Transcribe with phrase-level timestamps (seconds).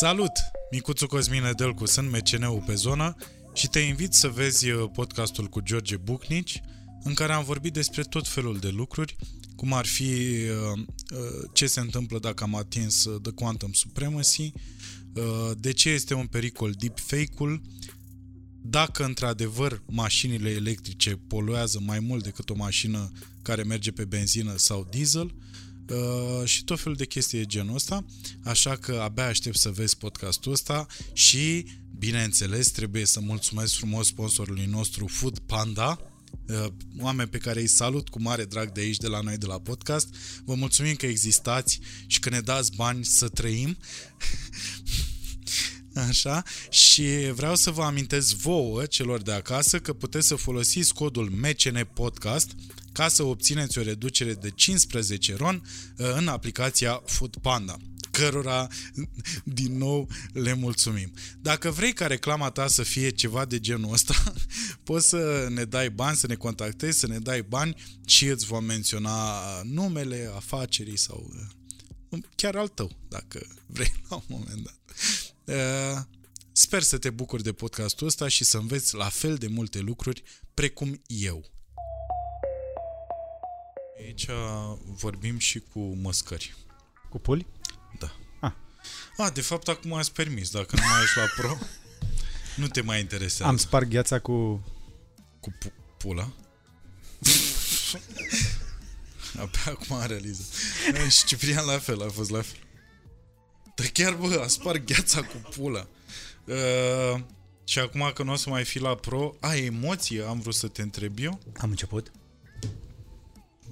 [0.00, 0.32] Salut!
[0.70, 3.16] Micuțu Cosmin Edelcu, sunt meceneul pe zonă
[3.54, 6.60] și te invit să vezi uh, podcastul cu George Bucnici,
[7.02, 9.16] în care am vorbit despre tot felul de lucruri,
[9.56, 10.78] cum ar fi uh,
[11.12, 14.52] uh, ce se întâmplă dacă am atins The Quantum Supremacy,
[15.56, 17.62] de ce este un pericol deepfake-ul,
[18.62, 24.86] dacă într-adevăr mașinile electrice poluează mai mult decât o mașină care merge pe benzină sau
[24.90, 25.34] diesel,
[25.90, 28.04] Uh, și tot felul de chestii de genul ăsta,
[28.44, 31.66] așa că abia aștept să vezi podcastul ăsta și,
[31.98, 36.00] bineînțeles, trebuie să mulțumesc frumos sponsorului nostru Food Panda,
[36.46, 36.66] uh,
[37.00, 39.58] oameni pe care îi salut cu mare drag de aici, de la noi, de la
[39.58, 40.14] podcast.
[40.44, 43.76] Vă mulțumim că existați și că ne dați bani să trăim.
[46.08, 51.30] Așa, și vreau să vă amintesc vouă, celor de acasă, că puteți să folosiți codul
[51.30, 52.54] MCN Podcast
[52.92, 55.62] ca să obțineți o reducere de 15 ron
[55.96, 57.76] uh, în aplicația Food Panda
[58.18, 58.66] cărora,
[59.58, 61.12] din nou, le mulțumim.
[61.40, 64.32] Dacă vrei ca reclama ta să fie ceva de genul ăsta,
[64.84, 67.74] poți să ne dai bani, să ne contactezi, să ne dai bani
[68.06, 71.30] și îți vom menționa numele afacerii sau
[72.10, 74.78] uh, chiar al tău, dacă vrei la un moment dat.
[75.44, 76.02] Uh,
[76.52, 80.22] sper să te bucuri de podcastul ăsta și să înveți la fel de multe lucruri
[80.54, 81.57] precum eu.
[83.98, 84.26] Aici
[84.84, 86.56] vorbim și cu măscări.
[87.08, 87.46] Cu puli?
[87.98, 88.16] Da.
[88.40, 88.52] Ah.
[89.16, 91.58] A, de fapt acum ați permis, dacă nu mai ești la pro,
[92.56, 93.50] nu te mai interesează.
[93.50, 94.64] Am spart gheața cu...
[95.40, 96.32] Cu pu- pula?
[99.38, 100.46] Abia acum am realizat.
[101.10, 102.58] Și Ciprian la fel, a fost la fel.
[103.74, 105.88] Dar chiar, bă, a spart gheața cu pula.
[106.44, 107.20] Uh,
[107.64, 110.68] și acum că nu o să mai fi la pro, ai emoție, am vrut să
[110.68, 111.40] te întreb eu.
[111.56, 112.12] Am început?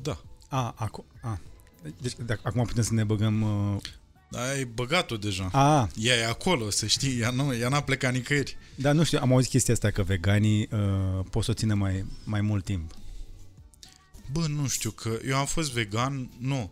[0.03, 0.23] Da.
[0.49, 1.05] A, acum.
[1.23, 1.41] A.
[2.01, 3.43] Deci, dacă, acum putem să ne băgăm...
[3.43, 3.81] Uh...
[4.31, 5.49] Da, ai băgat-o deja.
[5.53, 5.89] A.
[5.97, 8.57] Ea e acolo, să știi, ea, nu, ea n-a plecat nicăieri.
[8.75, 12.05] Da, nu știu, am auzit chestia asta că veganii uh, pot să o țină mai,
[12.25, 12.93] mai mult timp.
[14.33, 16.71] Bă, nu știu, că eu am fost vegan, nu.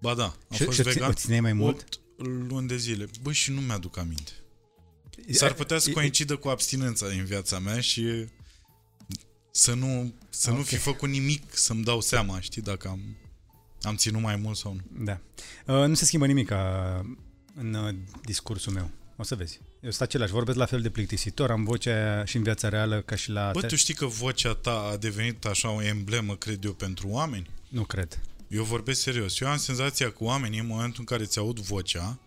[0.00, 1.76] Ba da, am și, fost și vegan o mai mult?
[1.76, 2.00] 8
[2.48, 3.08] luni de zile.
[3.22, 4.32] Bă, și nu mi-aduc aminte.
[5.30, 8.26] S-ar putea să coincidă cu abstinența din viața mea și
[9.56, 10.60] să nu, să okay.
[10.60, 13.16] nu fi făcut nimic să-mi dau seama, știi, dacă am,
[13.82, 15.04] am ținut mai mult sau nu.
[15.04, 15.18] Da.
[15.66, 17.08] Uh, nu se schimbă nimic uh,
[17.54, 18.90] în uh, discursul meu.
[19.16, 19.60] O să vezi.
[19.80, 23.16] Eu sunt același, vorbesc la fel de plictisitor, am vocea și în viața reală ca
[23.16, 23.50] și la...
[23.52, 23.66] Bă, te...
[23.66, 27.50] tu știi că vocea ta a devenit așa o emblemă, cred eu, pentru oameni?
[27.68, 28.20] Nu cred.
[28.48, 29.40] Eu vorbesc serios.
[29.40, 32.18] Eu am senzația că oamenii, în momentul în care ți aud vocea,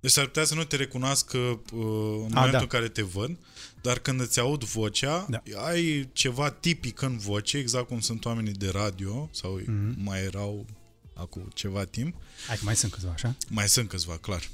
[0.00, 2.58] deci s-ar putea să nu te recunoască uh, în A, momentul da.
[2.58, 3.36] în care te văd,
[3.86, 5.42] dar când îți aud vocea, da.
[5.54, 9.94] ai ceva tipic în voce, exact cum sunt oamenii de radio, sau mm-hmm.
[9.96, 10.66] mai erau
[11.14, 12.14] acum ceva timp.
[12.46, 13.36] Hai, mai sunt câțiva, așa?
[13.48, 14.48] Mai sunt câțiva, clar.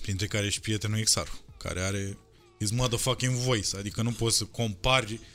[0.00, 2.18] Printre care și prietenul Xaru, care are
[2.58, 5.33] his motherfucking voice, adică nu poți să compari Uh,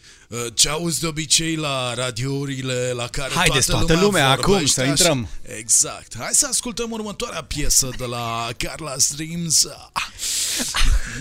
[0.54, 4.84] ce auzi de obicei la radiourile la care Haideți, toată, toată lumea, lumea acum să
[4.84, 5.28] intrăm.
[5.42, 6.18] Exact.
[6.18, 9.68] Hai să ascultăm următoarea piesă de la Carla Streams.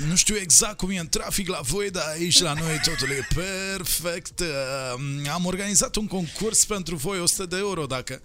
[0.08, 3.28] Nu știu exact cum e în trafic la voi, dar aici la noi totul e
[3.34, 4.40] perfect.
[4.40, 8.20] Uh, am organizat un concurs pentru voi 100 de euro dacă...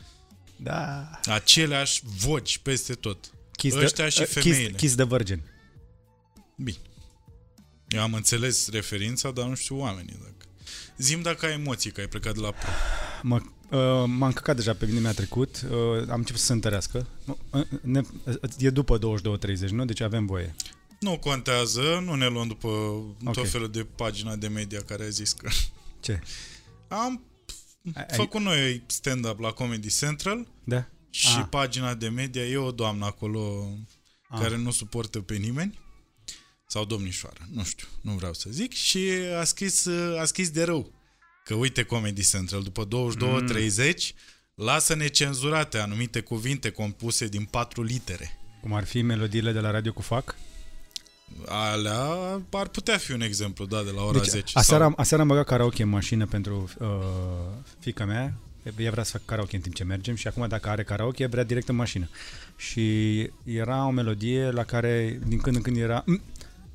[0.56, 1.10] Da.
[1.26, 3.18] Aceleași voci peste tot.
[3.52, 4.68] Kiss Ăștia the, și uh, femeile.
[4.68, 5.42] Kiss, kiss the Virgin.
[6.56, 6.78] Bine.
[7.88, 10.16] Eu am înțeles referința, dar nu știu oamenii.
[10.22, 10.33] Dacă...
[10.98, 12.70] Zim dacă ai emoții, că ai plecat de la pro.
[13.22, 17.08] Mă, uh, m-am căcat deja pe gândul mi-a trecut, uh, am început să se întărească.
[17.52, 18.02] Uh, ne,
[18.58, 19.00] e după
[19.66, 19.86] 22.30, nu?
[19.86, 20.56] Deci avem voie.
[21.00, 23.34] Nu contează, nu ne luăm după okay.
[23.34, 25.50] tot felul de pagina de media care a zis că...
[26.00, 26.20] Ce?
[26.88, 27.24] Am
[27.94, 30.86] ai, făcut noi stand-up la Comedy Central da?
[31.10, 31.46] și Aha.
[31.46, 33.68] pagina de media, e o doamnă acolo
[34.28, 34.42] Aha.
[34.42, 35.80] care nu suportă pe nimeni
[36.74, 39.88] sau domnișoară, nu știu, nu vreau să zic, și a scris,
[40.20, 40.92] a scris de rău
[41.44, 44.66] că uite Comedy Central, după 22-30, mm.
[44.66, 48.40] lasă necenzurate anumite cuvinte compuse din patru litere.
[48.62, 50.36] Cum ar fi melodiile de la Radio cu Fac?
[51.46, 54.58] Alea ar putea fi un exemplu, da, de la ora deci, 10.
[54.58, 54.94] Aseară, sau...
[54.98, 56.88] aseară am băgat karaoke în mașină pentru uh,
[57.80, 58.34] fica mea,
[58.78, 61.44] ea vrea să fac karaoke în timp ce mergem și acum dacă are karaoke, vrea
[61.44, 62.10] direct în mașină.
[62.56, 63.12] Și
[63.44, 66.04] era o melodie la care din când în când era...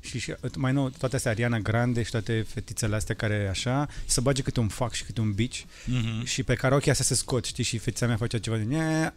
[0.03, 3.87] Mm, și, și mai nou, toate astea, Ariana Grande și toate fetițele astea care așa,
[4.05, 6.23] să bage câte un fac și câte un beach mm-hmm.
[6.23, 9.13] și pe karaoke astea se scot, știi, și fetița mea făcea ceva de nia,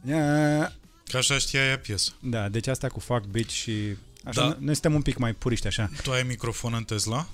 [0.00, 0.72] nia.
[1.06, 2.12] Că așa știa ea piesă.
[2.20, 4.56] Da, deci asta cu fac beach și așa, da.
[4.60, 5.90] noi suntem un pic mai puriști așa.
[6.02, 7.28] Tu ai microfon în Tesla?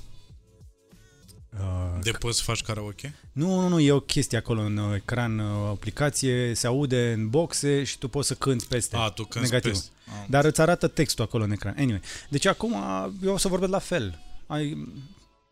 [1.59, 3.15] Uh, de poți să faci karaoke?
[3.33, 7.13] Nu, nu, nu, e o chestie acolo în uh, ecran, uh, o aplicație, se aude
[7.13, 8.97] în boxe și tu poți să cânti peste.
[8.97, 9.73] A, tu cânti Negativ.
[9.73, 9.91] peste.
[10.19, 11.75] Am Dar îți arată textul acolo în ecran.
[11.79, 12.01] Anyway.
[12.29, 12.75] Deci acum
[13.23, 14.19] eu o să vorbesc la fel.
[14.47, 14.89] Ai,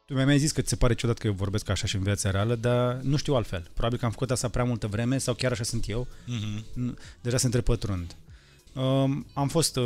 [0.05, 2.03] tu mi-ai mai zis că ți se pare ciudat că eu vorbesc așa și în
[2.03, 3.71] viața reală, dar nu știu altfel.
[3.75, 6.07] Probabil că am făcut asta prea multă vreme sau chiar așa sunt eu.
[6.27, 6.65] Mhm.
[6.75, 8.15] Nu- Deja se întrepătrund.
[8.75, 9.85] Um, am fost uh,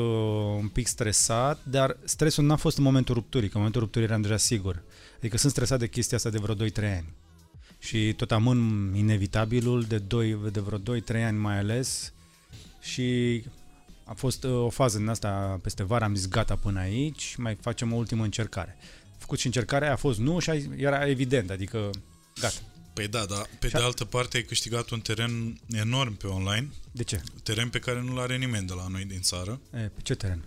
[0.60, 4.20] un pic stresat, dar stresul n-a fost în momentul rupturii, că în momentul rupturii eram
[4.22, 4.82] deja sigur.
[5.16, 6.58] Adică sunt stresat de chestia asta de vreo 2-3
[6.96, 7.12] ani.
[7.78, 12.12] Și tot amân inevitabilul de, 2, de vreo 2-3 ani mai ales
[12.80, 13.42] și
[14.12, 17.56] a fost uh, o fază din asta peste vară, am zis gata până aici, mai
[17.61, 18.76] facem o ultimă încercare.
[19.11, 21.91] Am făcut și încercarea, a fost nu și a- era evident, adică
[22.41, 22.55] gata.
[22.93, 26.26] Păi da, dar pe Și de a- altă parte ai câștigat un teren enorm pe
[26.26, 27.23] online, De ce?
[27.43, 29.61] teren pe care nu-l are nimeni de la noi din țară.
[29.75, 30.44] E, pe ce teren?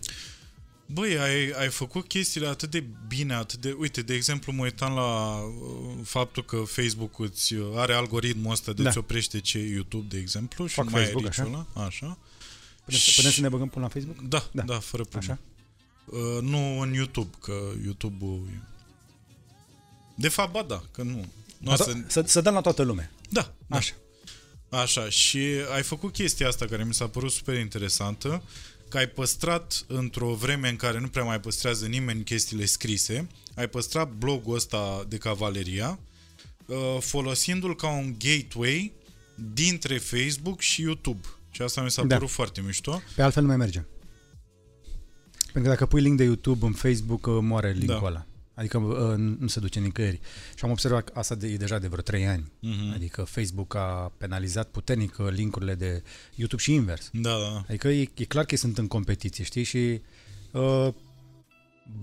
[0.86, 3.76] Băi, ai, ai făcut chestiile atât de bine, atât de...
[3.80, 8.74] Uite, de exemplu, mă uitam la uh, faptul că Facebook îți uh, are algoritmul ăsta
[8.74, 8.90] de Da.
[8.90, 11.44] îți oprește ce YouTube, de exemplu, și Fac nu mai Facebook, ai așa?
[11.44, 12.18] reach-ul ăla, așa.
[12.86, 14.22] Putem, Și- putem să ne băgăm până la Facebook?
[14.22, 14.74] Da, da, Da.
[14.74, 15.34] da fără problemă.
[15.34, 15.42] Așa?
[16.18, 17.54] Uh, nu în YouTube, că
[17.84, 18.48] YouTube-ul...
[18.54, 18.62] e-
[20.16, 21.26] De fapt, ba da, că nu.
[21.58, 21.94] nu o să...
[22.08, 23.12] Să, să dăm la toată lumea.
[23.30, 23.76] Da, da.
[23.78, 23.94] Așa.
[24.70, 25.40] Așa, și
[25.74, 28.44] ai făcut chestia asta care mi s-a părut super interesantă,
[28.90, 33.68] că ai păstrat într-o vreme în care nu prea mai păstrează nimeni chestiile scrise, ai
[33.70, 36.00] păstrat blogul ăsta de cavaleria,
[36.66, 38.92] uh, folosindu-l ca un gateway
[39.54, 41.28] dintre Facebook și YouTube.
[41.56, 42.16] Și asta mi s-a Da.
[42.16, 43.02] părut foarte mișto.
[43.16, 43.84] Pe altfel nu mai merge.
[45.44, 48.06] Pentru că dacă pui link de YouTube în Facebook, uh, moare linkul Da.
[48.06, 48.26] ăla.
[48.54, 50.20] Adică uh, nu se duce nicăieri.
[50.56, 52.52] Și am observat că asta de, e deja de vreo 3 ani.
[52.60, 52.92] Mhm.
[52.94, 56.04] Adică Facebook a penalizat puternic uh, linkurile de
[56.36, 57.10] YouTube și invers.
[57.14, 57.66] Da, da, da.
[57.68, 59.64] Adică e, e clar că ei sunt în competiție, știi?
[59.64, 60.02] Și
[60.52, 60.88] uh,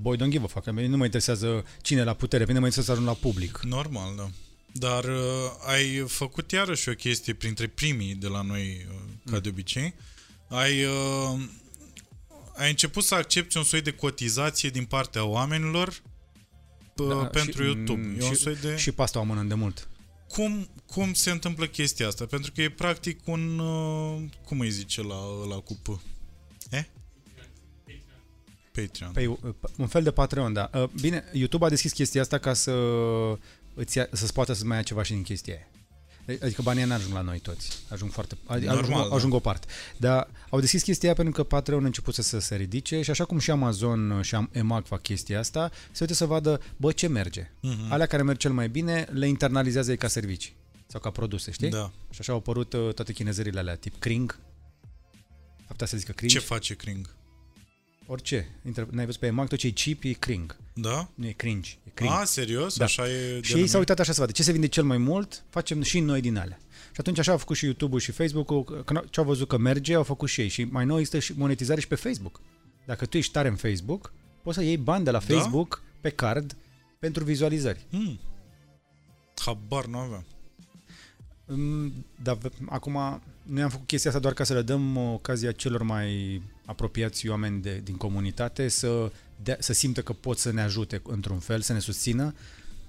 [0.01, 0.65] boy, don't give a fuck.
[0.65, 3.23] Pe mine nu mă interesează cine e la putere, pe mine mă interesează să ajung
[3.23, 3.61] la public.
[3.63, 4.31] Normal, da.
[4.73, 9.49] Dar uh, ai făcut iarăși o chestie printre primii de la noi, uh, ca de
[9.49, 9.95] obicei.
[10.49, 11.41] Ai, uh,
[12.57, 16.03] ai început să accepti un soi de cotizație din partea oamenilor
[16.97, 18.01] uh, Da, pentru și- YouTube.
[18.03, 18.77] mm, E un și- soi de...
[18.77, 19.89] Și pe asta o amânăm de mult.
[20.29, 22.27] Cum, cum se întâmplă chestia asta?
[22.27, 23.59] Pentru că e practic un...
[23.59, 26.01] Uh, cum îi zice la, la cu P?
[26.71, 26.87] E?
[28.73, 29.13] Patreon.
[29.13, 29.39] Păi, uh,
[29.77, 30.71] un fel de Patreon, da.
[30.75, 32.71] Uh, Bine, YouTube a deschis chestia asta ca să
[33.75, 35.67] îți ia, să-ți poată să mai ia ceva și din chestia aia.
[36.27, 37.79] Adică banii nu ajung la noi toți.
[37.89, 38.37] Ajung foarte...
[38.47, 39.15] Normal, ajung, da.
[39.15, 39.67] ajung o parte.
[39.97, 43.25] Dar au deschis chestia aia pentru că Patreon a început să se ridice și așa
[43.25, 47.07] cum și Amazon și Am- EMAG fac chestia asta, se uite să vadă, bă, ce
[47.07, 47.51] merge.
[47.61, 47.93] Mhm.
[47.93, 50.55] Alea care merg cel mai bine, le internalizează ei ca servicii
[50.87, 51.71] sau ca produse, știi?
[51.71, 51.91] Da.
[52.11, 54.39] Și așa au apărut uh, toate chinezările alea, tip Kring.
[55.67, 56.31] Aptea să zică Kring.
[56.31, 57.15] Ce face Kring?
[58.07, 58.49] Orice.
[58.67, 60.57] Intră, n-ai văzut pe EMAG, tot ce e cheap e Kring.
[60.75, 61.09] Da?
[61.15, 62.15] Nu e cringe, e cringe.
[62.15, 62.77] A, serios?
[62.77, 62.85] Da.
[62.85, 63.69] Așa e și ei denumit?
[63.71, 66.37] s-au uitat așa să vadă ce se vinde cel mai mult, facem și noi din
[66.37, 66.59] alea.
[66.85, 69.95] Și atunci așa au făcut și YouTube-ul și Facebook-ul, că ce au văzut că merge,
[69.95, 70.49] au făcut și ei.
[70.49, 72.41] Și mai nou există și monetizare și pe Facebook.
[72.87, 74.13] Dacă tu ești tare în Facebook,
[74.43, 75.35] poți să iei bani de la Da?
[75.37, 76.57] Facebook pe card
[76.99, 77.87] pentru vizualizări.
[77.91, 78.19] Hmm.
[79.45, 80.25] Habar nu aveam.
[81.47, 85.53] Mm, Dar v- acum noi am făcut chestia asta doar ca să le dăm ocazia
[85.53, 89.13] celor mai apropiați oameni de, din comunitate să,
[89.43, 92.35] dea, să simtă că pot să ne ajute într-un fel, să ne susțină,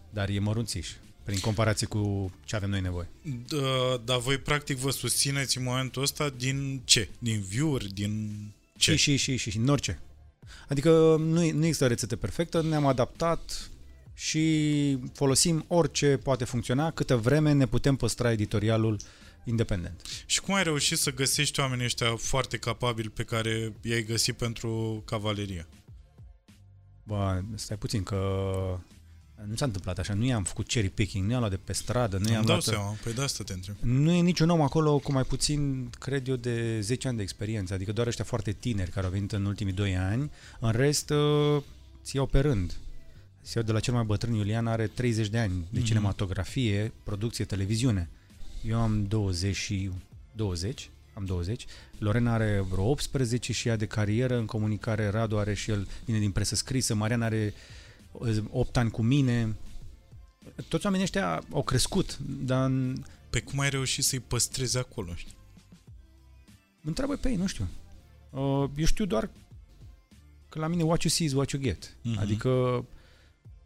[0.10, 0.90] dar e mărunțiș
[1.24, 3.08] prin comparație cu ce avem noi nevoie.
[3.48, 7.10] Da, dar voi practic vă susțineți în momentul ăsta din ce?
[7.20, 7.94] Din view-uri?
[7.94, 8.34] Din
[8.78, 8.96] ce?
[8.96, 10.00] Și, și, și, și, și, în orice.
[10.68, 13.70] Adică nu, e- nu există rețetă perfectă, ne-am adaptat
[14.14, 18.98] și folosim orice poate funcționa câtă vreme ne putem păstra editorialul
[19.46, 20.02] independent.
[20.26, 25.02] Și cum ai reușit să găsești oamenii ăștia foarte capabili pe care i-ai găsit pentru
[25.06, 25.68] cavalerie?
[27.04, 28.16] Bă, stai puțin că
[29.48, 32.18] nu s-a întâmplat așa, nu i-am făcut cherry picking, nu i-am luat de pe stradă,
[32.18, 32.64] nu Nu i-am dau luat...
[32.64, 33.76] seama, păi de asta te întreb.
[33.82, 37.74] Nu e niciun om acolo cu mai puțin, cred eu, de 10 ani de experiență,
[37.74, 41.62] adică doar ăștia foarte tineri care au venit în ultimii 2 ani, în rest uh,
[42.04, 42.74] ți iau pe rând.
[43.44, 45.88] Ți iau de la cel mai bătrân, Iulian are 30 de ani de Mhm.
[45.88, 48.10] cinematografie, producție, televiziune.
[48.64, 49.90] Eu am 20 și
[50.36, 51.66] 20, am 20.
[51.98, 56.20] Lorena are vreo 18 și ea de carieră în comunicare, Radu are și el, vine
[56.20, 57.54] din presă scrisă, Marian are
[58.50, 59.56] 8 ani cu mine.
[60.68, 65.14] Toți oamenii ăștia au crescut, dar în- Pe cum ai reușit să-i păstrezi acolo?
[65.16, 65.36] Știi?
[66.84, 67.68] Întreabă pe ei, nu știu.
[68.30, 69.30] Uh, eu știu doar
[70.50, 71.96] că la mine what you see is what you get.
[72.02, 72.16] Mhm.
[72.18, 72.22] Uh-huh.
[72.22, 72.86] Adică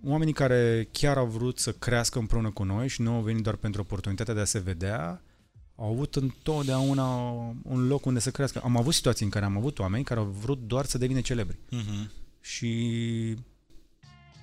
[0.03, 3.55] oamenii care chiar au vrut să crească împreună cu noi și nu au venit doar
[3.55, 5.21] pentru oportunitatea de a se vedea,
[5.75, 7.05] au avut întotdeauna
[7.61, 8.61] un loc unde să crească.
[8.63, 11.55] Am avut situații în care am avut oameni care au vrut doar să devină celebri.
[11.55, 12.09] Uh-huh.
[12.41, 13.35] Și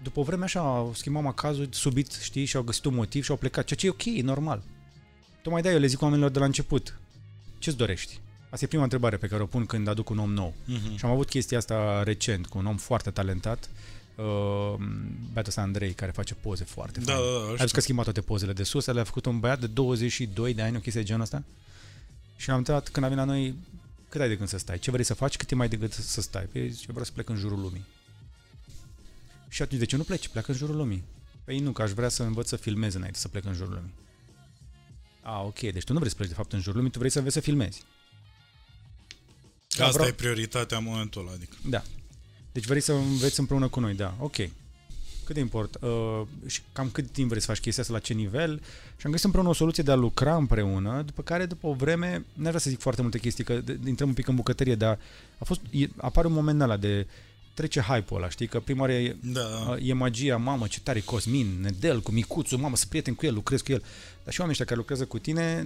[0.03, 3.31] după o vreme așa au schimbat macazul subit, știi, și au găsit un motiv și
[3.31, 4.63] au plecat, ceea ce e ok, e normal.
[5.43, 6.99] Tocmai de eu le zic oamenilor de la început,
[7.59, 8.21] ce-ți dorești?
[8.51, 10.55] Asta e prima întrebare pe care o pun când aduc un om nou.
[10.65, 10.97] Mhm.
[10.97, 15.93] Și am avut chestia asta recent cu un om foarte talentat, uh, băiatul ăsta Andrei,
[15.93, 17.21] care face poze foarte Da, faine.
[17.27, 17.57] da, da, Ai știu.
[17.57, 20.63] văzut că a schimbat toate pozele de sus, le-a făcut un băiat de 22 de
[20.63, 21.43] ani, o chestie de genul ăsta.
[22.37, 23.55] Și am întrebat când a venit la noi,
[24.09, 24.79] cât ai de gând să stai?
[24.79, 25.37] Ce vrei să faci?
[25.37, 26.45] Cât e mai de gând să stai?
[26.45, 27.85] Păi zice, vreau să plec în jurul lumii.
[29.49, 30.29] Și atunci, de ce nu pleci?
[30.29, 31.03] Pleacă în jurul lumii.
[31.45, 33.93] Păi nu, că aș vrea să învăț să filmez înainte să plec în jurul lumii.
[35.23, 37.11] A, ok, deci tu nu vrei să pleci de fapt în jurul lumii, tu vrei
[37.11, 37.83] să înveți să filmezi.
[39.77, 41.57] Da, Asta vreau- e prioritatea în momentul ăla, adică.
[41.69, 41.83] Da.
[42.55, 44.15] Deci vrei să înveți împreună cu noi, da.
[44.19, 44.35] Ok.
[45.25, 45.77] Cât de import?
[45.81, 48.61] Uh, și cam cât timp vrei să faci chestia asta, la ce nivel?
[48.97, 52.25] Și am găsit împreună o soluție de a lucra împreună, după care, după o vreme,
[52.33, 54.99] n-aș vrea să zic foarte multe chestii, că de- intrăm un pic în bucătărie, dar
[55.39, 57.07] a fost, e, apare un moment ăla de
[57.55, 58.47] trece hype-ul ăla, știi?
[58.47, 62.59] Că prima oară e, Da, e magia, mamă, ce tare e Cosmin, Nedel, cu Micuțu,
[62.59, 63.83] mamă, să prieten cu el, lucrez cu el.
[64.25, 65.63] Dar și oamenii ăștia care lucrează cu tine,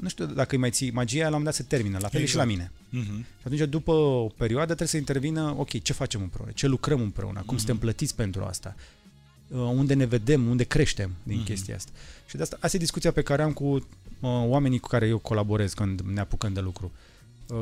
[0.00, 2.08] nu știu dacă îi mai ții, magia aia la un moment dat se termină, la
[2.08, 2.28] fel exact.
[2.40, 2.72] și la Exact.
[2.90, 3.04] mine.
[3.04, 3.18] Mhm.
[3.20, 7.38] Și atunci, după o perioadă, trebuie să intervină, ok, ce facem împreună, ce lucrăm împreună,
[7.38, 7.46] Mhm.
[7.46, 8.74] cum suntem plătiți pentru asta,
[9.48, 11.44] uh, unde ne vedem, unde creștem din Mhm.
[11.44, 11.90] chestia asta.
[12.28, 13.80] Și de asta, asta e discuția pe care am cu uh,
[14.20, 16.92] oamenii cu care eu colaborez când ne apucăm de lucru.
[16.94, 17.06] Uh,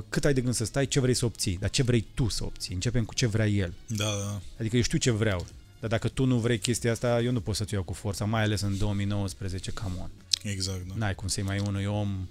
[0.08, 2.44] cât ai de gând să stai, ce vrei să obții, dar ce vrei tu să
[2.44, 2.74] obții.
[2.74, 3.72] Începem cu ce vrea el.
[3.86, 4.40] da, da.
[4.58, 5.46] Adică eu știu ce vreau,
[5.80, 8.24] dar dacă tu nu vrei chestia asta, eu nu pot să-ți o iau cu forța,
[8.24, 10.10] mai ales în 2019, come on.
[10.42, 10.94] Exact, da.
[10.96, 12.28] N-ai cum să-i mai unui om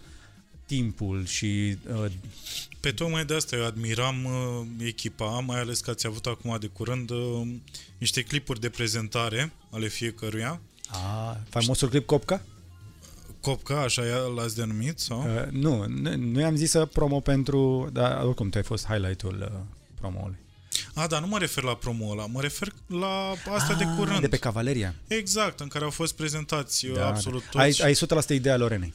[0.66, 2.12] timpul și uh,
[2.80, 6.68] Pe tocmai de asta eu admiram uh, echipa, mai ales că ați avut acum de
[6.68, 7.48] curând uh,
[7.98, 10.60] niște clipuri de prezentare ale fiecăruia.
[10.88, 12.42] a, faimosul clip Copca?
[13.46, 14.02] Copca, așa
[14.36, 15.00] l-ați denumit?
[15.00, 15.20] Sau?
[15.36, 19.50] Uh, nu, nu, noi am zis să promo pentru, dar oricum tu ai fost highlight-ul
[19.54, 19.60] uh,
[20.00, 20.38] promoului.
[20.94, 24.20] A, dar nu mă refer la promo ăla, mă refer la asta de Ah, curând.
[24.20, 24.96] De pe Cavaleria.
[25.08, 27.82] Exact, în care au fost prezentați da, absolut toți.
[27.84, 28.94] Ai, ai 100% ideea Lorenei.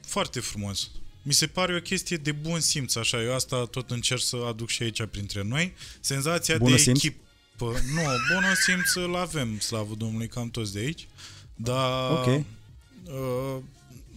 [0.00, 0.90] Foarte frumos.
[1.22, 4.68] Mi se pare o chestie de bun simț, așa, eu asta tot încerc să aduc
[4.68, 5.74] și aici printre noi.
[6.00, 6.96] Senzația Bunul de simț?
[7.04, 7.20] echipă.
[7.58, 8.02] Nu,
[8.34, 11.08] bunul simț îl avem, slavă Domnului, cam toți de aici.
[11.54, 12.26] Dar Ok.
[12.26, 12.44] uh,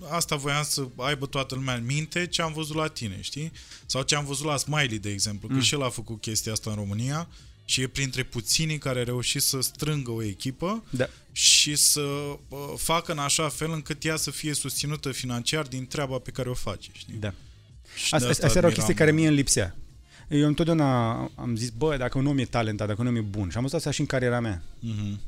[0.10, 3.52] asta voiam să aibă toată lumea în minte ce am văzut la tine, știi?
[3.86, 5.62] Sau ce am văzut la Smiley, de exemplu, că Mm.
[5.62, 7.28] și el a făcut chestia asta în România
[7.66, 11.08] și e printre puținii care a reușit să strângă o echipă Da.
[11.32, 12.38] și să uh,
[12.78, 16.54] facă în așa fel încât ea să fie susținută financiar din treaba pe care o
[16.54, 17.14] face, știi?
[17.20, 17.34] da.
[17.96, 19.76] Și de Asta, asta, asta era o admiram, chestie care mie îmi lipsea.
[20.30, 23.50] Eu întotdeauna am zis, bă, dacă un om e talentat, dacă un om e bun,
[23.50, 24.64] și am văzut asta și în cariera mea.
[24.80, 25.20] Mhm.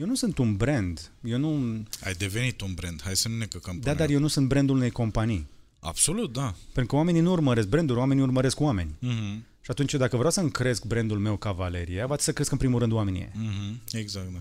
[0.00, 1.10] Eu nu sunt un brand.
[1.24, 1.82] Eu nu...
[2.04, 4.48] Ai devenit un brand, hai să nu ne căcăm Da, până dar eu nu sunt
[4.48, 5.46] brandul unei companii.
[5.80, 6.54] Absolut, da.
[6.72, 8.94] Pentru că oamenii nu urmăresc branduri, oamenii urmăresc oameni.
[8.98, 9.44] Mhm.
[9.60, 12.78] Și atunci, dacă vreau să-mi cresc brandul meu Cavaleria, va trebui să cresc în primul
[12.78, 13.32] rând oamenii ăia.
[13.34, 13.80] Mhm.
[13.92, 14.38] Exact, da.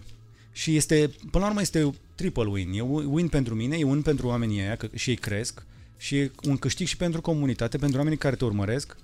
[0.52, 2.74] Și este, până la urmă, este triple win.
[2.74, 5.66] E win pentru mine, e win pentru oamenii ăia, că și ei cresc,
[5.98, 8.98] și e un câștig și pentru comunitate, pentru oamenii care te urmăresc,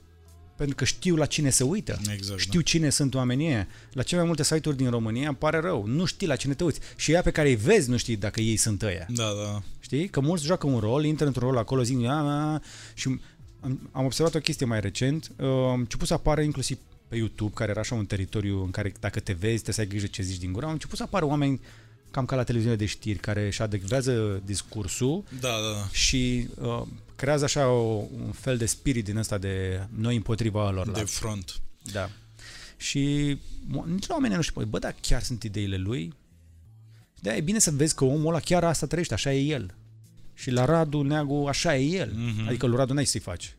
[0.55, 1.99] pentru că știu la cine se uită.
[2.13, 3.67] Exact, Știu cine sunt oamenii ăia.
[3.91, 5.85] La cele mai multe site-uri din România îmi pare rău.
[5.85, 6.79] Nu știi la cine te uiți.
[6.95, 9.05] Și ea pe care îi vezi nu știi dacă ei sunt ăia.
[9.09, 9.61] Da, da.
[9.79, 10.07] Știi?
[10.07, 12.61] Că mulți joacă un rol, intră într-un rol acolo, zic, a, a,
[12.93, 13.19] și
[13.59, 17.51] am, am observat o chestie mai recent, uh, am început să apară inclusiv pe YouTube,
[17.55, 20.21] care era așa un teritoriu în care dacă te vezi, trebuie să ai grijă ce
[20.21, 21.61] zici din gură, au început să apară oameni
[22.15, 25.87] cam ca la televiziune de știri, care își adecvează discursul Da, da, da.
[25.91, 26.81] și uh,
[27.15, 30.91] creează așa o, un fel de spirit din ăsta de noi împotriva lor.
[30.91, 31.59] De front.
[31.91, 32.09] Da.
[32.77, 33.35] Și
[33.67, 36.13] mo- nici la oamenii nu știu, bă, dar chiar sunt ideile lui?
[37.21, 39.73] Da, e bine să vezi că omul ăla chiar asta trăiește, așa e el.
[40.33, 42.11] Și la Radu Neagu așa e el.
[42.15, 42.47] Mhm.
[42.47, 43.55] Adică lui Radu n-ai să-i faci.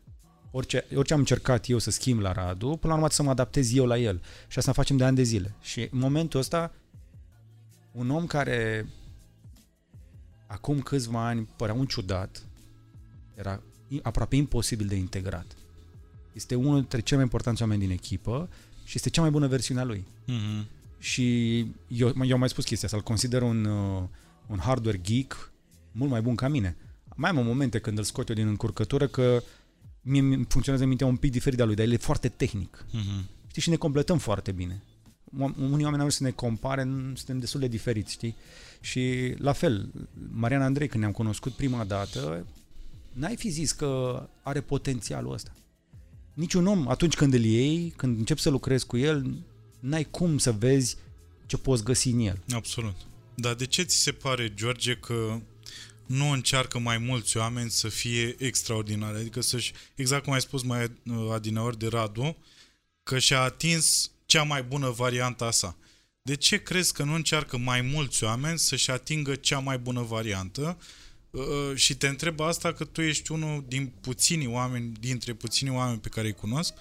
[0.51, 3.73] Orice, orice am încercat eu să schimb la Radu, până la urmă să mă adaptez
[3.75, 4.21] eu la el.
[4.47, 5.55] Și asta facem de ani de zile.
[5.61, 6.71] Și în momentul ăsta,
[7.97, 8.87] un om care
[10.47, 12.45] acum câțiva ani părea un ciudat,
[13.35, 15.45] era i- aproape imposibil de integrat.
[16.33, 18.49] Este unul dintre cei mai importanți oameni din echipă
[18.83, 20.05] și este cea mai bună versiune a lui.
[20.25, 20.67] Mhm.
[20.99, 24.03] Și eu, eu am mai spus chestia asta, îl consider un, uh,
[24.47, 25.51] un hardware geek
[25.91, 26.77] mult mai bun ca mine.
[27.15, 29.43] Mai am momente când îl scot eu din încurcătură că
[30.01, 32.85] mie îmi funcționează mintea un pic diferit de a lui, dar el e foarte tehnic.
[32.91, 33.29] Mhm.
[33.47, 34.83] Știi, și ne completăm foarte bine.
[35.37, 38.35] Mo- Unii oameni au să ne compare, n- suntem destul de diferiți, știi?
[38.81, 39.89] Și la fel,
[40.31, 42.45] Mariana Andrei, când ne-am cunoscut prima dată,
[43.13, 45.51] n-ai fi zis că are potențialul ăsta.
[46.33, 49.33] Niciun om, atunci când îl iei, când începi să lucrezi cu el,
[49.79, 50.97] n-ai cum să vezi
[51.45, 52.39] ce poți găsi în el.
[52.51, 52.95] Absolut.
[53.35, 55.39] Dar de ce ți se pare, George, că
[56.05, 59.17] nu încearcă mai mulți oameni să fie extraordinari?
[59.17, 62.37] Adică să-și, exact cum ai spus mai uh, adineori de Radu,
[63.03, 65.77] că și-a atins cea mai bună variantă a sa.
[66.21, 70.77] De ce crezi că nu încearcă mai mulți oameni să-și atingă cea mai bună variantă?
[71.37, 75.99] uh, și te întreb asta că tu ești unul din puțini oameni, dintre puțini oameni
[75.99, 76.73] pe care îi cunosc,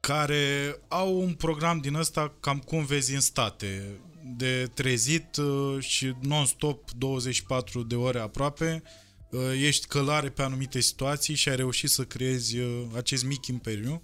[0.00, 4.00] care au un program din ăsta cam cum vezi în state,
[4.36, 8.82] de trezit uh, și non-stop 24 de ore aproape,
[9.30, 14.02] uh, ești călare pe anumite situații și ai reușit să creezi uh, acest mic imperiu,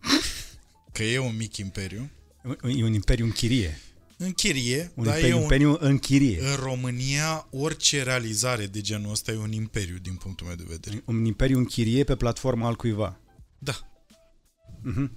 [0.92, 2.10] că e un mic imperiu,
[2.64, 3.80] E un imperiu în chirie.
[4.16, 6.40] în chirie, Un dar imperiu, e un, imperiu în chirie.
[6.40, 11.02] în România orice realizare de genul ăsta e un imperiu din punctul meu de vedere.
[11.06, 13.20] Un imperiu în chirie pe platforma altcuiva.
[13.58, 13.86] Da.
[14.82, 15.16] Mhm.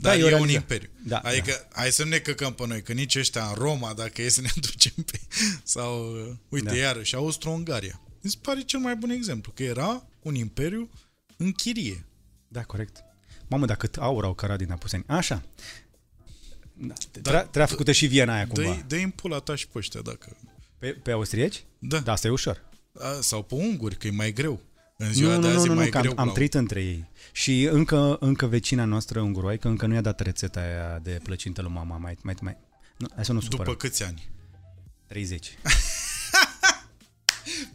[0.00, 0.52] Dar Da, e e, o un realizare.
[0.60, 0.88] imperiu.
[1.06, 4.22] Da, adică hai să nu ne căcăm pe noi, că nici ăștia în Roma, dacă
[4.22, 5.20] e să ne ducem pe...
[5.62, 6.76] Sau, uh, uite, Da.
[6.76, 8.00] iarăși, Austro-Ungaria.
[8.22, 10.90] Mi se pare cel mai bun exemplu, că era un imperiu
[11.36, 12.04] în chirie.
[12.48, 13.04] Da, corect.
[13.48, 15.04] Mamă, dar cât aur au cărat din Apuseni.
[15.06, 15.42] Așa.
[16.72, 16.86] Da.
[16.86, 18.62] Da, Trebuie trebuie făcută și Viena aia cumva.
[18.70, 20.36] Dă-i, dă-i în pula ta și pe ăștia, dacă...
[20.78, 21.64] Pe, pe austrieci?
[21.78, 21.98] Da.
[21.98, 22.64] Da, asta e ușor.
[22.98, 24.60] A, sau pe unguri, că e mai greu.
[24.96, 26.14] În ziua Nu, de nu, azi nu, e nu, mai nu că am, greu.
[26.18, 27.08] am la- trăit între ei.
[27.32, 31.70] Și încă, încă vecina noastră unguroaică încă nu i-a dat rețeta aia de plăcintă lui
[31.72, 31.96] mama.
[31.96, 32.56] Mai, mai, mai.
[32.96, 33.64] Nu, hai să nu supărăm.
[33.64, 34.28] După câți ani?
[35.06, 35.46] 30.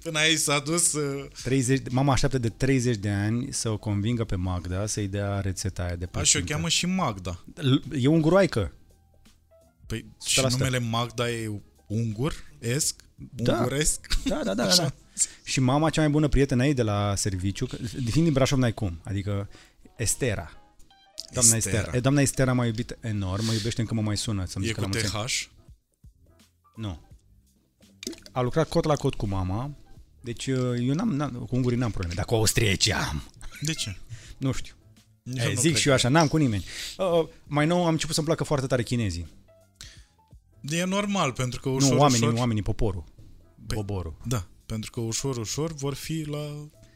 [0.03, 0.93] Până aici s-a dus...
[0.93, 1.89] Uh, 30.
[1.89, 5.95] Mama așteaptă de 30 de ani să o convingă pe Magda să-i dea rețeta aia
[5.95, 6.45] de a, și plăcintă.
[6.45, 7.43] o cheamă și Magda.
[7.91, 8.73] E unguroaică.
[9.87, 10.49] Păi, și 100%.
[10.49, 11.51] numele Magda e
[11.87, 12.95] ungur-esc?
[13.35, 13.53] Da.
[13.57, 14.07] Unguresc?
[14.25, 14.83] Da, da, da, da, Așa.
[14.83, 14.93] da.
[15.43, 18.73] Și mama, cea mai bună prietenă ei de la serviciu, că- fiind din Brașov n-ai
[18.73, 19.49] cum, adică
[19.97, 20.51] Estera.
[21.33, 21.77] Doamna Estera.
[21.77, 21.97] Estera.
[21.97, 24.81] E, doamna Estera m-a iubit enorm, mă iubește încă mă mai sună să-mi E zică
[24.81, 25.25] cu la mulți ani.
[25.27, 25.45] TH?
[26.75, 27.09] Nu.
[28.31, 29.71] A lucrat cot la cot cu mama,
[30.21, 33.23] deci uh, eu n-am, n-am cu ungurii n-am probleme, dar cu austrieci am.
[33.61, 33.95] De ce?
[34.37, 34.73] Nu știu.
[35.23, 36.65] Nici E, nu zic cred și eu că- așa, n-am cu nimeni.
[36.97, 39.27] Uh, mai nou am început să-mi placă foarte tare chinezii.
[40.61, 42.39] E normal, pentru că ușor, nu, oamenii, ușor...
[42.39, 43.03] oamenii, poporul.
[43.67, 44.17] Păi- Boborul.
[44.27, 46.37] Da, pentru că ușor, ușor vor fi la,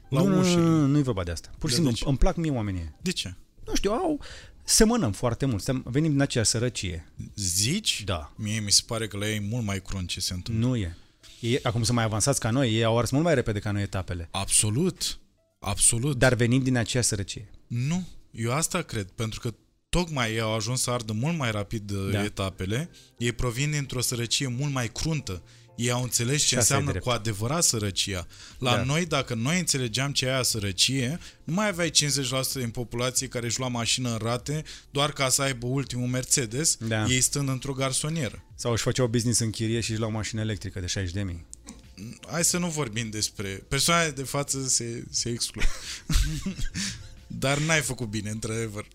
[0.10, 0.56] la Nu, nu, ușă.
[0.58, 1.50] nu, nu, nu-i vorba de asta.
[1.58, 2.08] Pur și De simplu, de ce?
[2.10, 2.96] îmi plac mie oamenii ăia.
[3.02, 3.34] De ce?
[3.66, 4.20] Nu știu, au,
[4.64, 5.62] semănăm foarte mult.
[5.62, 7.12] Suntem- Venim din aceeași sărăcie.
[7.36, 8.02] Zici?
[8.06, 8.34] Da.
[8.36, 10.68] Mie mi se pare că la ei e mult mai crunt ce se întâmplă.
[10.68, 10.98] Nu e.
[11.40, 13.82] Ei, acum sunt mai avansați ca noi, ei au ars mult mai repede ca noi
[13.82, 14.28] etapele.
[14.32, 15.20] Absolut.
[15.60, 16.18] Absolut.
[16.18, 17.50] Dar venim din aceeași sărăcie.
[17.68, 19.54] Nu, eu asta cred, pentru că
[19.90, 22.10] tocmai ei au ajuns să ardă mult mai rapid Da.
[22.12, 22.24] da.
[22.24, 25.42] etapele, ei provin dintr-o sărăcie mult mai cruntă.
[25.76, 27.06] Ei au înțeles Și ce asta e înseamnă drept.
[27.06, 28.28] cu adevărat sărăcia.
[28.60, 28.76] La Da.
[28.78, 28.84] da.
[28.84, 33.46] noi, dacă noi înțelegeam ce e aia sărăcie, nu mai aveai 50% din populație care
[33.46, 37.06] își lua mașină în rate doar ca să aibă ultimul Mercedes, Da.
[37.06, 38.44] ei stând într-o garsonieră.
[38.56, 41.22] Sau își făceau business în chirie și își luau o mașină electrică de 60 de
[41.24, 41.46] mii.
[42.32, 43.48] Hai să nu vorbim despre...
[43.68, 45.66] Persoanele de față se, se exclud.
[47.28, 48.88] Dar n-ai făcut bine, într-adevăr.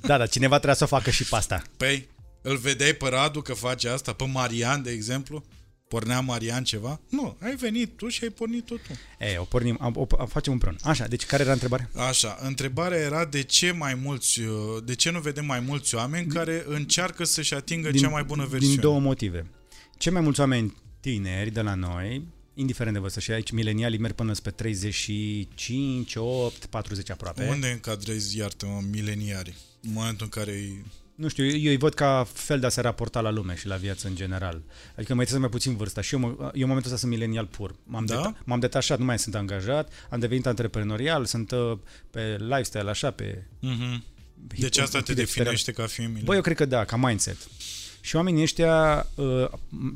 [0.00, 1.62] Da, dar cineva trebuia să o facă și pe asta.
[1.76, 2.08] Păi,
[2.42, 4.12] îl vedeai pe Radu că face asta?
[4.12, 5.44] Pe Marian, de exemplu?
[5.90, 7.00] Pornea Marian ceva?
[7.08, 8.92] Nu, ai venit tu și ai pornit tot tu.
[9.24, 10.78] E, o pornim, o, o, facem împreună.
[10.82, 11.90] Așa, deci care era întrebarea?
[11.94, 16.26] Așa, întrebarea era de ce mai mulți, uh, de ce nu vedem mai mulți oameni
[16.26, 18.74] care încearcă să-și atingă cea mai bună versiune?
[18.74, 19.46] Din două motive.
[19.98, 24.14] Cei mai mulți oameni tineri de la noi, indiferent de vârstă și aici, milenialii merg
[24.14, 27.48] până spre 35, 8, 40 aproape.
[27.48, 29.54] Unde încadrezi, iartă-mă, mileniarii?
[29.82, 30.84] În momentul în care îi...
[31.20, 33.66] Nu știu, eu eu îi văd ca fel de a se raporta la lume și
[33.66, 34.62] la viață în general.
[34.96, 37.46] Adică mai trebuie mai puțin vârsta și eu, mă, eu în momentul ăsta sunt milenial
[37.46, 37.74] pur.
[37.84, 38.14] M-am, Da?
[38.34, 41.78] deta- m-am detașat, nu mai sunt angajat, am devenit antreprenorial, sunt uh,
[42.10, 43.42] pe lifestyle, așa, pe...
[43.58, 44.02] Mm-hmm.
[44.58, 46.30] Deci un asta pic te de definește ca fiind milenial?
[46.30, 47.36] Bă, eu cred că da, ca mindset.
[48.00, 49.48] Și oamenii ăștia, uh,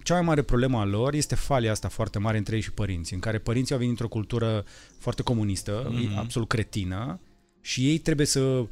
[0.03, 3.15] cea mai mare problemă a lor este falia asta foarte mare între ei și părinții,
[3.15, 4.65] în care părinții au venit într-o cultură
[4.99, 6.17] foarte comunistă, Mhm.
[6.19, 7.21] absolut cretină,
[7.61, 8.67] și ei trebuie să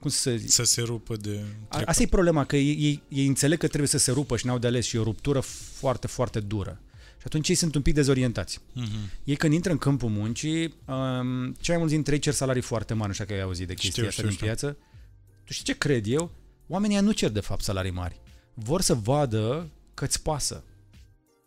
[0.00, 1.44] cum să zic, Să se rupă de...
[1.68, 4.46] A- Asta e problema, că ei, ei, ei înțeleg că trebuie să se rupă și
[4.46, 6.80] n-au de ales și e o ruptură foarte, foarte dură.
[7.18, 8.58] Și atunci ei sunt un pic dezorientați.
[8.58, 9.10] Mm-hmm.
[9.24, 12.94] Ei când intră în câmpul muncii, um, cei mai mulți dintre ei cer salarii foarte
[12.94, 14.46] mari, așa că ai auzit de chestia Știu, asta știu, din știu.
[14.46, 14.76] piață.
[15.44, 16.30] Tu știi ce cred eu?
[16.66, 18.20] Oamenii ăia nu cer de fapt salarii mari.
[18.54, 20.64] Vor să vadă că îți pasă.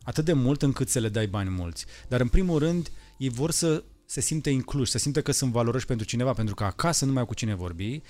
[0.04, 1.86] Atât de mult încât să le dai bani mulți.
[2.08, 5.86] Dar în primul rând, ei vor să se simte incluși, să simte că sunt valoroși
[5.86, 8.02] pentru cineva, pentru că acasă nu mai au cu cine vorbi,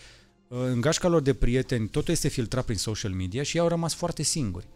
[0.52, 3.94] în gașca lor de prieteni totul este filtrat prin social media și ei au rămas
[3.94, 4.68] foarte singuri.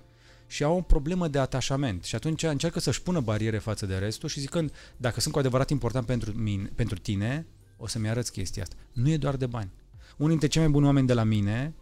[0.48, 2.04] Și au o problemă de atașament.
[2.04, 5.70] Și atunci încearcă să-și pună bariere față de restul și zicând, dacă sunt cu adevărat
[5.70, 8.76] important pentru, mine, pentru tine, o să-mi arăți chestia asta.
[8.92, 9.72] Nu e doar de bani.
[10.18, 11.74] Unii dintre cei mai buni oameni de la mine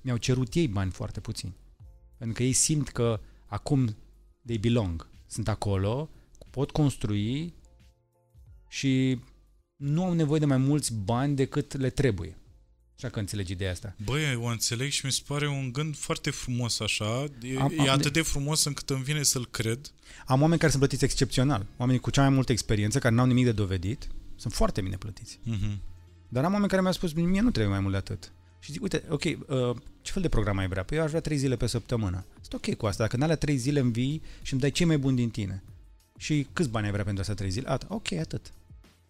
[0.00, 1.56] mi-au cerut ei bani foarte puțini.
[2.16, 3.96] Pentru că ei simt că acum
[4.46, 5.08] they belong.
[5.26, 6.10] Sunt acolo,
[6.50, 7.54] pot construi
[8.68, 9.20] și
[9.76, 12.36] nu au nevoie de mai mulți bani decât le trebuie.
[12.96, 13.94] Așa că înțelegi ideea asta.
[14.04, 17.24] Băi, o înțeleg și mi se pare un gând foarte frumos așa.
[17.42, 19.78] E, Am- e am- atât de frumos încât îmi vine să-l cred.
[20.26, 21.66] Am oameni care sunt plătiți excepțional.
[21.76, 25.38] Oamenii cu cea mai multă experiență, care n-au nimic de dovedit, sunt foarte bine plătiți.
[25.42, 25.80] Mhm.
[26.28, 28.32] Dar am oameni care mi-au spus, mie nu trebuie mai mult de atât.
[28.60, 30.82] Și zic, uite, ok, uh, ce fel de program ai vrea?
[30.82, 32.24] Păi eu aș vrea trei zile pe săptămână.
[32.40, 33.02] Sunt ok cu asta.
[33.02, 35.62] Dacă în alea trei zile îmi vii și îmi dai cei mai buni din tine.
[36.18, 37.68] Și câți bani ai vrea pentru astea trei zile?
[37.68, 38.52] At, ok, atât.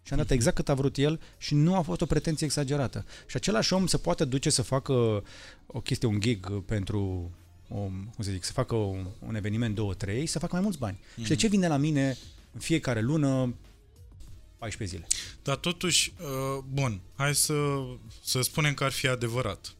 [0.07, 3.05] Și am dat exact cât a vrut el și nu a fost o pretenție exagerată.
[3.25, 5.23] Și același om se poate duce să facă
[5.65, 7.31] o chestie, un gig pentru
[7.69, 10.77] o, cum să zic, să facă un, un eveniment, două, trei, să facă mai mulți
[10.77, 10.97] bani.
[10.97, 11.21] Mm-hmm.
[11.21, 12.17] Și de ce vine la mine
[12.53, 13.55] în fiecare lună
[14.57, 15.07] 14 zile?
[15.43, 17.53] Dar totuși, uh, bun, hai să,
[18.23, 19.75] să spunem că ar fi adevărat.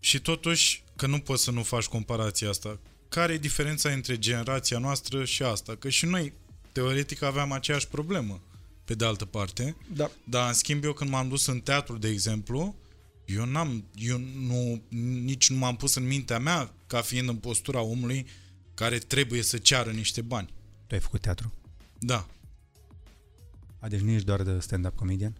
[0.00, 2.78] Și totuși, că nu poți să nu faci comparația asta,
[3.08, 5.76] care e diferența între generația noastră și asta?
[5.76, 6.32] Că și noi,
[6.72, 8.40] teoretic, aveam aceeași problemă,
[8.88, 10.10] pe de altă parte, Da.
[10.24, 12.74] dar în schimb eu când m-am dus în teatru, de exemplu,
[13.24, 14.82] eu n-am, eu nu,
[15.22, 18.26] nici nu m-am pus în mintea mea ca fiind în postura omului
[18.74, 20.48] care trebuie să ceară niște bani.
[20.86, 21.52] Tu ai făcut teatru.
[21.98, 22.28] Da,
[23.78, 25.34] A, deci nu ești doar de stand-up comedian?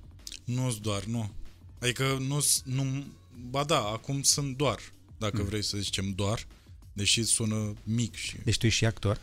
[0.44, 1.30] nu doar, nu.
[1.78, 3.04] Adică nu, nu,
[3.50, 4.78] ba da, acum sunt doar,
[5.18, 5.44] dacă Mm.
[5.44, 6.46] vrei să zicem doar,
[6.92, 8.37] deși sună mic și...
[8.44, 9.20] Deci tu ești și actor?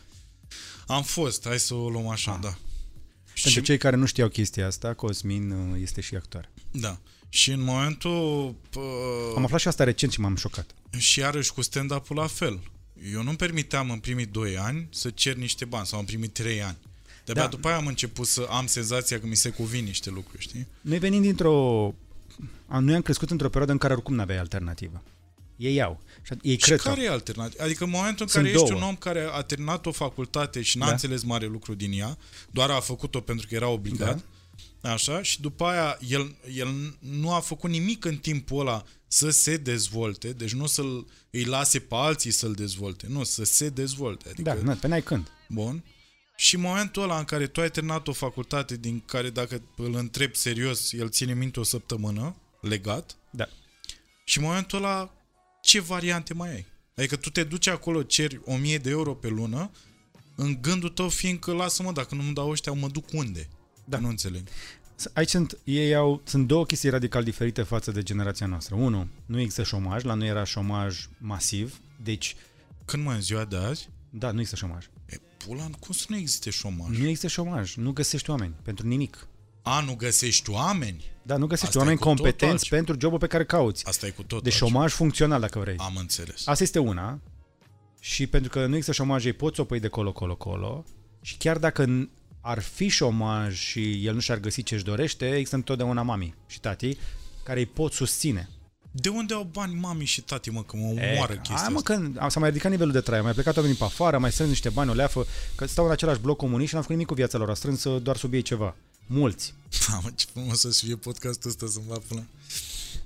[0.87, 2.39] Am fost, hai să o luăm așa, Ah.
[2.41, 2.57] da.
[3.41, 6.49] Pentru Și, cei care nu știau chestia asta, Cosmin uh, este și actor.
[6.71, 6.97] da.
[7.29, 8.55] Și în momentul...
[8.69, 8.79] Pă,
[9.35, 10.75] Am aflat și asta recent și m-am șocat.
[10.97, 12.59] Și iarăși cu stand-up-ul la fel.
[13.13, 16.61] Eu nu-mi permiteam în primii 2 ani să cer niște bani sau în primii 3
[16.63, 16.77] ani.
[17.25, 17.49] De-abia Da.
[17.49, 20.67] după aia am început să am senzația că mi se cuvin niște lucruri, știi?
[20.81, 21.85] Noi venim dintr-o...
[22.67, 25.03] Am, noi am crescut într-o perioadă în care oricum n-aveai alternativă.
[25.55, 26.01] Ei au.
[26.23, 26.89] Și ei cred și că...
[26.89, 27.63] care e alternativa?
[27.63, 28.79] Adică în momentul în Sunt care ești două.
[28.81, 30.91] un om care a terminat o facultate și n-a Da.
[30.91, 32.17] înțeles mare lucru din ea,
[32.51, 34.23] doar a făcut-o pentru că era obligat,
[34.81, 34.91] Da.
[34.91, 39.57] așa, și după aia el, el nu a făcut nimic în timpul ăla să se
[39.57, 44.29] dezvolte, deci nu să-l îi lase pe alții să-l dezvolte, nu, să se dezvolte.
[44.29, 45.31] Adică, Da, nu, pe n-ai când.
[45.49, 45.83] Bun.
[46.37, 49.95] Și în momentul ăla în care tu ai terminat o facultate din care dacă îl
[49.95, 53.47] întrebi serios, el ține minte o săptămână, legat, Da.
[54.23, 55.13] și în momentul ăla
[55.65, 56.65] ce variante mai ai?
[56.95, 59.71] Adică tu te duci acolo, ceri 1000 de euro pe lună,
[60.35, 63.47] în gândul tău fiindcă lasă-mă, dacă nu-mi dau ăștia, mă duc unde?
[63.85, 63.99] Da.
[63.99, 64.47] Nu înțeleg.
[65.13, 68.75] Aici sunt, ei au, sunt două chestii radical diferite față de generația noastră.
[68.75, 72.35] Unu, nu există șomaj, la noi era șomaj masiv, deci,
[72.85, 74.85] Când mai în ziua de azi, da, nu există șomaj.
[75.05, 76.97] e, pula, cum să nu existe șomaj?
[76.97, 79.27] Nu există șomaj, nu găsești oameni pentru nimic.
[79.67, 81.03] A, nu găsești oameni?
[81.21, 82.75] Da, nu găsești Asta e oameni cu totul competenți altceva.
[82.75, 83.85] pentru jobul pe care cauți.
[83.85, 84.43] Asta e cu tot.
[84.43, 85.75] De șomaj funcțional, dacă vrei.
[85.77, 86.47] Am înțeles.
[86.47, 87.19] Asta este una.
[87.99, 90.83] Și pentru că nu există șomaj, ei poți să o pui de colo, colo, colo.
[91.21, 92.09] Și chiar dacă n-
[92.41, 96.97] ar fi șomaj și el nu și-ar găsi ce-și dorește, există întotdeauna mami și tati
[97.43, 98.49] care îi pot susține.
[98.91, 101.77] De unde au bani mami și tati, mă, că mă omoară E, chestia hai, mă,
[101.77, 102.11] asta?
[102.19, 104.49] că s-a mai ridicat nivelul de trai, au mai plecat oamenii pe afară, mai strâns
[104.49, 105.25] niște bani, o leafă,
[105.55, 107.83] că stau în același bloc comunist și n-am făcut nimic cu viața lor, a strâns
[107.83, 108.75] uh, doar sub ei ceva.
[109.07, 109.53] Mulți.
[109.91, 112.27] Mamă, ce frumos să fie podcastul ăsta să-mi va până.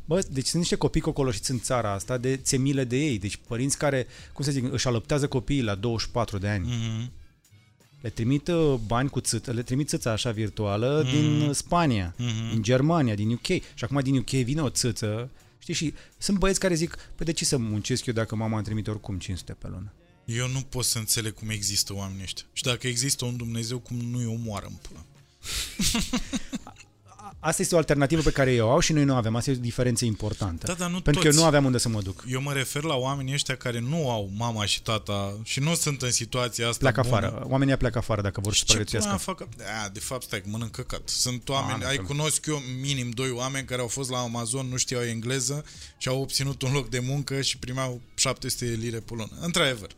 [0.05, 3.19] Bă, deci sunt niște copii cocoloșiți în țara asta de ți milă de ei.
[3.19, 6.67] Deci părinți care, cum să zic, își alăptează copiii la 24 de ani.
[6.69, 7.11] Mm-hmm.
[8.01, 11.11] Le trimit uh, bani cu țâță, le trimit țâța așa virtuală mm.
[11.11, 12.49] din uh, Spania, Mhm.
[12.51, 13.45] din Germania, din UK.
[13.47, 17.31] Și acum din UK vine o țâță, știi, și sunt băieți care zic, păi de
[17.31, 19.93] ce să muncesc eu dacă mama îmi trimite oricum 500 pe lună?
[20.25, 22.45] Eu nu pot să înțeleg cum există oamenii ăștia.
[22.53, 25.05] Și dacă există un Dumnezeu, cum nu-i omoară în pula.
[27.41, 29.35] Asta este o alternativă pe care eu au și noi nu avem.
[29.35, 30.65] Asta e o diferență importantă.
[30.65, 31.37] Da, dar nu Pentru că toți.
[31.37, 32.23] eu nu aveam unde să mă duc.
[32.27, 36.01] Eu mă refer la oamenii ăștia care nu au mama și tata și nu sunt
[36.01, 37.15] în situația asta Pleacă bună.
[37.15, 37.43] afară.
[37.49, 39.31] Oamenii pleacă afară dacă vor să Și ce pula supraviețuiască.
[39.31, 39.47] fac?
[39.85, 41.01] A, de fapt, stai, că mănânc căcat.
[41.09, 44.67] Sunt oameni, nu, ai că- cunosc eu minim doi oameni care au fost la Amazon,
[44.67, 45.65] nu știau engleză
[45.97, 49.29] și au obținut un loc de muncă și primeau 700 lire pe lună.
[49.39, 49.89] Într-adevăr,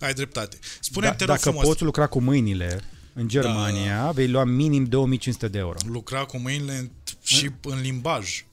[0.00, 0.58] ai dreptate.
[0.80, 2.80] Spune-mi, te rog Da, dacă frumos, poți lucra cu mâinile
[3.20, 4.10] în Germania, Da.
[4.10, 5.76] vei lua minim 2500 de euro.
[5.86, 6.90] lucra cu mâinile în-
[7.22, 8.44] și în limbaj.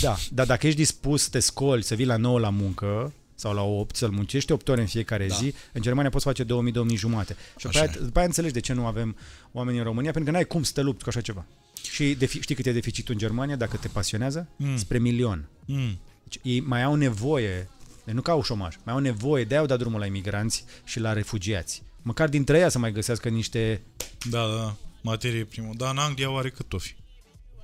[0.00, 3.54] Da, dar dacă ești dispus să te scoli, să vii la 9 la muncă sau
[3.54, 5.34] la 8, să-l muncești 8 ore în fiecare Da.
[5.34, 7.32] zi, în Germania poți face 2000-2000 jumate.
[7.56, 8.04] Și după Așa aia, e.
[8.04, 9.16] după aia înțelegi de ce nu avem
[9.52, 11.44] oameni în România, pentru că n-ai cum să te lupți cu așa ceva.
[11.92, 14.48] Și defi- știi cât e deficitul în Germania dacă te pasionează?
[14.56, 14.76] Mm.
[14.76, 15.48] Spre milion.
[15.64, 15.98] Mm.
[16.22, 17.68] Deci ei mai au nevoie,
[18.04, 21.00] deci nu ca au șomaj, mai au nevoie, de-aia au dat drumul la imigranți și
[21.00, 21.82] la refugiați.
[22.02, 23.82] Măcar dintre ei să mai găsească niște...
[24.30, 25.70] Da, da, da, materie primă.
[25.76, 26.94] Dar în Anglia oare cât o fi?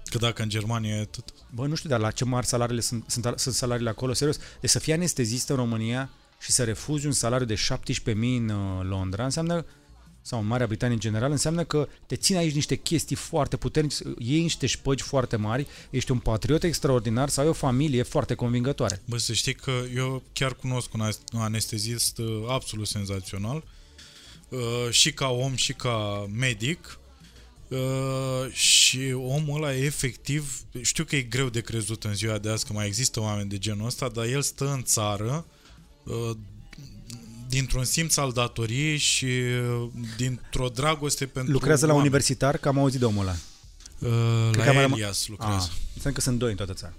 [0.04, 1.24] Că dacă în Germania e atât.
[1.54, 4.38] Bă, nu știu, dar la ce mari salariile sunt, sunt, sunt salariile acolo, serios.
[4.60, 8.84] Deci să fii anestezist în România și să refuzi un salariu de 17.000 în uh,
[8.88, 9.64] Londra înseamnă
[10.22, 14.02] sau în Marea Britanie în general, înseamnă că te țin aici niște chestii foarte puternice,
[14.18, 19.02] iei niște șpăgi foarte mari, ești un patriot extraordinar sau ai o familie foarte convingătoare.
[19.04, 23.62] Bă, să știi că eu chiar cunosc un as- un anestezist uh, absolut senzațional, uh,
[24.90, 26.98] și ca om și ca medic,
[27.68, 32.48] uh, și omul ăla e efectiv, știu că e greu de crezut în ziua de
[32.50, 35.46] azi că mai există oameni de genul ăsta, dar el stă în țară
[36.04, 36.30] uh,
[37.48, 42.08] dintr-un simț al datoriei și uh, dintr-o dragoste pentru Lucrează la oameni.
[42.08, 43.36] universitar, că am auzit de omul ăla.
[43.98, 45.70] Uh, Cred la că am răma- Elias lucrează.
[45.72, 46.92] Ah, înseamnă că sunt doi în toată țara.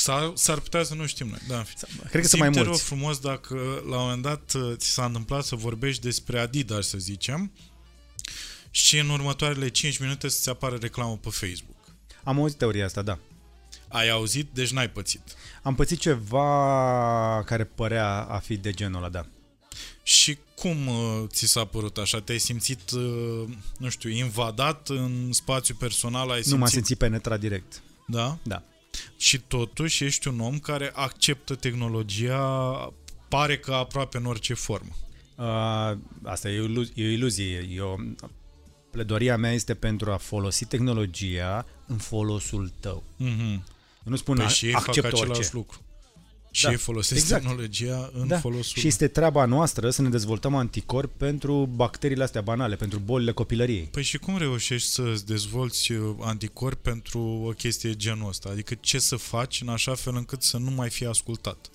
[0.00, 1.38] S-ar, s-ar putea să nu știm noi.
[1.48, 2.08] Da, în fine.
[2.08, 2.84] Cred că sunt mai Simte rău mulți.
[2.84, 3.54] frumos dacă
[3.88, 7.52] la un moment dat uh, ți s-a întâmplat să vorbești despre Adidas, să zicem,
[8.70, 11.76] și în următoarele 5 minute să-ți apară reclamă pe Facebook.
[12.24, 13.18] Am auzit teoria asta, da.
[13.88, 15.20] Ai auzit, deci n-ai pățit.
[15.62, 19.26] Am pățit ceva care părea a fi de genul ăla, da.
[20.02, 22.20] Și cum uh, ți s-a părut așa?
[22.20, 23.44] Te-ai simțit, uh,
[23.78, 26.28] nu știu, invadat în spațiu personal?
[26.30, 27.82] Ai simțit, Nu m-a simțit penetrat direct.
[28.06, 28.38] Da?
[28.42, 28.62] Da.
[29.20, 32.40] Și totuși ești un om care acceptă tehnologia,
[33.28, 34.90] pare că aproape în orice formă.
[35.36, 37.68] Uh, asta e o, ilu- e o iluzie.
[37.74, 38.00] Eu,
[38.90, 43.02] pledoria mea este pentru a folosi tehnologia în folosul tău.
[43.16, 43.50] Mhm.
[44.04, 45.50] Eu nu spun Păi a- și ei fac accept același orice.
[45.52, 45.80] lucru.
[46.50, 47.42] Și Da, ei folosesc exact.
[47.42, 48.38] tehnologia în Da.
[48.38, 48.80] folosul...
[48.80, 53.82] Și este treaba noastră să ne dezvoltăm anticorpi pentru bacteriile astea banale, pentru bolile copilăriei.
[53.90, 58.48] Păi și cum reușești să-ți dezvolți uh, anticorpi pentru o chestie genul ăsta?
[58.48, 61.70] Adică ce să faci în așa fel încât să nu mai fii ascultat?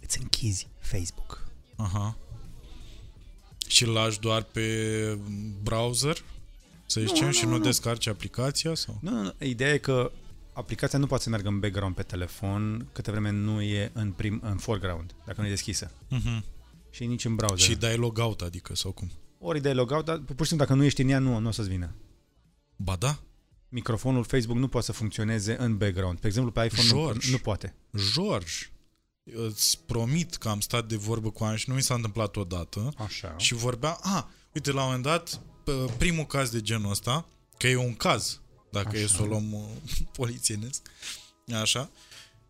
[0.00, 1.46] Îți închizi Facebook.
[1.76, 2.16] Aha.
[3.66, 5.18] Și îl lași doar pe
[5.62, 6.24] browser?
[6.86, 7.62] Să zicem, nu, și nu, nu nu.
[7.62, 8.74] descarci aplicația?
[8.74, 8.98] sau?
[9.00, 9.32] Nu, nu, nu.
[9.46, 10.12] Ideea e că
[10.52, 14.40] aplicația nu poate să meargă în background pe telefon câte vreme nu e în, prim,
[14.42, 15.90] în foreground, dacă nu e deschisă.
[16.08, 16.44] Mhm.
[16.90, 17.58] Și nici în browser.
[17.58, 19.10] Și dai logout, adică, sau cum?
[19.38, 21.50] Ori dai logout, dar pur și simplu dacă nu ești în ea, nu, nu o
[21.50, 21.94] să-ți vină.
[22.76, 23.18] Ba da,
[23.68, 26.20] Microfonul Facebook nu poate să funcționeze în background.
[26.20, 27.30] De exemplu, pe iPhone nu, George.
[27.30, 27.74] nu poate.
[28.12, 28.52] George,
[29.24, 32.92] îți promit că am stat de vorbă cu oameni și nu mi s-a întâmplat odată.
[32.96, 33.34] Așa.
[33.36, 37.26] Și vorbea, a, uite, la un moment dat, p- primul caz de genul ăsta,
[37.58, 38.40] că e un caz,
[38.72, 38.98] dacă Așa.
[38.98, 39.60] e să o luăm uh,
[40.18, 40.82] polițienesc,
[41.60, 41.90] așa,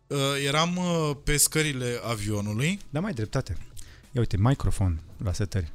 [0.07, 3.57] uh, eram uh, pe scările avionului, Da, mai ai dreptate.
[4.11, 5.71] Ia uite, microfon la setări.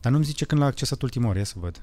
[0.00, 1.82] Dar nu-mi zice când l-a accesat ultima oară, ia să văd.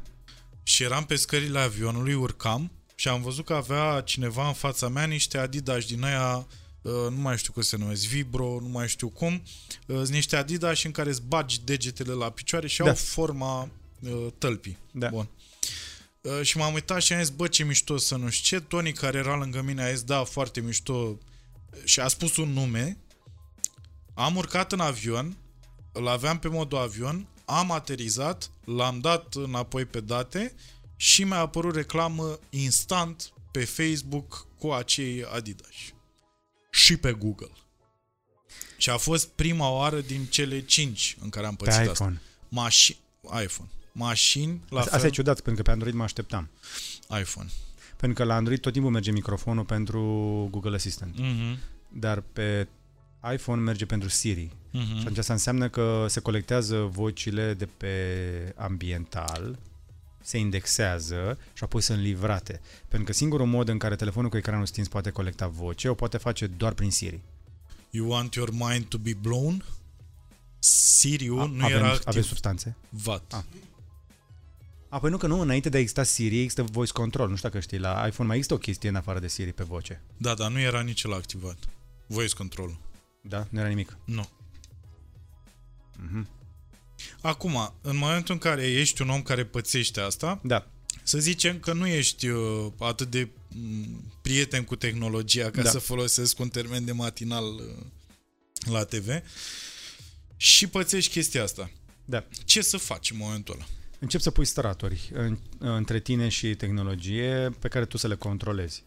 [0.63, 5.05] și eram pe scările avionului, urcam și am văzut că avea cineva în fața mea
[5.05, 6.47] niște Adidas din aia,
[6.81, 9.33] uh, nu mai știu cum se numesc, Vibro, nu mai știu cum,
[9.87, 12.89] uh, sunt niște Adidas în care îți bagi degetele la picioare și Da.
[12.89, 13.69] au forma
[14.01, 14.77] uh, tălpii.
[14.91, 15.07] Da.
[15.09, 15.29] Bun.
[15.31, 15.47] Uh,
[16.41, 18.65] și m-am uitat și am zis, bă, ce mișto să nu știu ce.
[18.65, 21.17] Tony, care era lângă mine, a zis, da, foarte mișto.
[21.83, 22.97] Și a spus un nume.
[24.13, 25.37] Am urcat în avion,
[25.91, 30.55] îl aveam pe modul avion, am aterizat, l-am dat înapoi pe date
[30.95, 35.73] și mi-a apărut reclamă instant pe Facebook cu acei Adidas.
[36.71, 37.51] Și pe Google.
[38.77, 41.91] Și a fost prima oară din cele cinci în care am Pe pățit asta.
[41.91, 42.21] iPhone.
[42.49, 42.97] Mașini,
[43.43, 43.69] iPhone.
[43.91, 46.49] Mașini, la Asta fel, e ciudat, pentru că pe Android mă așteptam.
[47.19, 47.49] iPhone.
[47.97, 50.01] Pentru că la Android tot timpul merge microfonul pentru
[50.51, 51.17] Google Assistant.
[51.19, 51.57] Mhm.
[51.89, 52.67] Dar pe
[53.33, 54.49] iPhone merge pentru Siri.
[54.71, 54.93] Mhm.
[54.95, 59.59] Și atunci asta înseamnă că se colectează vocile de pe ambiental,
[60.23, 62.61] se indexează și apoi sunt livrate.
[62.87, 66.17] Pentru că singurul mod în care telefonul cu ecranul stins poate colecta voce, o poate
[66.17, 67.19] face doar prin Siri.
[67.89, 69.63] You want your mind to be blown?
[70.59, 72.07] Siriu A- nu avem, era activ.
[72.07, 72.75] avem substanțe?
[72.89, 73.33] Vat.
[73.33, 73.45] A.
[74.89, 77.29] A, păi nu că nu, înainte de a exista Siri, există voice control.
[77.29, 79.63] Nu știu dacă știi, la iPhone mai există o chestie în afară de Siri pe
[79.63, 80.01] voce.
[80.17, 81.57] Da, dar nu era nici el activat.
[82.07, 82.79] Voice control.
[83.21, 83.47] Da?
[83.49, 83.97] Nu era nimic.
[84.05, 84.29] Nu.
[85.97, 86.29] Mhm.
[87.21, 90.67] Acum, în momentul în care ești un om care pățește asta, Da.
[91.03, 95.69] să zicem că nu ești uh, atât de m, prieten cu tehnologia, ca Da.
[95.69, 97.61] să folosesc un termen de matinal uh,
[98.71, 99.07] la TV,
[100.37, 101.71] și pățești chestia asta.
[102.05, 102.25] Da.
[102.45, 103.65] Ce să faci în momentul ăla?
[103.99, 108.83] Încep să pui straturi în, între tine și tehnologie pe care tu să le controlezi.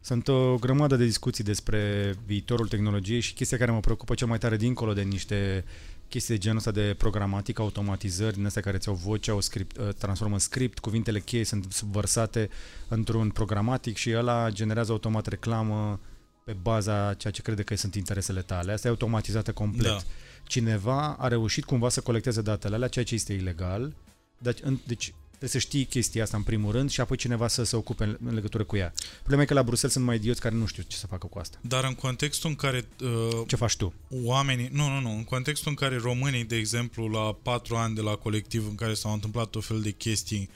[0.00, 4.38] Sunt o grămadă de discuții despre viitorul tehnologiei și chestia care mă preocupă cel mai
[4.38, 5.64] tare dincolo de niște
[6.08, 9.88] chestii de genul ăsta de programatic, automatizări din astea care ți-au voce, au script, uh,
[9.98, 12.48] transformă în script, cuvintele cheie sunt vărsate
[12.88, 16.00] într-un programatic și ăla generează automat reclamă
[16.44, 18.72] pe baza ceea ce crede că sunt interesele tale.
[18.72, 19.90] Asta e automatizată complet.
[19.90, 19.98] Da.
[20.46, 23.94] Cineva a reușit cumva să colecteze datele alea, ceea ce este ilegal,
[24.42, 27.62] deci, în, deci Trebuie să știi chestia asta în primul rând și apoi cineva să
[27.62, 28.92] se ocupe în, în legătură cu ea.
[29.18, 31.38] Problema e că la Bruxelles sunt mai idioți care nu știu ce să facă cu
[31.38, 31.58] asta.
[31.60, 33.94] Dar în contextul în care uh, Ce faci tu?
[34.24, 38.00] oamenii, nu, nu, nu, în contextul în care românii, de exemplu, la patru ani de
[38.00, 40.50] la colectiv în care s-au întâmplat tot fel de chestii,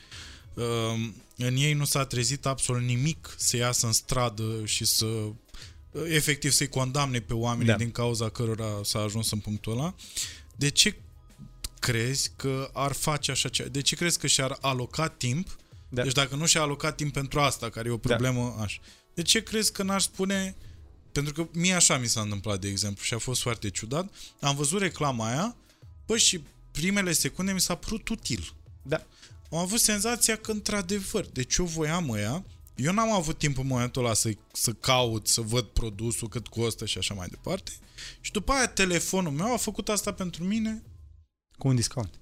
[0.54, 0.64] uh,
[1.36, 6.50] în ei nu s-a trezit absolut nimic să iasă în stradă și să uh, efectiv
[6.50, 7.76] să-i condamne pe oamenii Da.
[7.76, 9.94] din cauza cărora s-a ajuns în punctul ăla.
[10.56, 10.96] De ce
[11.84, 13.68] crezi că ar face așa ceva?
[13.68, 15.58] De ce crezi că și-ar aloca timp?
[15.88, 16.02] Da.
[16.02, 18.80] Deci dacă nu și-a alocat timp pentru asta, care e o problemă, așa.
[19.14, 20.56] De ce crezi că n-aș spune...
[21.12, 24.12] Pentru că mie așa mi s-a întâmplat, de exemplu, și a fost foarte ciudat.
[24.40, 25.56] Am văzut reclama aia,
[26.06, 28.54] bă, și primele secunde mi s-a părut util.
[28.82, 29.06] Da.
[29.50, 32.44] Am avut senzația că, într-adevăr, deci eu voiam ăia,
[32.74, 36.86] eu n-am avut timp în momentul ăla să, să caut, să văd produsul, cât costă
[36.86, 37.72] și așa mai departe.
[38.20, 40.82] Și după aia telefonul meu a făcut asta pentru mine
[41.58, 42.18] Cu un discount.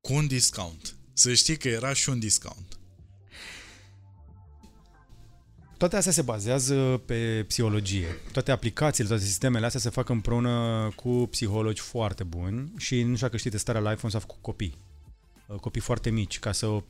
[0.00, 0.94] cu un discount.
[1.12, 2.78] Să știi că era și un discount.
[5.78, 8.06] Toate astea se bazează pe psihologie.
[8.32, 13.26] Toate aplicațiile, toate sistemele astea se fac împreună cu psihologi foarte buni și nu știu
[13.26, 14.78] dacă știi testarea la iPhone s-a făcut copii.
[15.46, 16.82] Uh, Copii foarte mici, ca să uh,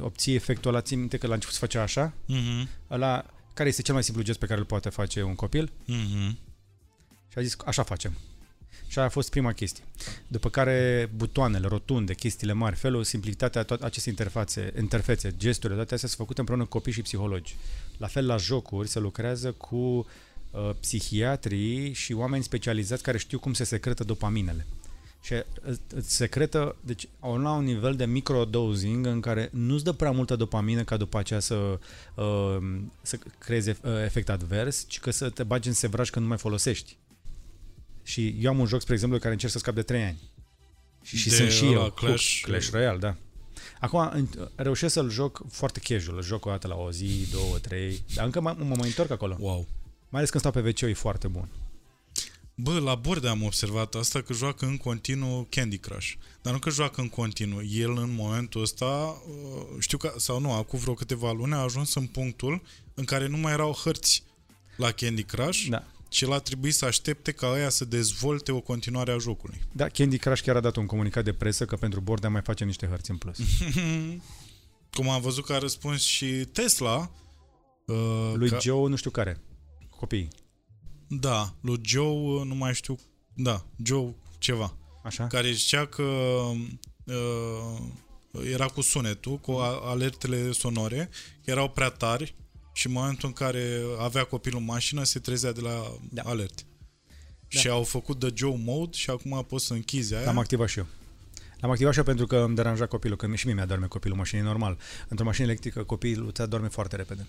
[0.00, 2.68] obții efectul ăla, țin minte că la început se făcea așa, Mhm.
[2.90, 5.72] ăla, care este cel mai simplu gest pe care îl poate face un copil?
[5.86, 6.38] Mhm.
[7.28, 8.12] Și a zis, așa facem.
[8.92, 9.84] Și aia a fost prima chestie.
[10.28, 16.08] După care butoanele, rotunde, chestiile mari, felul, simplitatea, toate aceste interfațe, interfețe, gesturile, toate astea
[16.08, 17.56] sunt făcute împreună cu copii și psihologi.
[17.98, 23.52] La fel la jocuri se lucrează cu uh, psihiatrii și oameni specializați care știu cum
[23.52, 24.66] se secretă dopaminele.
[25.22, 29.92] Și î- îți secretă, deci au la un nivel de microdosing în care nu-ți dă
[29.92, 31.78] prea multă dopamină ca după aceea să,
[32.14, 32.56] uh,
[33.02, 36.28] să creezi ef- uh, efect advers, ci că să te bagi în sevraj când nu
[36.30, 36.96] mai folosești.
[38.02, 40.20] Și eu am un joc, spre exemplu, care încerc să scap de 3 ani.
[41.02, 41.94] Și, și De sunt și ăla, eu.
[42.00, 43.16] Clash- Clash Royale, da.
[43.80, 46.16] Acum în- reușesc să-l joc foarte casual.
[46.16, 48.02] Îl joc o dată la o zi, două, trei.
[48.14, 49.36] Dar încă mă, mă mai întorc acolo.
[49.40, 49.66] Wow.
[50.08, 51.48] Mai ales când stau pe wc e foarte bun.
[52.54, 56.12] Bă, la borde am observat asta că joacă în continuu Candy Crush.
[56.42, 57.62] Dar nu că joacă în continuu.
[57.64, 61.94] El în momentul ăsta, uh, știu că, sau nu, acum vreo câteva luni a ajuns
[61.94, 62.62] în punctul
[62.94, 64.22] în care nu mai erau hărți
[64.76, 65.84] la Candy Crush Da.
[66.12, 69.60] Și el a trebuit să aștepte ca ăia să dezvolte o continuare a jocului.
[69.72, 72.64] Da, Candy Crush chiar a dat un comunicat de presă că pentru Bordea mai face
[72.64, 73.38] niște hărți în plus.
[74.96, 77.10] Cum am văzut că a răspuns și Tesla.
[77.86, 79.40] Uh, Lui că, Joe, nu știu care.
[79.90, 80.28] Copiii.
[81.08, 82.98] Da, lui Joe, uh, nu mai știu,
[83.34, 84.76] da, Joe ceva.
[85.04, 85.26] Așa?
[85.26, 86.02] care zicea că
[87.04, 87.78] uh,
[88.50, 91.08] era cu sunetul, cu a- alertele sonore,
[91.44, 92.34] că erau prea tari
[92.72, 96.22] și în momentul în care avea copilul în mașină se trezea de la Da.
[96.24, 96.62] alerte.
[97.48, 97.60] Da.
[97.60, 100.24] Și au făcut de Joe mode și acum poți să închizi aia.
[100.24, 100.86] L-am activat și eu.
[101.60, 104.40] L-am activat și eu pentru că îmi deranja copilul, că și mie mi-adorme copilul, mașină
[104.40, 104.78] e normal.
[105.08, 107.26] Într-o mașină electrică copilul ți adorme foarte repede.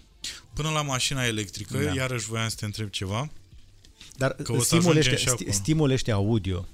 [0.53, 1.93] Până la mașina electrică, Da.
[1.93, 3.29] iarăși voiam să te întreb ceva.
[4.17, 5.51] Dar Că o să stimulele ajungem ăștia, și sti- acolo.
[5.63, 6.65] stimulele ăștia audio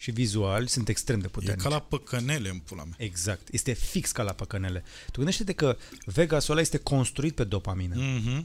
[0.00, 1.62] și vizuali sunt extrem de E puternici.
[1.62, 2.94] ca la păcănele în pula mea.
[2.98, 3.48] Exact.
[3.52, 4.84] Este fix ca la păcănele.
[5.06, 8.18] Tu gândește-te că Vegasul ăla este construit pe dopamină, mm.
[8.20, 8.44] Mm-hmm.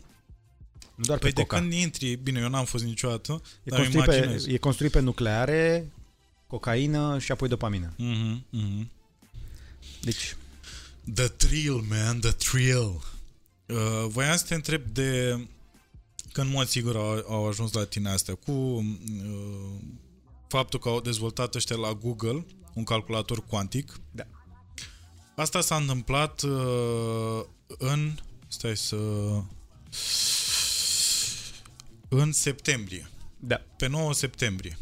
[0.95, 1.57] nu doar Păi pe de coca.
[1.59, 4.45] când intri, bine, eu n-am fost niciodată, E dar îmi construit, pe, imaginez.
[4.53, 5.91] e construit pe nucleare,
[6.47, 7.93] cocaină și apoi dopamină.
[7.95, 8.87] Mm-hmm, mm-hmm.
[10.01, 10.35] Deci,
[11.13, 13.01] The thrill, man, the thrill.
[13.65, 15.39] Uh, voiam să te întreb de
[16.31, 18.85] că în mod sigur au, au ajuns la tine astea cu uh,
[20.57, 23.99] faptul că au dezvoltat ăștia la Google un calculator cuantic.
[24.11, 24.23] Da.
[25.35, 27.43] Asta s-a întâmplat uh,
[27.77, 28.15] în
[28.47, 28.97] stai să
[32.09, 33.61] în septembrie, da.
[33.77, 34.77] pe 9 septembrie.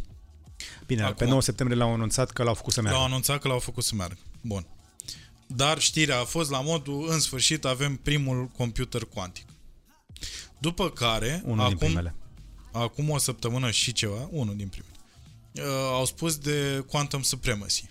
[0.85, 2.99] Bine, Acum- pe 9 septembrie l-au anunțat că l-au făcut să meargă.
[2.99, 4.17] L-au anunțat că l-au făcut să meargă.
[4.41, 4.67] Bun.
[5.47, 9.45] Dar știrea a fost la modul, în sfârșit avem primul computer cuantic.
[10.57, 12.15] După care, Unul din acum, primele.
[12.71, 14.90] acum o săptămână și ceva, unul din primele,
[15.55, 17.89] uh, au spus de Quantum Supremacy.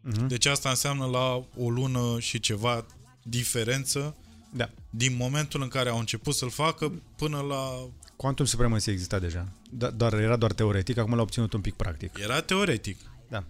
[0.00, 0.26] Mhm.
[0.26, 2.86] Deci asta înseamnă la o lună și ceva
[3.22, 4.16] diferență
[4.52, 4.70] Da.
[4.90, 7.88] din momentul în care au început să-l facă până la...
[8.16, 9.48] Quantum Supremacy exista deja.
[9.76, 12.18] Do- doar, era doar teoretic, acum l-au obținut un pic practic.
[12.18, 12.98] Era teoretic.
[13.28, 13.44] Da.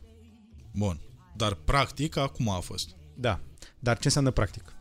[0.73, 1.01] Bun.
[1.37, 2.89] Dar practic acum a fost.
[3.15, 3.41] Da.
[3.79, 4.73] Dar ce înseamnă practic?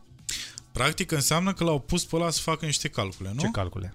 [0.72, 3.40] Practic înseamnă că l-au pus pe ăla să facă niște calcule, nu?
[3.40, 3.94] Ce calcule?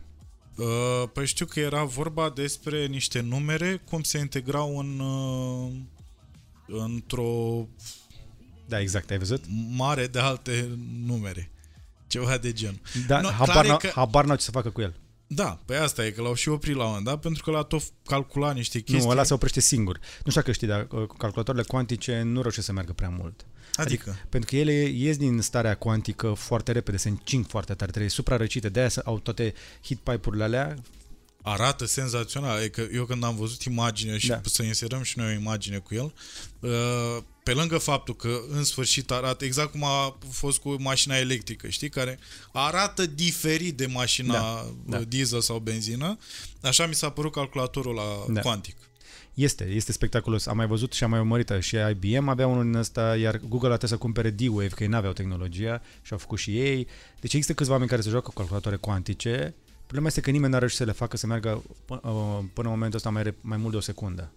[0.56, 5.72] Uh, păi știu că era vorba despre niște numere, cum se integrau în uh,
[6.84, 7.68] într-o
[8.68, 9.44] Da, exact, ai văzut?
[9.76, 11.52] mare de alte numere.
[12.08, 12.80] Ceva de genul.
[13.08, 14.96] Da, No, habar, clar e n-au, că- habar n-au ce să facă cu el.
[15.28, 17.64] Da, pe asta e, că l-au și oprit la un moment dat, pentru că l-a
[17.64, 19.06] tot calculat niște chestii.
[19.06, 19.98] Nu, ăla se oprește singur.
[20.00, 23.46] Nu știu dacă știi, dar uh, calculatoarele cuantice nu reușesc să meargă prea mult.
[23.76, 24.10] Adică?
[24.10, 24.26] adică?
[24.30, 28.70] Pentru că ele ies din starea cuantică foarte repede, se încing foarte tare, trebuie suprarăcite,
[28.70, 30.76] de-aia au toate hit pipe-urile alea
[31.44, 32.62] arată senzațional.
[32.62, 34.42] E că eu când am văzut imaginea și da.
[34.44, 36.14] să inserăm și noi o imagine cu el,
[36.60, 41.68] uh, pe lângă faptul că în sfârșit arată exact cum a fost cu mașina electrică,
[41.68, 42.20] știi, care
[42.52, 44.98] arată diferit de mașina da, da.
[44.98, 46.18] diesel sau benzină,
[46.62, 48.42] așa mi s-a părut calculatorul la da.
[48.42, 48.76] Quantic.
[49.34, 50.46] Este, este spectaculos.
[50.46, 53.74] Am mai văzut și am mai urmărit și IBM avea unul din ăsta, iar Google
[53.74, 56.88] a trebuit să cumpere D-Wave, că ei n-aveau tehnologia și au făcut și ei.
[57.20, 59.54] Deci există câțiva oameni care se joacă cu calculatoare cuantice.
[59.84, 62.00] Problema este că nimeni n-a reușit să le facă să meargă uh,
[62.54, 64.32] până în momentul ăsta mai, mai mult de o secundă.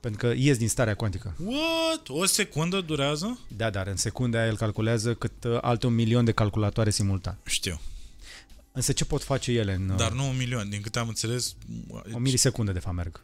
[0.00, 1.36] Pentru că ies din starea cuantică.
[1.44, 2.08] What?
[2.08, 3.38] O secundă durează?
[3.56, 7.38] Da, dar în secunde el calculează cât uh, alte un milion de calculatoare simultan.
[7.46, 7.80] Știu.
[8.72, 9.96] Însă ce pot face ele în...
[9.96, 11.54] Dar nu un milion, din câte am înțeles...
[12.12, 13.20] O milisecundă, de fapt, merg.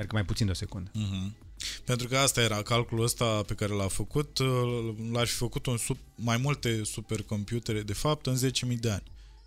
[0.00, 0.90] Merg mai puțin de o secundă.
[0.90, 1.50] Uh-huh.
[1.84, 5.76] Pentru că asta era calculul ăsta pe care l-a făcut, uh, l-ar fi făcut un
[5.76, 9.02] sub, mai multe supercomputere, de fapt, în 10.000 de ani.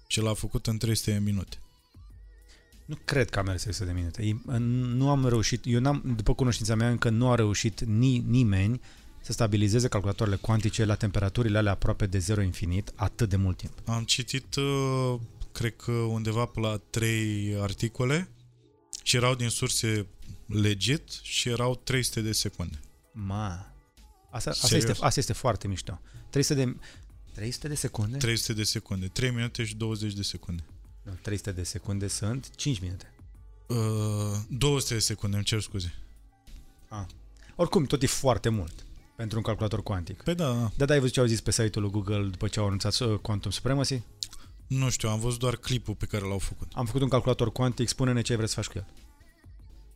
[0.08, 1.58] Și l-a făcut în 300 de minute.
[2.86, 4.42] Nu cred că am mers 300 de minute.
[4.96, 8.82] Nu am reușit, eu n-am, după cunoștința mea, încă nu a reușit ni, nimeni
[9.22, 13.74] să stabilizeze calculatoarele cuantice la temperaturile alea aproape de zero infinit atât de mult timp.
[13.86, 15.20] Am citit, uh,
[15.52, 18.30] cred că undeva pe la trei articole
[19.04, 20.08] și erau din surse
[20.46, 22.80] legit și erau 300 de secunde.
[23.12, 23.74] Ma,
[24.32, 26.02] asta, asta, este, asta este foarte mișto.
[26.30, 26.76] 300 de,
[27.34, 28.18] 300 de secunde?
[28.18, 29.08] 300 de secunde.
[29.08, 30.64] 3 minute și 20 de secunde.
[31.04, 33.14] Nu, 300 de secunde sunt 5 minute.
[33.68, 33.78] Uh,
[34.50, 35.94] 200 de secunde, îmi cer scuze.
[36.88, 37.06] Ah.
[37.56, 38.86] Oricum, tot e foarte mult
[39.16, 40.24] pentru un calculator cuantic.
[40.24, 40.72] Păi da, da.
[40.76, 43.00] Da, da, ai văzut ce au zis pe site-ul lui Google după ce au anunțat
[43.00, 44.02] uh, Quantum Supremacy?
[44.68, 46.68] Nu știu, am văzut doar clipul pe care l-au făcut.
[46.74, 48.86] Am făcut un calculator cuantic, spune-ne ce vrei să faci cu el.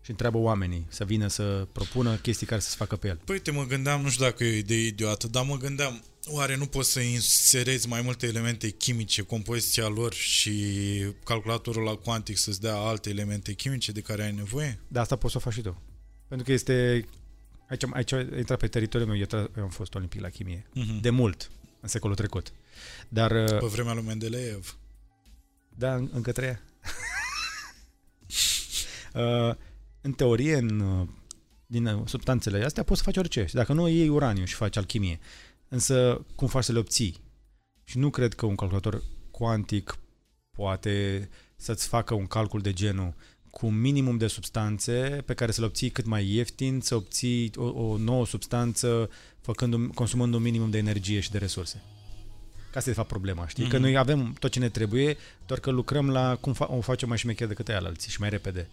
[0.08, 3.20] Și întreabă oamenii să vină să propună chestii care să se facă pe el.
[3.26, 6.56] Păi te mă gândeam, nu știu dacă e o idee idiotă, dar mă gândeam, Oare
[6.56, 10.54] nu poți să inserezi mai multe elemente chimice, compoziția lor și
[11.24, 14.80] calculatorul la quantic să-ți dea alte elemente chimice de care ai nevoie?
[14.88, 15.82] Da, asta poți să o faci și tu.
[16.28, 17.06] Pentru că este...
[17.70, 20.66] Aici, aici a intrat pe teritoriul meu, eu, eu am fost olimpic la chimie.
[20.70, 21.02] Uh-huh.
[21.02, 22.54] De mult, în secolul trecut.
[23.10, 23.32] Dar...
[23.32, 24.78] Pe vremea lui Mendeleev.
[25.76, 26.62] Da, încă treia.
[29.14, 29.56] uh,
[30.08, 31.08] în teorie, în,
[31.66, 33.46] din substanțele astea poți să faci orice.
[33.46, 35.20] Și dacă nu iei uraniu și faci alchimie,
[35.70, 37.18] Însă, cum faci să le obții?
[37.84, 39.98] Și nu cred că un calculator cuantic
[40.52, 43.14] poate să-ți facă un calcul de genul
[43.50, 47.52] cu un minimum de substanțe pe care să le obții cât mai ieftin, să obții
[47.56, 49.10] o, o nouă substanță
[49.42, 51.84] făcând un, consumând un minimum de energie și de resurse.
[52.72, 53.66] Ca asta e de fapt problema, știi?
[53.66, 53.70] Mm-hmm.
[53.70, 53.84] Că mhm.
[53.84, 57.18] noi avem tot ce ne trebuie, doar că lucrăm la cum fa- o facem mai
[57.18, 58.70] șmecher decât aia alții și mai repede.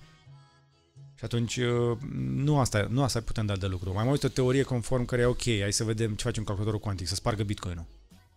[1.15, 3.93] Și atunci uh, nu asta, nu asta putem da de lucru.
[3.93, 6.81] Mai mult o teorie conform care e ok, hai să vedem ce face un calculator
[6.81, 7.85] cuantic, să spargă bitcoinul.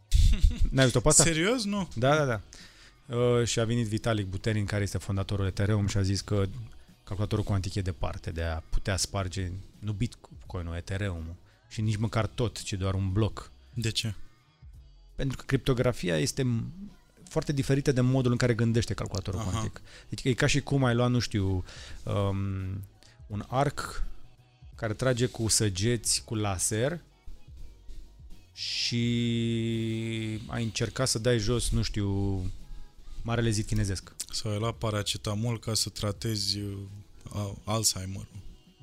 [0.71, 1.23] N-ai văzut-o pe asta?
[1.23, 1.63] Serios?
[1.63, 1.89] Nu.
[1.95, 2.41] Da, da, da.
[3.15, 6.45] Uh, și a venit Vitalik Buterin, care este fondatorul Ethereum și a zis că
[7.03, 12.61] calculatorul cuantic e departe de a putea sparge nu bitcoinul, Ethereum și nici măcar tot,
[12.61, 13.51] ci doar un bloc.
[13.73, 14.13] De ce?
[15.15, 16.47] Pentru că criptografia este
[17.30, 19.49] foarte diferite de modul în care gândește calculatorul Aha.
[19.49, 19.82] cuantic.
[20.09, 21.63] Deci e ca și cum ai luat, nu știu,
[22.03, 22.84] um,
[23.28, 24.03] un arc
[24.75, 26.99] care trage cu săgeți cu laser
[28.53, 29.03] și
[30.47, 32.41] ai încercat să dai jos, nu știu,
[33.21, 34.13] marele zid chinezesc.
[34.32, 38.28] Sau ai luat paracetamol ca să tratezi uh, Alzheimer.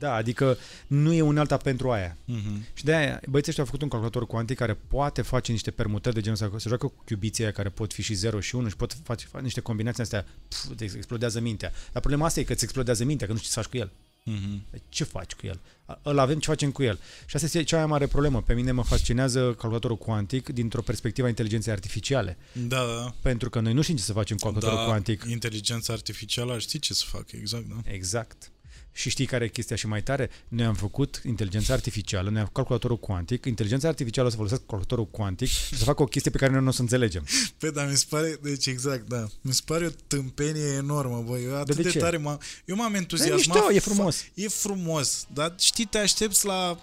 [0.05, 2.17] Da, adică nu e unealta pentru aia.
[2.17, 2.75] Uh-huh.
[2.75, 6.15] Și de aia băieții ăștia au făcut un calculator cuantic care poate face niște permutări
[6.15, 8.77] de genul ăsta, se joacă cu cubiții care pot fi și 0 și 1 și
[8.77, 11.73] pot face, face niște combinații astea, pf, explodează mintea.
[11.93, 13.77] Dar problema asta e că îți explodează mintea, că nu știi ce să faci cu
[13.77, 13.91] el.
[14.33, 14.81] Uh-huh.
[14.89, 15.61] Ce faci cu el?
[16.03, 16.99] Îl avem, ce facem cu el?
[17.27, 18.43] Și asta este cea mai mare problemă.
[18.43, 22.37] Pe mine mă fascinează calculatorul cuantic dintr-o perspectivă a inteligenței artificiale.
[22.53, 23.15] Da, da.
[23.23, 25.25] Pentru că noi nu știm ce să facem cu calculatorul da, cuantic.
[25.29, 27.93] inteligența artificială știi ce să facă, exact, da?
[27.93, 28.51] Exact.
[28.97, 30.31] Și știi care e chestia și mai tare?
[30.49, 34.65] Noi am făcut inteligența artificială, noi am făcut calculatorul cuantic, inteligența artificială o să folosească
[34.69, 37.27] calculatorul cuantic și să facă o chestie pe care noi nu o să înțelegem.
[37.59, 41.45] Păi, dar mi se pare, deci exact, da, mi se pare o tâmpenie enormă, băi,
[41.45, 43.57] eu atât de, de, de tare m-am, eu m-am entuziasmat.
[43.57, 44.23] E, mișto, e frumos.
[44.23, 46.79] Fa- e frumos, dar știi, te aștepți la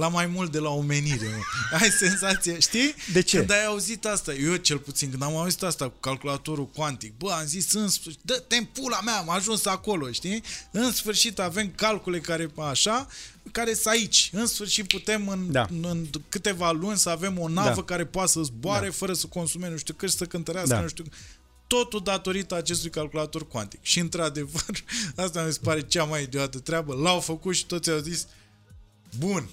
[0.00, 1.28] la mai mult de la omenire.
[1.70, 1.76] Mă.
[1.80, 2.94] Ai senzație, știi?
[3.12, 3.36] De ce?
[3.36, 7.30] Când ai auzit asta, eu cel puțin, când am auzit asta cu calculatorul cuantic, bă,
[7.30, 10.42] am zis, în sfârșit, dă-te pula mea, am ajuns acolo, știi?
[10.70, 13.06] În sfârșit avem calcule care, așa,
[13.52, 14.30] care sunt aici.
[14.32, 15.66] În sfârșit putem în, da.
[15.70, 17.82] în, în câteva luni să avem o navă da.
[17.82, 18.92] care poate să zboare da.
[18.92, 20.80] fără să consume nu știu cât, să cântărească, da.
[20.80, 21.04] nu știu
[21.66, 23.78] totul datorită acestui calculator cuantic.
[23.82, 24.84] Și într-adevăr,
[25.24, 26.94] asta mi se pare cea mai idiotă treabă.
[26.94, 28.26] L-au făcut și toți au zis,
[29.18, 29.48] bun.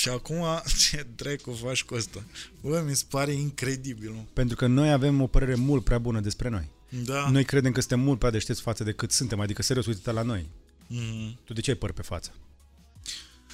[0.00, 0.44] Și acum,
[0.80, 2.22] ce dracu faci cu asta?
[2.60, 4.28] Bă, mi se pare incredibil, nu?
[4.32, 6.70] Pentru că noi avem o părere mult prea bună despre noi.
[6.88, 7.28] Da.
[7.30, 10.22] Noi credem că suntem mult prea deștepți față de cât suntem, adică serios, uite la
[10.22, 10.50] noi.
[10.90, 11.44] Mm-hmm.
[11.44, 12.34] Tu de ce ai păr pe față?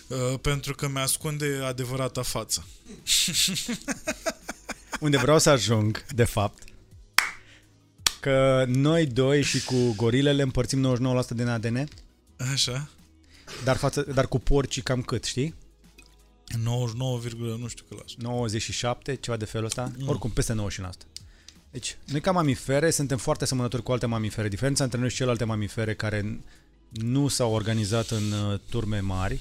[0.06, 2.66] Uh, pentru că mi-ascunde adevărata față.
[5.00, 6.62] Unde vreau să ajung, de fapt,
[8.20, 11.88] că noi doi și cu gorilele împărțim 99% din ADN,
[12.52, 12.90] Așa?
[13.64, 15.54] dar, față, dar cu porcii cam cât, știi?
[16.62, 18.14] 99, nu știu că las.
[18.16, 20.08] 97, ceva de felul ăsta, mm.
[20.08, 20.88] oricum peste 90%.
[21.70, 24.48] Deci, noi ca mamifere suntem foarte asemănători cu alte mamifere.
[24.48, 26.40] Diferența între noi și celelalte mamifere care
[26.88, 29.40] nu s-au organizat în uh, turme mari,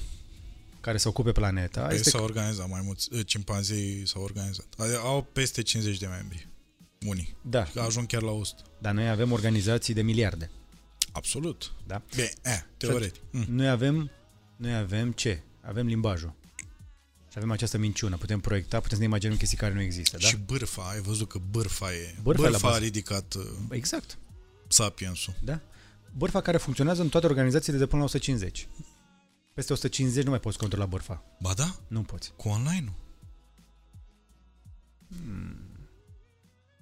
[0.80, 1.88] care să ocupe planeta.
[1.90, 4.66] Ei este s-au organizat mai mulți, eh, cimpanzei s-au organizat.
[4.76, 6.48] Adică Au peste 50 de membri.
[7.06, 7.36] Unii.
[7.42, 8.62] Da, Ajung chiar la 100.
[8.78, 10.50] dar noi avem organizații de miliarde.
[11.12, 11.72] Absolut.
[11.86, 12.02] Da?
[12.14, 13.22] Bine, eh, teoretic.
[13.30, 13.44] Mm.
[13.48, 14.10] Noi avem,
[14.56, 15.42] noi avem ce?
[15.60, 16.34] Avem limbajul.
[17.36, 18.16] Și avem această minciună.
[18.16, 20.26] Putem proiecta, putem să ne imaginăm chestii care nu există, da?
[20.26, 22.14] Și bârfa, ai văzut că bârfa e...
[22.22, 22.84] Bârfa e la Bârfa, a bază.
[22.84, 24.18] ridicat uh, Exact.
[24.68, 25.34] sapiensul.
[25.44, 25.60] Da?
[26.16, 28.68] Bârfa care funcționează în toate organizațiile de până la 150.
[29.54, 31.24] Peste 150 nu mai poți controla bârfa.
[31.40, 32.32] Ba da, Nu poți.
[32.36, 32.94] cu online-ul.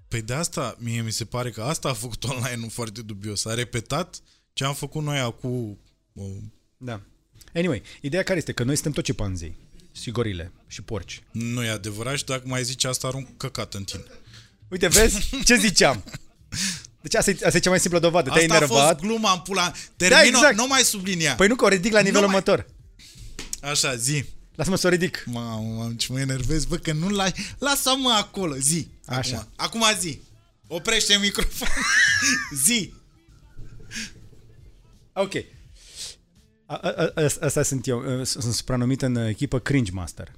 [0.09, 3.45] Păi de asta, mie mi se pare că asta a făcut online-ul foarte dubios.
[3.45, 4.21] A repetat
[4.53, 5.79] ce am făcut noi acum
[6.15, 6.23] o,
[6.77, 7.01] Da.
[7.55, 8.53] Anyway, ideea care este?
[8.53, 9.63] Că noi suntem tot cipanzii.
[10.01, 10.53] Și gorile.
[10.67, 11.23] Și porci.
[11.31, 14.03] Nu e adevărat și dacă mai zici asta, arunc căcat în tine.
[14.69, 15.31] Uite, vezi?
[15.47, 16.05] Ce ziceam?
[17.01, 18.31] Deci asta e, asta e cea mai simplă dovadă.
[18.31, 19.01] Te-ai Asta a fost enervat.
[19.01, 19.73] gluma în pula.
[19.97, 20.57] Termino, Da, exact.
[20.57, 21.35] nu mai sublinia.
[21.35, 22.67] Păi nu că o ridic la nivel Nu mai- următor.
[23.61, 24.25] Așa, zi.
[24.55, 25.23] Lasă-mă să o ridic.
[25.27, 27.33] Mamă, mamă, ce mă enervez, bă, că nu l-ai...
[27.59, 28.89] Lasă-mă acolo, zi.
[29.07, 29.49] Așa.
[29.57, 30.19] Acum, acum zi.
[30.67, 31.69] Oprește microfon.
[32.65, 32.93] zi.
[35.13, 35.33] Ok.
[36.67, 38.25] A, a, a, asta sunt eu.
[38.25, 40.33] Sunt supranumit în echipă Cringe Master.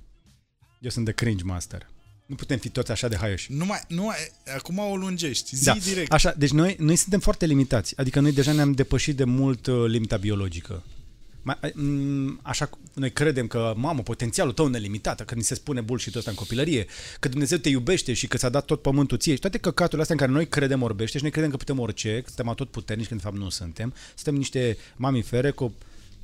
[0.81, 1.87] Eu sunt de Cringe Master.
[2.27, 3.53] Nu putem fi toți așa de haioși.
[3.53, 4.16] Nu mai, nu mai,
[4.57, 5.57] acum o lungești.
[5.57, 6.12] Zi Da, direct.
[6.12, 7.99] așa, deci noi, noi suntem foarte limitați.
[7.99, 10.83] Adică noi deja ne-am depășit de mult uh, limita biologică.
[11.43, 15.81] Mai, m, așa, cu- noi credem că, mamă, potențialul tău nelimitat, că ni se spune
[15.81, 16.87] bullshit ăsta în copilărie,
[17.20, 20.14] că Dumnezeu te iubește și că ți-a dat tot pământul ție și toate căcaturile astea
[20.14, 23.07] în care noi credem orbește și noi credem că putem orice, că suntem tot puternici,
[23.07, 23.95] când de fapt nu suntem.
[24.14, 25.74] Suntem niște mamifere cu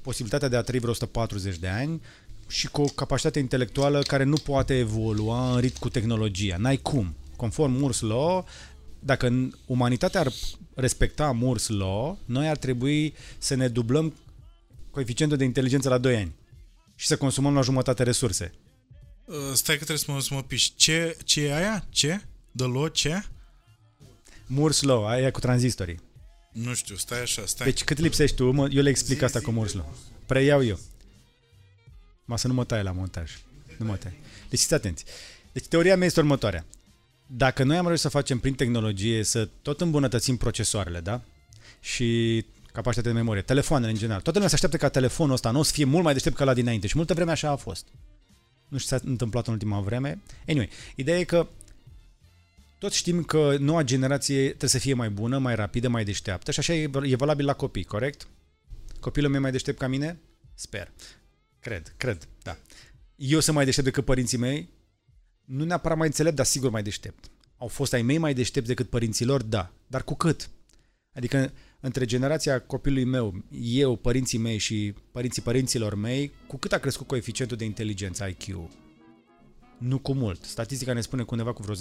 [0.03, 2.01] posibilitatea de a trăi vreo 140 de ani
[2.49, 6.57] și cu o capacitate intelectuală care nu poate evolua în ritm cu tehnologia.
[6.57, 7.15] N-ai cum.
[7.37, 8.47] Conform Moore's Law,
[8.99, 10.33] dacă n- umanitatea ar
[10.75, 14.15] respecta Moore's Law, noi ar trebui să ne dublăm
[14.91, 16.35] coeficientul de inteligență la 2 ani
[16.97, 18.53] și să consumăm la jumătate resurse.
[19.25, 20.75] Uh, stai că trebuie să mă, să mă piși.
[20.77, 21.87] Ce, ce e aia?
[21.91, 22.21] Ce?
[22.57, 22.87] The law?
[22.89, 23.23] Ce?
[24.47, 26.01] Moore's Law, aia e cu tranzistorii.
[26.53, 27.67] Nu știu, stai așa, stai.
[27.67, 29.45] Deci cât lipsești tu, mă, eu le explic Zi, asta zi.
[29.45, 29.95] cu Moore's Law.
[30.27, 30.79] Preiau eu.
[32.25, 33.31] Ma să nu mă taie la montaj.
[33.79, 34.17] Nu mă taie.
[34.49, 35.05] Deci fiți atenți.
[35.53, 36.67] Deci teoria mea este următoarea.
[37.27, 41.21] Dacă noi am reușit să facem prin tehnologie să tot îmbunătățim procesoarele, da?
[41.81, 44.21] Și capacitatea de memorie, telefoanele în general.
[44.21, 46.45] Toată lumea se așteaptă ca telefonul ăsta nu o să fie mult mai deștept ca
[46.45, 47.87] la dinainte și multă vreme așa a fost.
[48.69, 50.21] Nu știu ce s-a întâmplat în ultima vreme.
[50.49, 51.49] Anyway, ideea e că
[52.83, 56.59] toți știm că noua generație trebuie să fie mai bună, mai rapidă, mai deșteaptă și
[56.59, 58.29] așa e, e valabil la copii, corect?
[59.01, 60.21] Copilul meu e mai deștept ca mine?
[60.55, 60.93] Sper.
[61.61, 62.57] Cred, cred, da.
[63.17, 64.69] Eu sunt mai deștept decât părinții mei?
[65.45, 67.31] Nu neapărat mai înțelept, dar sigur mai deștept.
[67.57, 69.43] Au fost ai mei mai deștepți decât părinților?
[69.43, 69.73] Da.
[69.87, 70.51] Dar cu cât?
[71.13, 76.79] Adică între generația copilului meu, eu, părinții mei și părinții părinților mei, cu cât a
[76.79, 78.71] crescut coeficientul de inteligență IQ?
[79.83, 80.45] Nu cu mult.
[80.45, 81.75] Statistica ne spune că undeva cu vreo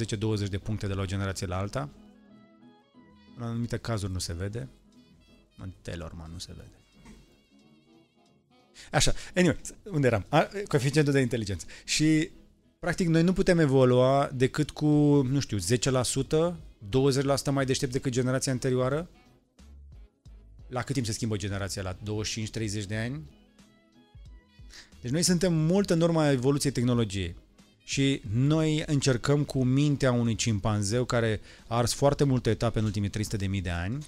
[0.45, 1.89] 10-20 de puncte de la o generație la alta.
[3.37, 4.69] În anumite cazuri nu se vede.
[5.57, 6.75] În Telorman nu se vede.
[8.91, 9.59] Așa, anyway,
[9.91, 10.25] unde eram?
[10.29, 11.65] A, coeficientul de inteligență.
[11.85, 12.29] Și,
[12.79, 14.87] practic, noi nu putem evolua decât cu,
[15.21, 16.55] nu știu, 10%,
[17.49, 19.09] 20% mai deștept decât generația anterioară.
[20.67, 21.81] La cât timp se schimbă generația?
[21.81, 21.97] La 25-30
[22.87, 23.29] de ani?
[25.01, 27.35] Deci noi suntem mult în urma evoluției tehnologiei.
[27.91, 33.09] Și noi încercăm cu mintea unui cimpanzeu care a ars foarte multe etape în ultimii
[33.09, 34.05] 300.000 de ani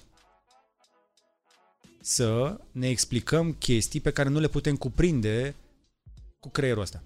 [2.02, 5.56] să ne explicăm chestii pe care nu le putem cuprinde
[6.40, 7.04] cu creierul ăsta.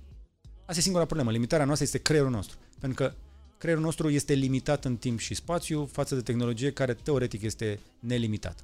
[0.66, 1.32] Asta e singura problemă.
[1.32, 2.58] Limitarea noastră este creierul nostru.
[2.80, 3.14] Pentru că
[3.58, 8.64] creierul nostru este limitat în timp și spațiu față de tehnologie care teoretic este nelimitată.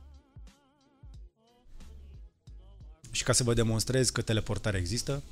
[3.12, 5.24] Și ca să vă demonstrez că teleportarea există,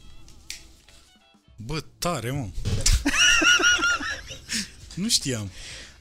[1.65, 2.49] Bă, tare, mă.
[4.95, 5.49] nu știam.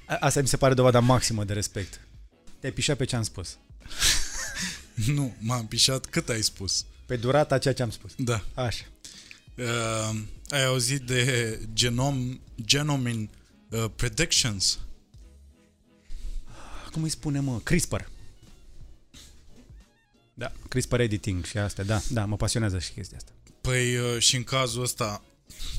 [0.06, 2.00] A- Asta mi se pare dovada maximă de respect.
[2.60, 3.58] Te-ai pișat pe ce am spus.
[5.06, 6.06] Nu, m-am pișat.
[6.06, 6.84] Cât ai spus?
[7.06, 8.12] Pe durata a ceea ce am spus.
[8.16, 8.44] Da.
[8.54, 8.84] Așa.
[9.56, 13.28] Uh, ai auzit de genom, genome
[13.68, 14.78] uh, predictions?
[16.92, 17.58] Cum îi spune, mă?
[17.62, 18.00] CRISPR.
[20.34, 23.32] Da, CRISPR editing și astea, da, da, mă pasionează și chestia asta.
[23.60, 25.22] Păi uh, și în cazul ăsta,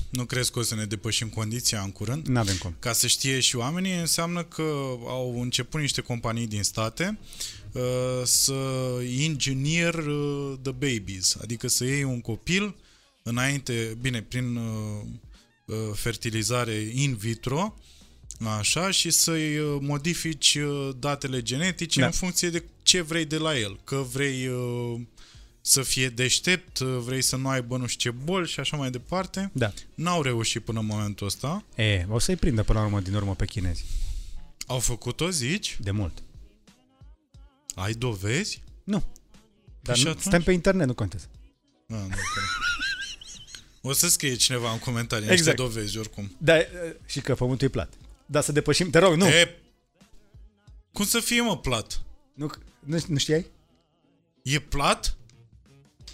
[0.09, 2.27] nu crezi că o să ne depășim condiția în curând?
[2.27, 2.75] Nu avem cum.
[2.79, 4.61] Ca să știe și oamenii, înseamnă că
[5.07, 7.19] au început niște companii din state
[7.71, 7.81] uh,
[8.23, 8.53] să
[9.19, 12.75] engineer uh, the babies, adică să iei un copil
[13.23, 15.01] înainte, bine, prin uh,
[15.65, 17.77] uh, fertilizare in vitro,
[18.57, 22.05] așa, și să-i uh, modifici uh, datele genetice Da.
[22.05, 23.79] în funcție de ce vrei de la el.
[23.83, 24.99] Că vrei uh,
[25.61, 28.89] să fie deștept, uh, vrei să nu aibă nu știu ce boli și așa mai
[28.91, 29.49] departe.
[29.53, 29.73] Da.
[29.95, 31.65] N-au reușit până în momentul ăsta.
[31.75, 33.85] E, o să-i prindă până la urmă din urmă pe chinezi.
[34.67, 35.77] Au făcut-o, zici?
[35.79, 36.23] De mult.
[37.75, 38.63] Ai dovezi?
[38.83, 39.03] Nu.
[39.81, 40.25] Dar și nu, atunci?
[40.25, 41.25] stăm pe internet, nu contează.
[41.89, 42.41] A, nu, că...
[43.83, 45.57] O să scrie cineva în comentarii Exact.
[45.57, 46.35] niște dovezi oricum.
[46.37, 46.69] Da, e,
[47.05, 47.93] și că pământul e plat.
[48.25, 49.27] Da, să depășim, te rog, nu.
[49.27, 49.61] E,
[50.91, 52.01] cum să fie, mă, plat?
[52.33, 53.45] Nu, nu, nu știai?
[54.43, 55.17] E plat?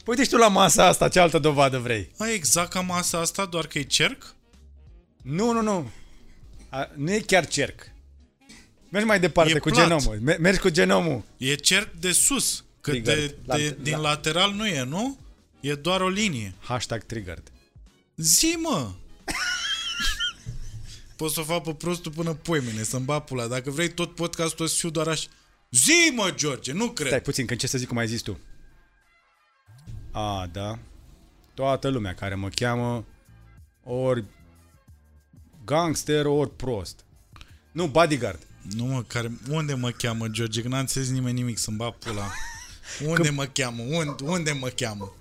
[0.07, 2.11] Păi uite și tu la masa asta, ce altă dovadă vrei?
[2.17, 4.35] A, exact ca masa asta, doar că e cerc?
[5.23, 5.89] Nu, nu, nu.
[6.69, 7.91] A, nu e chiar cerc.
[8.89, 9.83] Mergi mai departe E cu plat.
[9.87, 10.19] genomul.
[10.21, 11.23] Me- Mergi cu genomul.
[11.37, 13.35] E cerc de sus, că de, Triggered.
[13.45, 15.17] La- de, din la- lateral nu e, nu?
[15.59, 16.53] E doar o linie.
[16.59, 17.43] Hashtag triggered.
[18.15, 18.91] Zi, mă!
[21.15, 23.47] Pot să o fac pe prostul până poimene, să-mi bat pula.
[23.47, 25.27] Dacă vrei tot podcastul o să fiu doar așa.
[25.71, 27.07] Zi, mă, George, nu cred.
[27.07, 28.39] Stai puțin, că încerc să zic cum ai zis tu.
[30.17, 30.79] A, da.
[31.53, 33.05] Toată lumea care mă cheamă
[33.83, 34.23] ori
[35.65, 36.99] gangster, ori prost.
[37.71, 38.39] Nu, bodyguard.
[38.75, 40.61] Nu mă, care, unde mă cheamă George?
[40.61, 42.31] Că n-a înțeles nimeni nimic să-mi bat pula.
[43.11, 43.81] Unde mă cheamă?
[43.83, 45.13] Unde, unde mă cheamă?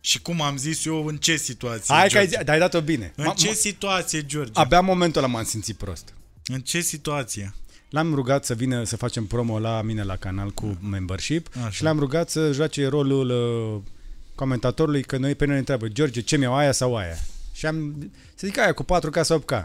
[0.00, 2.38] Și cum am zis eu, în ce situație, Hai că ai, George?
[2.38, 3.12] zi- dar ai dat-o bine.
[3.16, 4.50] În Ma- ce ma- situație, George?
[4.54, 6.14] Abia în momentul ăla m-am simțit prost.
[6.46, 7.54] În ce situație?
[7.90, 11.70] L-am rugat să vină să facem promo la mine la canal cu membership Așa.
[11.70, 13.92] și l-am rugat să joace rolul uh,
[14.34, 17.16] comentatorului că noi pe noi ne întreabă George, ce mi-au aia sau aia?
[17.52, 19.64] Și am, să zic aia cu 4K sau 8K.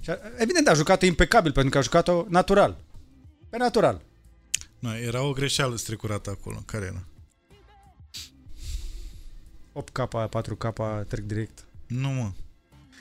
[0.00, 2.76] Și a, evident a jucat-o impecabil pentru că a jucat-o natural.
[3.50, 4.00] Pe natural.
[4.78, 6.62] Nu, era o greșeală strecurată acolo.
[6.66, 7.04] Care era?
[9.74, 11.64] 8K, 4K, trec direct.
[11.86, 12.30] Nu, mă.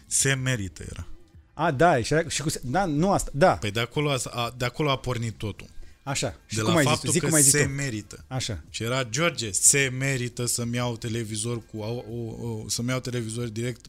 [0.06, 1.06] Se merită era.
[1.54, 4.54] A, da, și, era- și cu, da, nu asta, da, Păi de acolo a, a,
[4.58, 5.68] de acolo a pornit totul.
[6.04, 6.36] Așa.
[6.46, 7.14] Și De cum la ai zis faptul tu?
[7.14, 7.70] Zic că cum ai zis se tu.
[7.70, 8.26] merită.
[8.28, 8.64] Așa.
[8.70, 13.48] Și era George, se merită să-mi iau televizor cu o, o, o, să-mi iau televizor
[13.48, 13.86] direct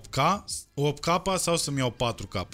[0.00, 0.44] 8K,
[0.92, 2.48] 8K sau să-mi iau 4K.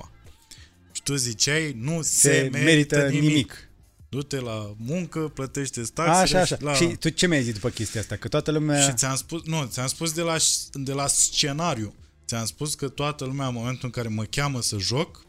[0.93, 3.29] Și tu ziceai, nu se, Se, merită nimic.
[3.29, 3.69] nimic.
[4.09, 6.41] Du-te la muncă, plătește taxele.
[6.41, 6.57] Așa, așa.
[6.61, 6.75] La...
[6.75, 8.17] Și tu ce mi-ai zis după chestia asta?
[8.17, 8.81] Că toată lumea...
[8.81, 10.37] și ți-am spus, nu, ți-am spus de la,
[10.73, 11.95] de la scenariu.
[12.27, 15.25] Ți-am spus că toată lumea în momentul în care mă cheamă să joc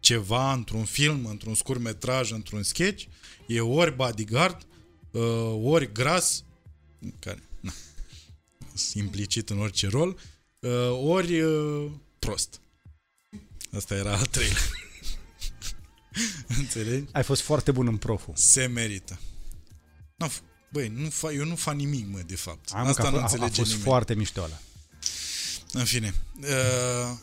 [0.00, 3.04] ceva într-un film, într-un scurt metraj, într-un sketch,
[3.46, 4.66] e ori bodyguard,
[5.10, 5.22] uh,
[5.62, 6.44] ori gras,
[7.18, 7.72] care, na,
[8.74, 10.18] sunt implicit în orice rol,
[10.60, 12.60] uh, ori uh, prost.
[13.72, 14.62] Asta era al treilea.
[16.58, 17.04] Înțelegi?
[17.12, 18.32] Ai fost foarte bun în proful.
[18.36, 19.20] Se merită.
[20.16, 20.42] N-am f-
[20.72, 22.70] Băi, nu fa, eu nu fac nimic, mă, de fapt.
[22.72, 23.82] Am, Asta că a, nu f- a, a înțelege fost nimeni.
[23.88, 24.58] foarte mișto ăla.
[25.72, 26.46] În fine, uh,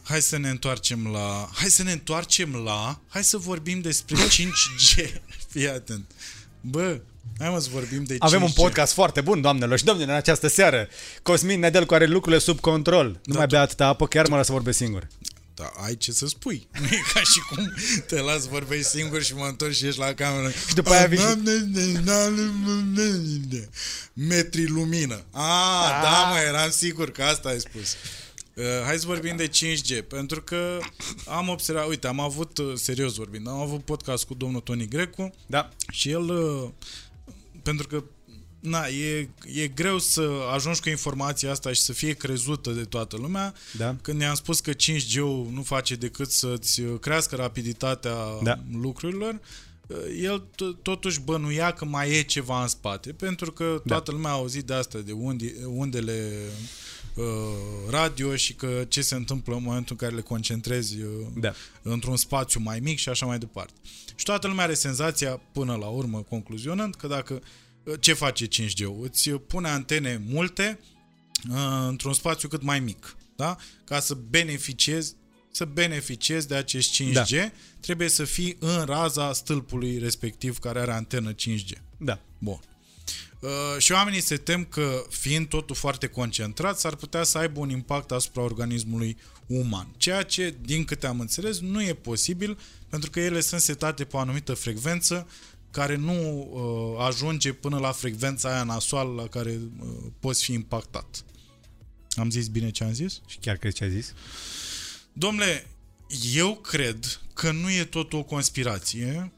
[0.04, 1.50] hai să ne întoarcem la...
[1.54, 3.00] Hai să ne întoarcem la...
[3.08, 5.12] Hai să vorbim despre 5G.
[5.50, 6.12] Fii atent.
[6.62, 7.00] Bă,
[7.40, 8.18] hai mă să vorbim de 5G.
[8.20, 10.88] Avem un podcast foarte bun, doamnelor și domnilor, în această seară.
[11.22, 13.06] Cosmin Nedelcu are lucrurile sub control.
[13.08, 15.08] Nu Da, mai tu- bea atâta apă, chiar mă las să vorbesc singur.
[15.54, 16.68] Da, ai ce să spui.
[16.80, 17.74] Nu e ca și cum
[18.08, 20.50] te las vorbești singur și mă întorc și ești la cameră.
[20.68, 21.24] Și după aia vii și-
[24.14, 25.24] Metri lumină.
[25.32, 27.96] Ah, da, mă, eram sigur că asta ai spus.
[28.56, 30.80] Uh, hai să vorbim de 5G, pentru că
[31.28, 35.34] am observat, uite, am avut, uh, serios vorbind, am avut podcast cu domnul Toni Grecu,
[35.48, 35.70] Da.
[35.92, 36.70] și el, uh,
[37.64, 38.04] pentru că
[38.60, 43.18] na, e, e greu să ajungi cu informația asta și să fie crezută de toată
[43.18, 43.54] lumea.
[43.78, 43.96] Da.
[44.02, 48.60] Când ne-am spus că 5G-ul nu face decât să-ți crească rapiditatea Da.
[48.72, 49.40] lucrurilor,
[49.88, 54.32] uh, el t- totuși bănuia că mai e ceva în spate, pentru că toată lumea
[54.32, 56.52] a auzit de asta, de unde, undele uh,
[57.90, 61.54] radio și că ce se întâmplă în momentul în care le concentrezi uh, Da.
[61.82, 63.74] într-un spațiu mai mic și așa mai departe.
[64.16, 67.42] Și toată lumea are senzația, până la urmă, concluzionând, că dacă
[68.00, 68.98] ce face 5G-ul?
[69.02, 70.80] Îți pune antene multe
[71.50, 71.58] uh,
[71.88, 73.56] într-un spațiu cât mai mic, da?
[73.84, 75.16] Ca să beneficiezi
[75.52, 77.52] să beneficiezi de acești 5G, da.
[77.80, 81.78] trebuie să fii în raza stâlpului respectiv care are antenă 5G.
[81.98, 82.20] Da.
[82.38, 82.60] Bun.
[83.46, 87.70] Uh, și oamenii se tem că, fiind totul foarte concentrat, s-ar putea să aibă un
[87.70, 89.88] impact asupra organismului uman.
[89.98, 92.58] Ceea ce, din câte am înțeles, nu e posibil,
[92.90, 95.28] pentru că ele sunt setate pe o anumită frecvență
[95.72, 99.88] care nu uh, ajunge până la frecvența aia nasoală la care uh,
[100.20, 101.24] poți fi impactat.
[102.16, 103.22] Am zis bine ce am zis?
[103.28, 104.14] Și chiar crezi ce ai zis?
[105.14, 105.68] Domnule,
[106.34, 109.32] eu cred că nu e tot o conspirație.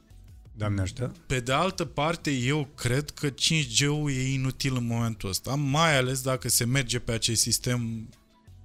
[0.57, 1.15] Doamne ajută.
[1.27, 6.21] Pe de altă parte, eu cred că 5G-ul e inutil în momentul ăsta, mai ales
[6.21, 8.09] dacă se merge pe acest sistem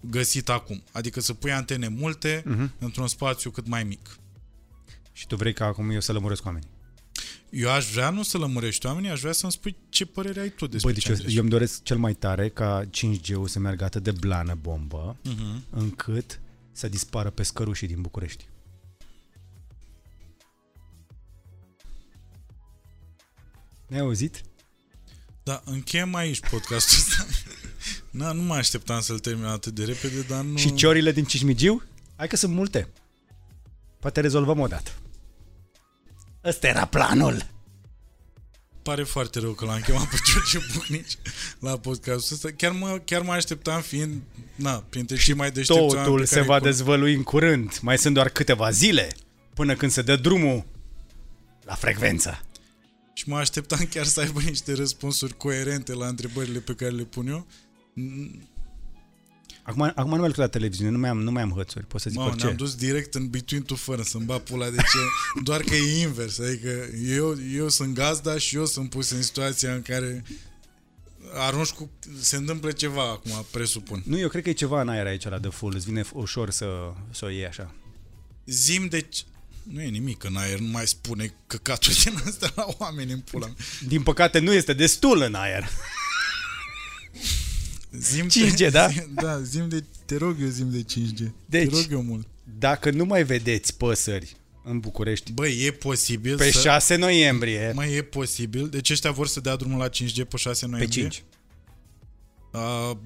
[0.00, 0.82] găsit acum.
[0.92, 2.78] Adică să pui antene multe uh-huh.
[2.78, 4.16] într-un spațiu cât mai mic.
[5.12, 6.68] Și tu vrei ca acum eu să lămuresc oamenii?
[7.50, 10.66] Eu aș vrea nu să lămurești oamenii, aș vrea să-mi spui ce părere ai tu
[10.66, 14.02] despre Băi, deci eu, eu îmi doresc cel mai tare ca 5G-ul să meargă atât
[14.02, 15.70] de blană bombă, uh-huh.
[15.70, 16.40] încât
[16.72, 18.44] să dispară pe scărușii din București.
[23.92, 24.40] Ne-ai auzit?
[25.42, 27.26] Da, încheiem aici podcastul ăsta.
[28.20, 30.56] Na, nu mă așteptam să-l termin atât de repede, dar nu...
[30.56, 31.82] Și ciorile din Cismigiu?
[32.16, 32.88] Hai că sunt multe.
[34.00, 34.90] Poate rezolvăm o dată.
[36.44, 37.46] Ăsta era planul.
[38.82, 41.18] Pare foarte rău că l-am chemat pe George Bucnici
[41.58, 42.48] la podcastul ăsta.
[42.56, 44.22] Chiar mă, chiar mă așteptam fiind,
[44.54, 47.78] na, printre cei mai deștepți Totul se va dezvălui în curând.
[47.82, 49.16] Mai sunt doar câteva zile
[49.54, 50.64] până când se dă drumul
[51.64, 52.40] la frecvență.
[53.22, 57.26] Și mă așteptam chiar să aibă niște răspunsuri coerente la întrebările pe care le pun
[57.26, 57.46] eu.
[59.62, 62.00] Acum, acum nu mai lucru la televiziune, nu mai am, nu mai am hățuri, pot
[62.00, 62.44] să zic Mamă, orice.
[62.44, 64.98] ne-am dus direct în between two fără să-mi bat pula de ce,
[65.42, 69.74] doar că e invers, adică eu, eu sunt gazda și eu sunt pus în situația
[69.74, 70.24] în care
[71.34, 71.90] arunci cu...
[72.20, 74.02] se întâmplă ceva acum, presupun.
[74.06, 76.50] Nu, eu cred că e ceva în aer aici la The Full, îți vine ușor
[76.50, 76.66] să,
[77.10, 77.74] să o iei așa.
[78.46, 79.08] Zim de
[79.62, 83.54] nu e nimic în aer, nu mai spune căcatul din asta la oameni în pula.
[83.86, 85.68] Din păcate nu este destul în aer.
[87.92, 88.88] Zim 5G, de, da?
[88.88, 91.30] Zim, da, zim de, te rog eu zim de 5G.
[91.46, 92.26] Deci, te rog eu mult.
[92.58, 96.60] dacă nu mai vedeți păsări în București, Băi, e posibil pe să...
[96.60, 98.68] 6 noiembrie, Mai e posibil.
[98.68, 101.02] Deci ăștia vor să dea drumul la 5G pe 6 pe noiembrie?
[101.02, 101.22] 5.
[102.52, 102.98] A,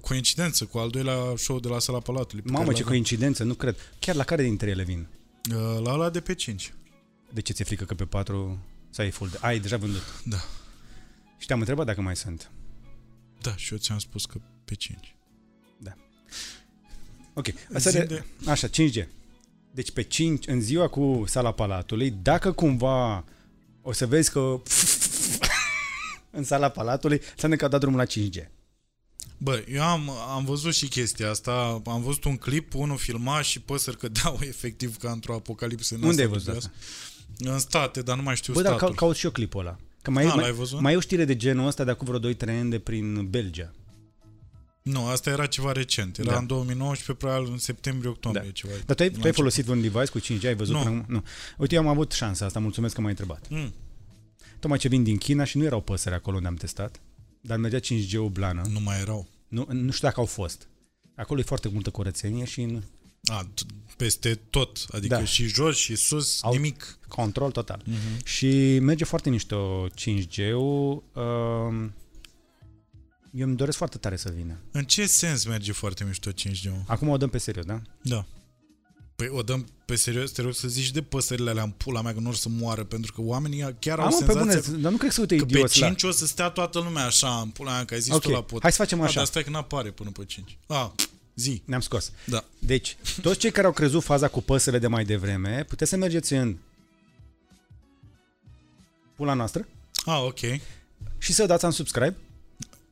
[0.00, 2.42] coincidență cu al doilea show de la Sala Palatului.
[2.44, 2.96] pe Mamă, care ce l-avem.
[2.96, 3.76] coincidență, nu cred.
[3.98, 5.06] Chiar la care dintre ele vin?
[5.50, 6.74] Uh, La ăla de pe 5.
[7.32, 8.58] De ce ți-e frică că pe 4
[8.90, 9.30] să ai full?
[9.30, 9.38] De...
[9.40, 10.02] Ai deja vândut.
[10.24, 10.36] Da.
[11.38, 12.50] Și te-am întrebat dacă mai sunt.
[13.40, 15.16] Da, și eu ți-am spus că pe 5.
[17.34, 18.04] Ok, asta Zi de...
[18.04, 19.06] de- Așa, 5G.
[19.70, 23.24] Deci pe 5, în ziua cu sala Palatului, dacă cumva
[23.82, 24.62] o să vezi că
[26.30, 28.48] în sala Palatului, înseamnă că a dat drumul la 5G.
[29.42, 31.82] Bă, eu am, am văzut și chestia asta.
[31.86, 35.94] Am văzut un clip, unul filma și păsări cădeau efectiv ca într-o apocalipsă.
[35.94, 36.70] în Unde asta ai văzut dubios.
[37.52, 38.94] În state, dar nu mai știu Bă, dar statul.
[38.94, 39.76] ca, caut și eu clipul ăla.
[40.02, 40.80] Că mai, A, e, l-ai mai, văzut?
[40.80, 43.72] mai e o știre de genul ăsta de acum vreo 2-3 ani de prin Belgia.
[44.82, 46.18] Nu, asta era ceva recent.
[46.18, 46.38] Era Da.
[46.38, 48.44] în 2019, probabil în septembrie-octombrie.
[48.46, 48.50] Da.
[48.50, 48.72] Ceva.
[48.86, 49.34] Dar tu ai, tu ai început.
[49.34, 50.44] folosit un device cu 5G?
[50.46, 50.82] Ai văzut Nu.
[50.82, 51.14] până acum?
[51.14, 51.22] Nu.
[51.58, 53.46] Uite, eu am avut șansa asta, mulțumesc că m-ai întrebat.
[53.50, 53.72] Mm,
[54.58, 57.00] Tocmai ce vin din China și nu erau păsări acolo unde am testat,
[57.42, 58.62] dar mergea 5G-ul blană.
[58.70, 59.28] nu mai erau.
[59.48, 60.68] Nu, nu știu dacă au fost.
[61.16, 62.82] Acolo e foarte multă curățenie și în
[63.24, 64.86] A, t- peste tot.
[64.90, 65.24] Adică Da.
[65.24, 66.98] și jos și sus, Au- nimic.
[67.08, 67.82] control total.
[67.84, 68.24] Mhm.
[68.24, 71.02] Și merge foarte mișto 5G-ul.
[71.14, 71.94] Um,
[73.32, 74.58] eu îmi doresc foarte tare să vină.
[74.70, 76.70] În ce sens merge foarte mișto 5G?
[76.86, 77.82] Acum o dăm pe serios, da?
[78.02, 78.26] Da.
[79.22, 82.14] Păi o dăm pe serios, te rog să zici de păsările alea în pula mea
[82.14, 84.90] că nu or să moară, pentru că oamenii chiar au Am pe senzația bune, dar
[84.90, 85.86] nu cred că se uite că pe idioți la...
[85.86, 88.30] 5 o să stea toată lumea așa în pula mea, că ai zis Ok, tu
[88.30, 88.62] la pot.
[88.62, 89.14] hai să facem A, așa.
[89.14, 90.58] dar stai că n-apare până pe 5.
[90.66, 90.94] A,
[91.34, 91.62] zi.
[91.64, 92.12] Ne-am scos.
[92.24, 92.44] Da.
[92.58, 96.32] Deci, toți cei care au crezut faza cu păsările de mai devreme, puteți să mergeți
[96.32, 96.56] în
[99.16, 99.68] pula noastră
[100.04, 100.38] A, ok.
[101.18, 102.16] și să dați un subscribe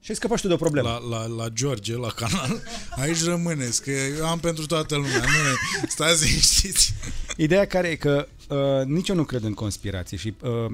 [0.01, 0.88] și ai scăpat și tu de o problemă.
[0.88, 2.62] La, la, la George, la canal.
[3.03, 5.18] Aici rămâneți, că eu am pentru toată lumea.
[5.18, 6.94] Nu, stați liniștiți.
[7.36, 10.72] Ideea care e că uh, nici eu nu cred în conspirație și uh,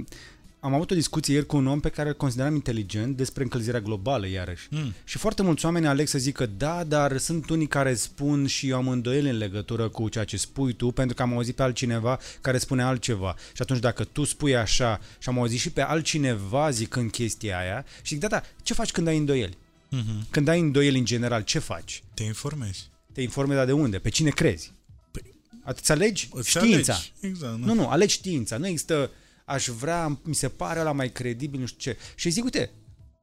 [0.60, 3.80] am avut o discuție ieri cu un om pe care îl consideram inteligent despre încălzirea
[3.80, 4.66] globală, iarăși.
[4.70, 4.94] Mm.
[5.04, 8.76] Și foarte mulți oameni aleg să zică da, dar sunt unii care spun și eu
[8.76, 12.18] am îndoieli în legătură cu ceea ce spui tu, pentru că am auzit pe altcineva
[12.40, 13.34] care spune altceva.
[13.38, 17.84] Și atunci dacă tu spui așa și am auzit și pe altcineva zicând chestia aia,
[18.02, 19.56] și zic, da, da, ce faci când ai îndoieli?
[19.96, 20.30] Mm-hmm.
[20.30, 22.02] Când ai îndoieli în general, ce faci?
[22.14, 22.90] Te informezi.
[23.12, 23.98] Te informezi dar de unde?
[23.98, 24.72] Pe cine crezi?
[25.10, 25.22] Păi,
[25.64, 26.92] Îți alegi îți știința.
[26.92, 27.12] alegi.
[27.20, 27.58] Exact.
[27.58, 28.56] Nu, nu, alegi știința.
[28.56, 29.10] Nu există,
[29.46, 31.98] aș vrea, mi se pare la mai credibil, nu știu ce.
[32.14, 32.70] Și zic, uite,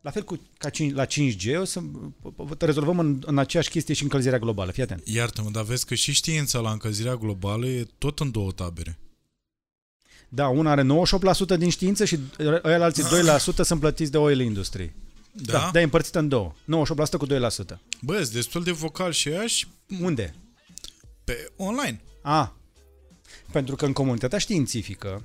[0.02, 1.82] La fel cu ca 5, la 5G, o să
[2.60, 4.72] rezolvăm în, în aceeași chestie și încălzirea globală.
[4.72, 5.08] Fii atent.
[5.08, 9.00] Iartă-mă, dar vezi că și știința la încălzirea globală e tot în două tabere.
[10.30, 10.84] Da, una are
[11.56, 12.20] 98% din știință și
[12.64, 14.94] ăia alții 2% sunt plătiți de oil industry.
[15.32, 15.52] Da?
[15.52, 16.54] Da, da e împărțită în două.
[16.54, 16.66] 98%
[17.18, 17.30] cu 2%.
[18.02, 19.68] Bă, sunt destul de vocal și ea și
[20.02, 20.36] Unde?
[21.24, 22.02] pe online.
[22.22, 22.58] A,
[23.52, 25.24] pentru că în comunitatea științifică,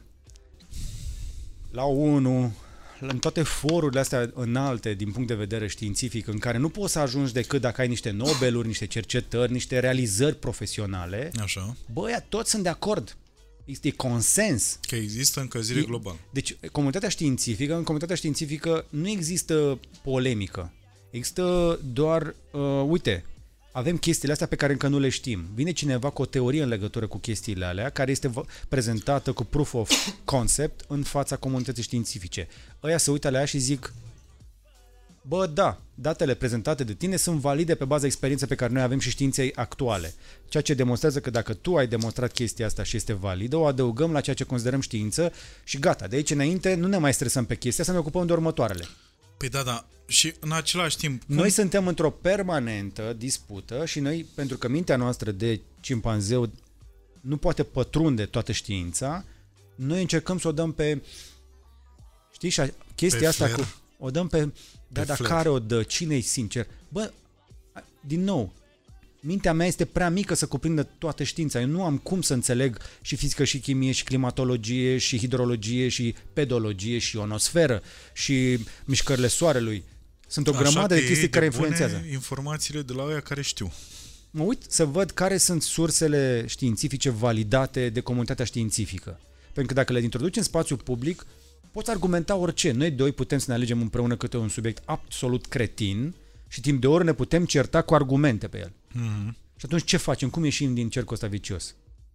[1.71, 2.53] la ONU,
[3.01, 6.99] în toate forurile astea înalte din punct de vedere științific, în care nu poți să
[6.99, 11.77] ajungi decât dacă ai niște Nobeluri, niște cercetări, niște realizări profesionale, Așa.
[11.93, 13.17] băia, toți sunt de acord.
[13.65, 14.79] Este consens.
[14.81, 16.19] Că există încălzire E- globală.
[16.33, 20.73] Deci, comunitatea științifică, în comunitatea științifică nu există polemică.
[21.11, 23.25] Există doar, uh, uite,
[23.73, 25.45] avem chestiile astea pe care încă nu le știm.
[25.55, 29.45] Vine cineva cu o teorie în legătură cu chestiile alea, care este v- prezentată cu
[29.45, 32.49] proof of concept în fața comunității științifice.
[32.83, 33.93] Ăia se uită la ea și zic,
[35.23, 38.99] bă, da, datele prezentate de tine sunt valide pe baza experienței pe care noi avem
[38.99, 40.15] și științei actuale.
[40.49, 44.13] Ceea ce demonstrează că dacă tu ai demonstrat chestia asta și este validă, o adăugăm
[44.13, 45.33] la ceea ce considerăm știință
[45.65, 46.07] și gata.
[46.07, 48.85] De aici înainte nu ne mai stresăm pe chestia, să ne ocupăm de următoarele.
[49.39, 49.87] Păi da, da.
[50.07, 51.35] Și în același timp, cum...
[51.35, 56.51] Noi suntem într-o permanentă dispută și noi, pentru că mintea noastră de cimpanzeu
[57.21, 59.25] nu poate pătrunde toată știința,
[59.75, 61.03] noi încercăm să o dăm pe...
[62.33, 63.65] Știi, și a- chestia Pe asta flair.
[63.67, 63.75] cu...
[63.99, 64.53] O dăm pe...
[64.89, 65.33] Da, dar flair.
[65.33, 65.83] care o dă?
[65.83, 66.67] Cine-i sincer?
[66.89, 67.13] Bă,
[67.73, 68.53] a- din nou,
[69.21, 71.61] mintea mea este prea mică să cuprindă toată știința.
[71.61, 76.15] Eu nu am cum să înțeleg și fizică și chimie și climatologie și hidrologie și
[76.33, 79.85] pedologie și ionosferă și mișcările soarelui.
[80.27, 82.05] Sunt o Așa grămadă că de iei chestii care bune influențează.
[82.13, 83.73] informațiile de la oia care știu.
[84.31, 89.21] Mă uit să văd care sunt sursele științifice validate de comunitatea științifică.
[89.53, 91.27] Pentru că dacă le introduci în spațiu public,
[91.73, 92.71] poți argumenta orice.
[92.71, 96.15] Noi doi putem să ne alegem împreună câte un subiect absolut cretin
[96.49, 98.73] și timp de ori ne putem certa cu argumente pe el.
[98.93, 99.37] Mhm.
[99.57, 100.31] Și atunci ce facem?
[100.31, 101.75] Cum ieșim din cercul ăsta vicios?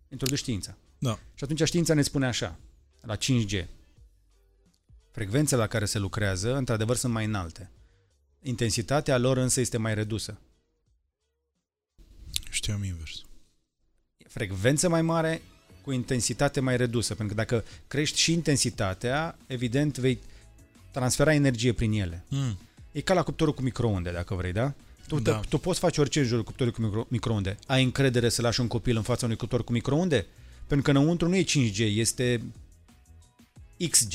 [0.09, 0.77] Introduci știința.
[0.97, 1.19] Da.
[1.35, 2.59] Și atunci știința ne spune așa,
[3.01, 3.65] la 5G.
[5.11, 7.69] Frecvențele la care se lucrează, într-adevăr, sunt mai înalte.
[8.41, 10.37] Intensitatea lor însă este mai redusă.
[12.49, 13.23] Știam invers.
[14.27, 15.41] frecvență mai mare
[15.81, 20.19] cu intensitate mai redusă, pentru că dacă crești și intensitatea, evident vei
[20.91, 22.25] transfera energie prin ele.
[22.27, 22.57] Mm.
[22.91, 24.73] E ca la cuptorul cu microunde, dacă vrei, da?
[25.07, 25.31] Tu, Da.
[25.31, 25.39] da.
[25.39, 27.57] tu poți face orice în jurul cuptorului cu micro, microunde.
[27.67, 30.25] Ai încredere să lași un copil în fața unui cuptor cu microunde?
[30.67, 32.43] Pentru că înăuntru nu e 5G, este
[33.89, 34.13] XG.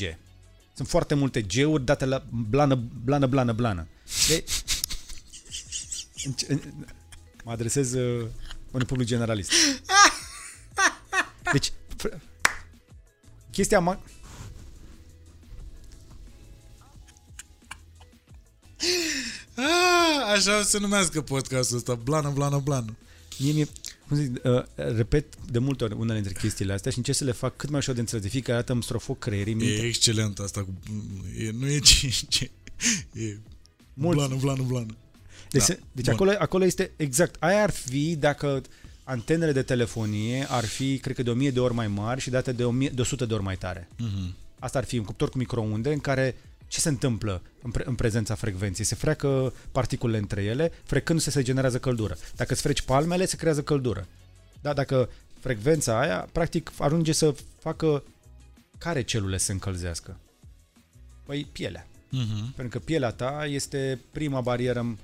[0.73, 3.87] Sunt foarte multe G-uri date la blană, blană, blană, blană.
[4.27, 4.43] De...
[6.25, 6.61] Înce- în-
[7.43, 8.25] Mă adresez uh,
[8.71, 9.51] unui public generalist.
[11.51, 12.19] Deci, fr-
[13.51, 13.99] chestia ma-
[19.63, 21.95] Ah, așa o să numească podcastul ăsta.
[21.95, 22.95] Blană, blană, blană.
[23.39, 23.67] Mie, mie,
[24.07, 27.31] cum zic, uh, repet de multe ori unele dintre chestiile astea și încerc să le
[27.31, 28.23] fac cât mai ușor de înțeles.
[28.23, 29.85] De fiecare dată îmi strofoc creierii, E mintea.
[29.85, 30.73] excelent asta cu...
[31.37, 32.41] E, nu e 5G.
[33.13, 33.37] E
[33.93, 34.17] Mulți.
[34.25, 34.85] blană, blană, blană.
[35.49, 36.13] Deci, Da, se- deci bun.
[36.13, 37.35] acolo, acolo este exact.
[37.43, 38.61] Aia ar fi dacă
[39.03, 42.51] antenele de telefonie ar fi, cred că de 1000 de ori mai mari și date
[42.51, 43.87] de, 1000, de 100 de ori mai tare.
[43.97, 44.35] Mhm.
[44.59, 46.35] Asta ar fi un cuptor cu microunde în care
[46.69, 48.85] ce se întâmplă în, pre- în prezența frecvenței?
[48.85, 52.17] Se freacă particulele între ele, frecându-se se generează căldură.
[52.35, 54.07] Dacă îți freci palmele, se creează căldură.
[54.61, 55.09] Da, dacă
[55.39, 58.03] frecvența aia, practic, ajunge să facă
[58.77, 60.17] care celule se încălzească?
[61.25, 61.87] Păi pielea.
[62.09, 62.53] Mhm.
[62.55, 64.97] Pentru că pielea ta este prima barieră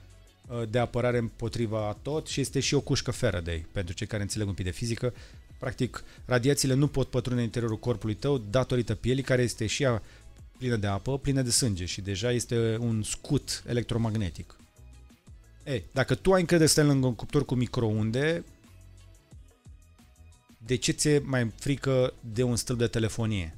[0.48, 4.48] uh, de apărare împotriva tot și este și o cușcă Faraday, pentru cei care înțeleg
[4.48, 5.14] un pic de fizică.
[5.60, 10.02] Practic, radiațiile nu pot pătrunde în interiorul corpului tău datorită pielii, care este și ea
[10.58, 14.56] plină de apă, plină de sânge și deja este un scut electromagnetic.
[15.64, 18.44] E, dacă tu ai încredere să stai lângă un cuptor cu microunde,
[20.66, 23.58] de ce ți-e mai frică de un stâlp de telefonie?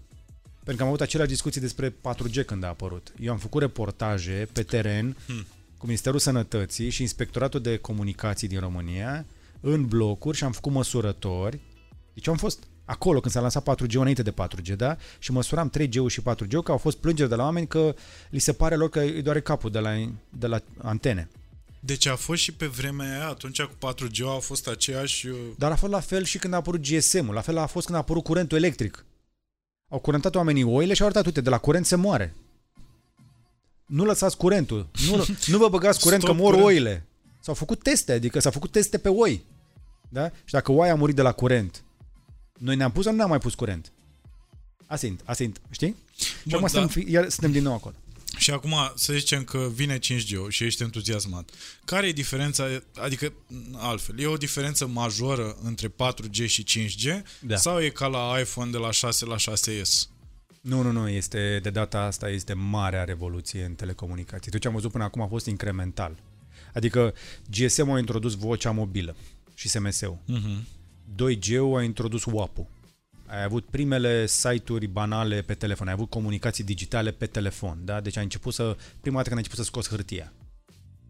[0.56, 3.14] Pentru că am avut aceleași discuții despre 4G când a apărut.
[3.20, 5.46] Eu am făcut reportaje pe teren Hmm.
[5.78, 9.26] cu Ministerul Sănătății și Inspectoratul de Comunicații din România
[9.60, 11.60] în blocuri și am făcut măsurători.
[12.14, 14.98] Deci eu am fost acolo când s-a lansat 4G înainte de 4G, da?
[15.20, 17.96] Și măsuram 3G-ul și 4G-ul că au fost plângeri de la oameni că
[18.30, 19.92] li se pare lor că îi doare capul de la,
[20.30, 21.30] de la antene.
[21.80, 25.28] Deci a fost și pe vremea aia, atunci cu 4G a fost aceeași...
[25.28, 27.86] uh, Dar a fost la fel și când a apărut GSM-ul, la fel a fost
[27.86, 29.06] când a apărut curentul electric.
[29.90, 32.36] Au curentat oamenii oile și au arătat, uite, de la curent se moare.
[33.86, 36.68] Nu lăsați curentul, nu, nu vă băgați curent Stop că mor curent.
[36.70, 37.06] oile.
[37.42, 39.46] S-au făcut teste, adică s-au făcut teste pe oi.
[40.10, 40.30] Da?
[40.30, 41.84] Și dacă oaia a murit de la curent,
[42.58, 43.92] noi ne-am pus sau nu ne-am mai pus curent?
[44.86, 45.96] Asta e, asta e, știi?
[46.18, 46.68] Și Bun, acum da.
[46.80, 47.96] suntem, fi- iar suntem din nou acolo.
[48.38, 51.50] Și acum să zicem că vine 5G și ești entuziasmat.
[51.86, 52.66] Care e diferența,
[53.02, 53.34] adică
[53.76, 57.56] altfel, e o diferență majoră între 4G și 5G Da.
[57.56, 60.08] sau e ca la iPhone de la 6 la 6S?
[60.62, 64.52] Nu, nu, nu, este, de data asta este marea revoluție în telecomunicații.
[64.52, 66.16] Tot ce am văzut până acum a fost incremental.
[66.74, 67.14] Adică
[67.52, 69.16] GSM a introdus vocea mobilă
[69.54, 70.18] și SMS-ul.
[70.30, 70.64] Uh-huh.
[71.16, 72.66] 2G-ul a introdus WAP-ul.
[73.26, 78.00] Ai avut primele site-uri banale pe telefon, ai avut comunicații digitale pe telefon, da?
[78.02, 80.34] Deci ai început să, prima dată când ai început să scoți hârtia.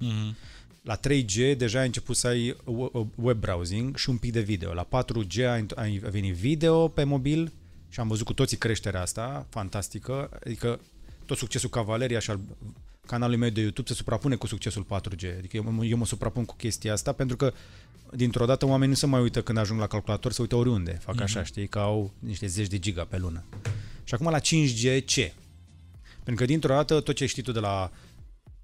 [0.02, 0.36] Uh-huh.
[0.84, 4.74] La 3G deja ai început să ai we- web browsing și un pic de video.
[4.74, 7.52] La 4G a int- a venit video pe mobil
[7.90, 10.30] și am văzut cu toții creșterea asta, fantastică.
[10.46, 10.80] Adică
[11.26, 12.40] tot succesul Cavaleria și al
[13.08, 15.38] canalului meu de YouTube se suprapune cu succesul 4G.
[15.38, 17.54] Adică eu, mă- eu mă suprapun cu chestia asta pentru că
[18.12, 20.92] dintr-o dată oamenii nu se mai uită când ajung la calculator, se uită oriunde.
[20.92, 23.44] Fac așa, știi, că au niște zeci de giga pe lună.
[24.04, 25.34] Și acum la 5G ce?
[26.24, 27.92] Pentru că dintr-o dată tot ce știi tu de la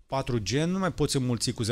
[0.08, 1.70] 4G nu mai poți înmulți cu 0,5%.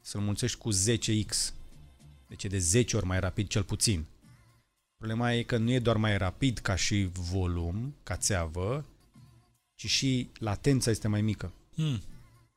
[0.00, 1.52] Să-l mulțești cu 10x.
[2.28, 4.04] Deci e de 10 ori mai rapid cel puțin.
[4.96, 8.84] Problema e că nu e doar mai rapid ca și volum, ca țeavă,
[9.82, 11.52] ci și latența este mai mică.
[11.74, 12.02] Hmm.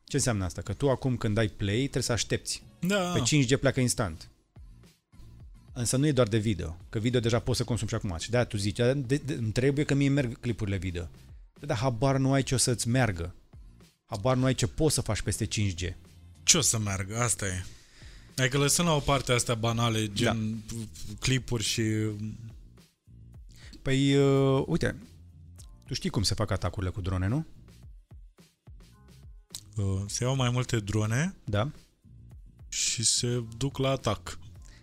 [0.03, 0.61] Ce înseamnă asta?
[0.61, 2.63] Că tu acum când dai play trebuie să aștepți.
[2.79, 4.29] Da, Pe 5G pleacă instant.
[5.73, 8.17] Însă nu e doar de video, că video deja poți să consumi și acum.
[8.19, 11.09] Și de-aia tu zici, "Da, de, de, îmi trebuie că mie merg clipurile video.
[11.59, 13.35] Da, dar habar nu ai ce o să-ți meargă.
[14.05, 15.93] Habar nu ai ce poți să faci peste 5G.
[16.43, 17.17] ce o să meargă?
[17.19, 17.65] Asta e.
[18.37, 20.73] Adică lăsând la o parte astea banale, gen da.
[21.19, 21.83] clipuri și...
[23.81, 24.95] Păi, uh, uite,
[25.87, 27.45] tu știi cum se fac atacurile cu drone, nu?
[29.75, 31.71] Uh, se iau mai multe drone Da.
[32.69, 34.39] și se duc la atac.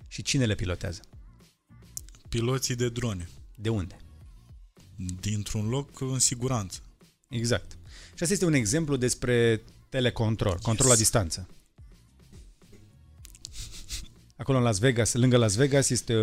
[0.08, 1.00] Și cine le pilotează?
[2.28, 3.28] Piloții de drone.
[3.54, 3.96] De unde?
[5.20, 6.80] Dintr-un loc în siguranță.
[7.28, 7.78] Exact.
[8.14, 11.48] Și asta este un exemplu despre telecontrol, control la distanță.
[14.36, 16.14] Acolo în Las Vegas, lângă Las Vegas, este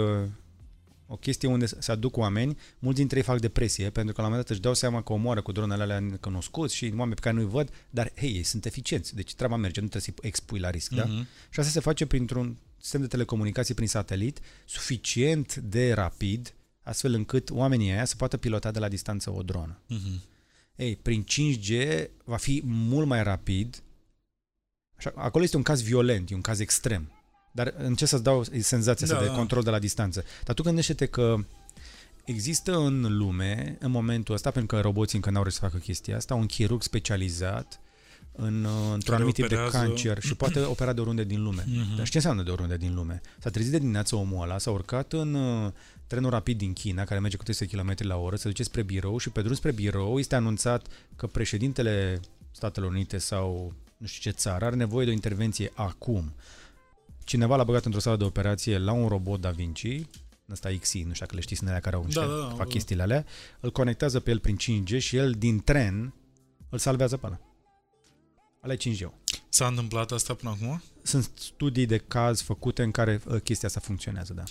[1.09, 4.27] o, o chestie unde se aduc oameni, mulți dintre ei fac depresie, pentru că la
[4.27, 7.21] un moment dat își dau seama că omoară cu dronele alea necunoscuți și oameni pe
[7.21, 10.59] care nu-i văd, dar hei, ei sunt eficienți, deci treaba merge, nu trebuie să-i expui
[10.59, 11.05] la risc, da?
[11.05, 11.27] Mhm.
[11.49, 17.49] Și asta se face printr-un sistem de telecomunicații prin satelit, suficient de rapid, astfel încât
[17.49, 19.79] oamenii aia să poată pilota de la distanță o dronă.
[19.87, 20.21] Mhm.
[20.75, 23.83] Ei, prin 5G va fi mult mai rapid.
[24.97, 27.11] Așa, acolo este un caz violent, e un caz extrem.
[27.59, 29.37] Dar încerc să-ți dau senzația Da, asta de da.
[29.37, 30.23] control de la distanță.
[30.43, 31.35] Dar tu gândește-te că
[32.23, 36.15] există în lume, în momentul ăsta, pentru că roboții încă n-au reușit să facă chestia
[36.15, 37.79] asta, un chirurg specializat
[38.31, 41.43] în, uh, într-un Care anumit tip de operează- cancer și poate opera de oriunde din
[41.43, 41.65] lume.
[41.67, 41.95] Mhm.
[41.95, 43.21] Dar și ce înseamnă de oriunde din lume?
[43.39, 45.71] S-a trezit de dimineață omul ăla, s-a urcat în uh,
[46.07, 49.17] trenul rapid din China, care merge cu 300 km la oră, se duce spre birou
[49.17, 52.19] și pe drum spre birou este anunțat că președintele
[52.51, 56.33] Statelor Unite sau nu știu ce țară are nevoie de o intervenție acum.
[57.29, 60.01] Cineva l-a băgat într-o sală de operație la un robot Da Vinci,
[60.51, 62.47] ăsta XI, nu știu dacă le știți, sunt alea care au niște, Da, da, da,
[62.47, 62.63] fac da.
[62.63, 63.25] chestiile alea,
[63.59, 66.13] îl conectează pe el prin 5G și el din tren
[66.69, 67.39] îl salvează pe ăla.
[68.63, 69.09] Ăla e 5G.
[69.49, 70.81] S-a întâmplat asta până acum?
[71.01, 74.43] Sunt studii de caz făcute în care uh, chestia asta funcționează, da.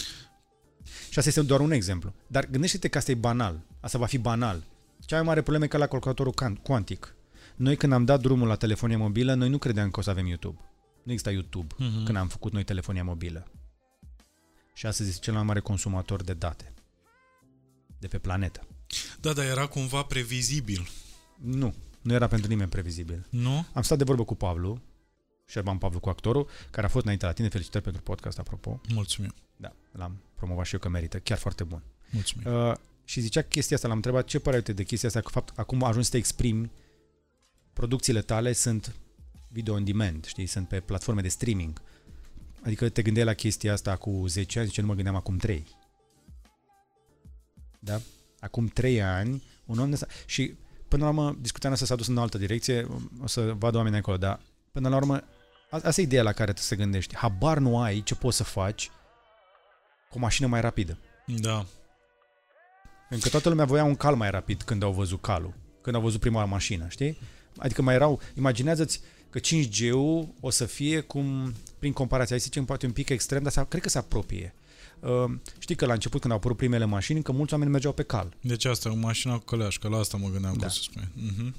[1.11, 2.13] Și asta este doar un exemplu.
[2.27, 3.61] Dar gândește-te că asta e banal.
[3.81, 4.63] Asta va fi banal.
[5.07, 7.15] Cea mai mare problemă e ca la calculatorul can- cuantic.
[7.57, 10.27] Noi când am dat drumul la telefonia mobilă, noi nu credeam că o să avem
[10.27, 10.59] YouTube.
[11.09, 12.05] Nu exista YouTube Mhm.
[12.05, 13.47] când am făcut noi telefonia mobilă.
[14.75, 16.73] Și astăzi este cel mai mare consumator de date
[17.99, 18.67] de pe planetă.
[19.21, 20.89] Da, dar era cumva previzibil,
[21.39, 23.27] Nu, nu era pentru nimeni previzibil.
[23.31, 23.67] nu?
[23.73, 24.81] Am stat de vorbă cu Pablu,
[25.47, 27.49] Șerban Pavlu cu actorul, care a fost înainte la tine.
[27.49, 28.81] Felicitări pentru podcast, apropo.
[28.93, 29.35] Mulțumim.
[29.57, 31.83] Da, l-am promovat și eu că merită, chiar foarte bun.
[32.11, 32.53] Mulțumim.
[32.53, 35.59] Uh, și zicea chestia asta, l-am întrebat ce părere ai de chestia asta, că fapt,
[35.59, 36.71] acum ajungi să te exprimi,
[37.73, 38.95] producțiile tale sunt
[39.49, 41.81] video on demand, știi, sunt pe platforme de streaming.
[42.65, 45.67] Adică te gândeai la chestia asta cu 10 ani, zice, nu mă gândeam acum 3.
[47.79, 48.01] Da?
[48.41, 50.55] Acum 3 ani, un om de ăsta- Și
[50.89, 52.87] până la urmă, discuția noastră s-a dus în o altă direcție,
[53.23, 54.41] o să vadă oamenii acolo, dar
[54.73, 55.15] până la urmă,
[55.71, 57.17] a- asta e ideea la care tu să gândești.
[57.17, 58.91] Habar nu ai ce poți să faci
[60.11, 60.99] cu o mașină mai rapidă.
[61.27, 61.67] Da.
[63.09, 66.03] Pentru că toată lumea voia un cal mai rapid când au văzut calul, când au
[66.03, 67.19] văzut prima oară mașină, știi?
[67.57, 69.01] Adică mai erau, imaginează-ți
[69.31, 73.43] că 5G-ul o să fie cum, prin comparație, hai să zicem poate un pic extrem,
[73.43, 74.55] dar s- cred că se apropie.
[75.01, 75.25] Uh,
[75.59, 78.37] știi că la început când au apărut primele mașini, că mulți oameni mergeau pe cal.
[78.41, 80.61] Deci asta, cu mașina cu căleașcă, la asta mă gândeam Da.
[80.61, 80.69] da.
[80.69, 81.09] să spui.
[81.15, 81.55] Mhm.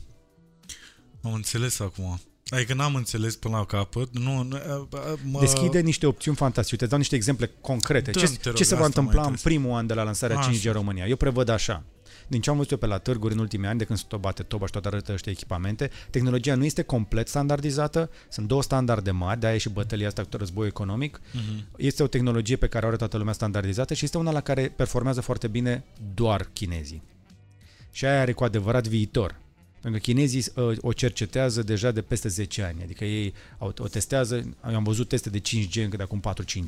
[1.24, 2.20] Am înțeles acum.
[2.50, 4.18] Adică n-am înțeles până la capăt.
[4.18, 5.40] Nu, nu, a- a- mă...
[5.40, 6.76] Deschide niște opțiuni fantastice.
[6.76, 8.12] Te dau niște exemple concrete.
[8.12, 9.58] Dă-mi, Ce, te rog, ce se va asta mă întâmpla în interesează.
[9.60, 10.52] primul an de la lansarea Așa.
[10.52, 11.06] 5G în România?
[11.08, 11.84] Eu prevăd așa.
[12.30, 14.20] Din ce am văzut eu pe la târguri în ultimii ani, de când se tot
[14.20, 19.12] bate toba și tot arătă ăștia echipamente, tehnologia nu este complet standardizată, sunt două standarde
[19.12, 21.20] mari, de-aia e și bătălia asta cu război economic.
[21.20, 21.64] Uh-huh.
[21.78, 24.74] Este o tehnologie pe care o are toată lumea standardizată și este una la care
[24.76, 27.02] performează foarte bine doar chinezii.
[27.92, 29.36] Și aia are cu adevărat viitor.
[29.82, 33.88] Pentru că chinezii uh, o cercetează deja de peste 10 ani, adică ei o, o
[33.88, 36.22] testează, am văzut teste de 5G încă de acum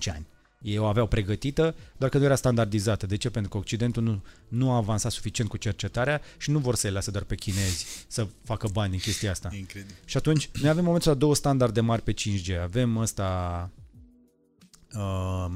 [0.08, 0.26] 4-5 ani.
[0.62, 3.06] Ei o aveau pregătită, doar că nu era standardizată.
[3.06, 3.30] De ce?
[3.30, 7.12] Pentru că Occidentul nu, nu a avansat suficient cu cercetarea și nu vor să-i lasă
[7.12, 9.50] doar pe chinezi să facă bani din chestia asta.
[9.54, 9.96] Incredibil.
[10.06, 12.62] Și atunci, noi avem momentul la două standarde mari pe 5G.
[12.62, 13.70] Avem ăsta...
[14.96, 15.52] Uh,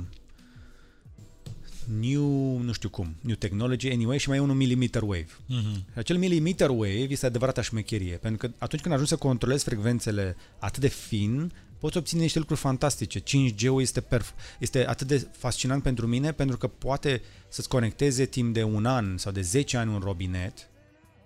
[1.99, 5.27] new, nu știu cum, new technology, anyway, și mai e unul millimeter wave.
[5.27, 5.95] Mm-hmm.
[5.95, 10.81] Acel millimeter wave este adevărata șmecherie, pentru că atunci când ajungi să controlezi frecvențele atât
[10.81, 11.51] de fin,
[11.85, 13.19] poți obține niște lucruri fantastice.
[13.19, 18.53] 5G-ul este, perf- este atât de fascinant pentru mine pentru că poate să-ți conecteze timp
[18.53, 20.69] de un an sau de 10 ani un robinet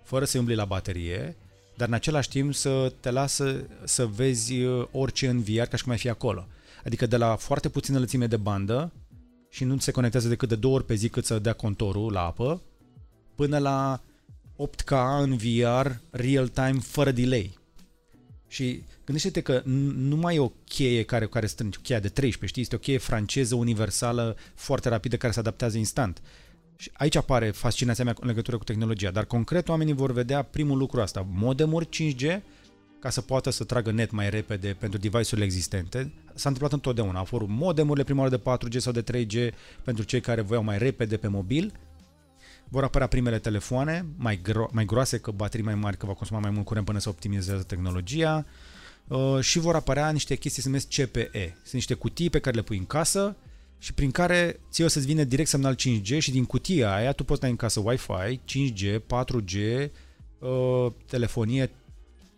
[0.03, 1.35] fără să umbli la baterie,
[1.77, 5.83] dar în același timp să te lasă să vezi uh, orice în VR ca și
[5.83, 6.47] cum ai fi acolo.
[6.85, 8.91] Adică de la foarte puțină lățime de bandă
[9.49, 12.21] și nu se conectează decât de două ori pe zi cât să dea contorul la
[12.21, 12.61] apă,
[13.35, 14.01] până la
[14.55, 17.57] 8K în VR real-time fără delay.
[18.47, 19.61] Și gândește-te că
[19.95, 22.61] nu mai e o cheie care, care strânge, cheia de 13, știi?
[22.61, 26.21] Este o cheie franceză universală foarte rapidă care se adaptează instant.
[26.75, 30.77] Și aici apare fascinația mea în legătură cu tehnologia, dar concret oamenii vor vedea primul
[30.77, 32.39] lucru asta, modemuri 5G,
[32.99, 36.13] ca să poată să tragă net mai repede pentru device-urile existente.
[36.33, 37.19] S-a întâmplat întotdeauna.
[37.19, 39.53] Au fost modemurile prima oară de 4G sau de 3G
[39.83, 41.73] pentru cei care voiau mai repede pe mobil.
[42.67, 46.39] Vor apărea primele telefoane mai, gro- mai groase, că baterii mai mari, că va consuma
[46.39, 48.45] mai mult curent până să optimizează tehnologia.
[48.45, 48.68] Uh,
[49.39, 51.57] și vor apărea niște chestii se numesc CPE.
[51.61, 53.35] Sunt niște cutii pe care le pui în casă
[53.79, 57.23] și prin care ți o să-ți vină direct semnal 5G și din cutia aia tu
[57.23, 59.87] poți da în casă Wi-Fi, 5G, 4G,
[60.39, 61.71] uh, telefonie,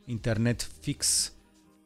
[0.06, 1.34] internet fix,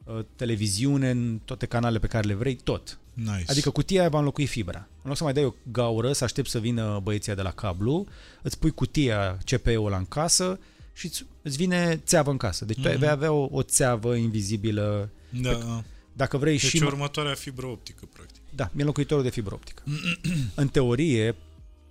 [0.04, 2.98] uh, televiziune în toate canalele pe care le vrei, tot.
[3.14, 3.44] Nice.
[3.46, 4.88] Adică cutia aia va înlocui fibra.
[5.02, 8.06] În loc să mai dai o gaură, să aștepți să vină băieția de la cablu,
[8.42, 10.58] îți pui cutia CPE-ul ăla în casă
[10.92, 12.64] și îți, îți vine țeavă în casă.
[12.64, 12.82] Deci mm-hmm.
[12.82, 12.98] tu Mhm.
[12.98, 15.10] vei avea o, o țeavă invizibilă.
[15.42, 15.82] Da, da.
[16.12, 16.82] Dacă vrei Deci și...
[16.82, 18.42] următoarea fibră optică, practic.
[18.54, 19.82] Da, e înlocuitorul de fibră optică.
[20.54, 21.34] în teorie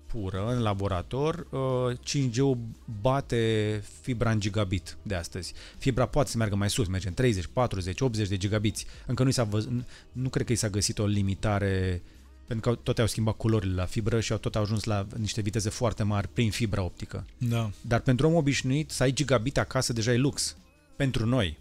[0.06, 2.58] pură, în laborator, uh, 5G-ul
[3.02, 5.54] bate fibra în gigabit de astăzi.
[5.78, 8.86] Fibra poate să meargă mai sus, merge în 30, 40, 80 de gigabiți.
[9.06, 12.02] Încă nu, i s-a văz- nu cred că i s-a găsit o limitare
[12.48, 15.70] pentru că tot au schimbat culorile la fibră și au tot ajuns la niște viteze
[15.70, 17.26] foarte mari prin fibra optică.
[17.38, 17.72] Da.
[17.82, 20.56] Dar pentru om obișnuit, să ai gigabit acasă deja e lux.
[20.96, 21.58] Pentru noi.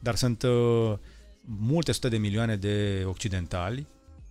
[0.00, 0.92] Dar sunt uh,
[1.42, 3.86] multe sute de milioane de occidentali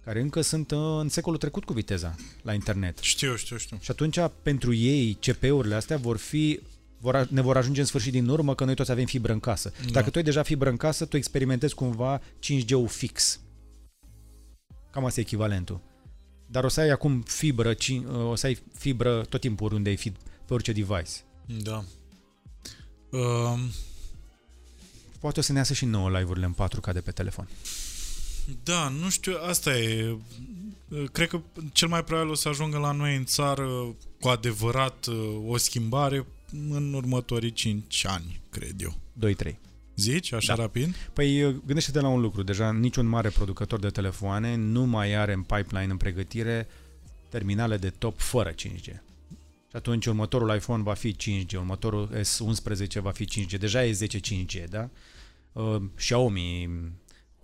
[0.05, 2.97] care încă sunt uh, în secolul trecut cu viteza la internet.
[2.97, 3.77] Știu, știu, știu.
[3.81, 6.59] Și atunci, pentru ei, CP-urile astea vor fi
[7.01, 9.39] vor, a- ne vor ajunge în sfârșit din urmă că noi toți avem fibră în
[9.39, 9.71] casă.
[9.85, 9.91] Da.
[9.91, 13.39] Dacă tu ai deja fibră în casă, tu experimentezi cumva 5G-ul fix.
[14.91, 15.79] Cam asta e echivalentul.
[16.47, 19.95] Dar o să ai acum fibră, cin- o să ai fibră tot timpul oriunde ai
[19.97, 20.11] fi
[20.45, 21.11] pe orice device.
[21.45, 21.83] Da.
[23.09, 23.59] Um,
[25.19, 27.47] Poate o să ne iasă și nouă live-urile în 4K de pe telefon.
[28.63, 30.17] Da, nu știu, asta e.
[31.11, 31.41] Cred că
[31.73, 35.07] cel mai probabil o să ajungă la noi în țară cu adevărat
[35.47, 36.25] o schimbare
[36.69, 38.95] în următorii 5 ani, cred eu.
[39.19, 39.55] 2-3.
[39.99, 40.61] Zici, așa Da.
[40.61, 40.95] rapid?
[41.13, 45.41] Păi gândește-te la un lucru, deja niciun mare producător de telefoane nu mai are în
[45.41, 46.67] pipeline, în pregătire,
[47.29, 48.83] terminale de top fără 5G.
[49.69, 54.19] Și atunci următorul iPhone va fi 5G, următorul S11 va fi 5G, deja e 10
[54.19, 54.89] 5G, da?
[55.51, 56.69] Uh, Xiaomi,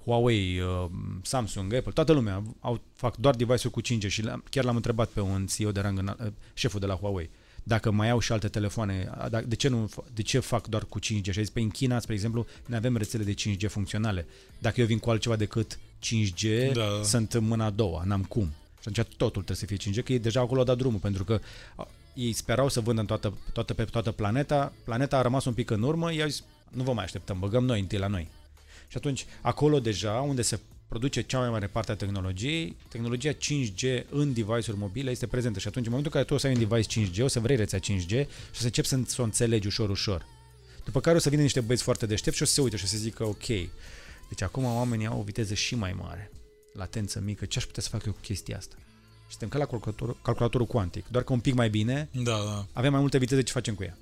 [0.03, 0.85] Huawei, uh,
[1.21, 5.09] Samsung, Apple, toată lumea au, fac doar device-uri cu 5G și l-am- chiar l-am întrebat
[5.09, 7.29] pe un CEO de rang, înalt, uh, șeful de la Huawei,
[7.67, 10.67] dacă mai au și alte telefoane, a, da- de ce, nu, fa- de ce fac
[10.67, 11.23] doar cu 5G?
[11.23, 14.25] Și a zis, pe în China, spre exemplu, ne avem rețele de 5G funcționale.
[14.59, 17.03] Dacă eu vin cu altceva decât 5G, Da, da.
[17.03, 18.53] sunt în mâna a doua, n-am cum.
[18.81, 21.23] Și atunci totul trebuie să fie 5G, că ei deja acolo au dat drumul, pentru
[21.23, 21.39] că
[21.75, 25.53] a, ei sperau să vândă în toată, toată, pe toată planeta, planeta a rămas un
[25.53, 28.27] pic în urmă, i-au zis, nu vă mai așteptăm, băgăm noi întâi la noi.
[28.87, 30.59] Și atunci, acolo deja, unde se
[30.99, 35.67] produce cea mai mare parte a tehnologiei, tehnologia 5G în device-uri mobile este prezentă și
[35.67, 37.55] atunci, în momentul în care tu o să ai un device 5G, o să vrei
[37.55, 40.25] rețea 5G și o să începi să, să o înțelegi ușor, ușor.
[40.85, 42.83] După care o să vină niște băieți foarte deștepți și o să se uite și
[42.83, 43.45] o să zică, ok,
[44.29, 46.31] deci acum oamenii au o viteză și mai mare,
[46.73, 48.75] latență mică, ce aș putea să fac eu cu chestia asta?
[49.23, 52.65] Și suntem ca la calculatorul, calculatorul cuantic, doar că un pic mai bine, Da, da.
[52.73, 53.97] avem mai multe viteze ce facem cu ea.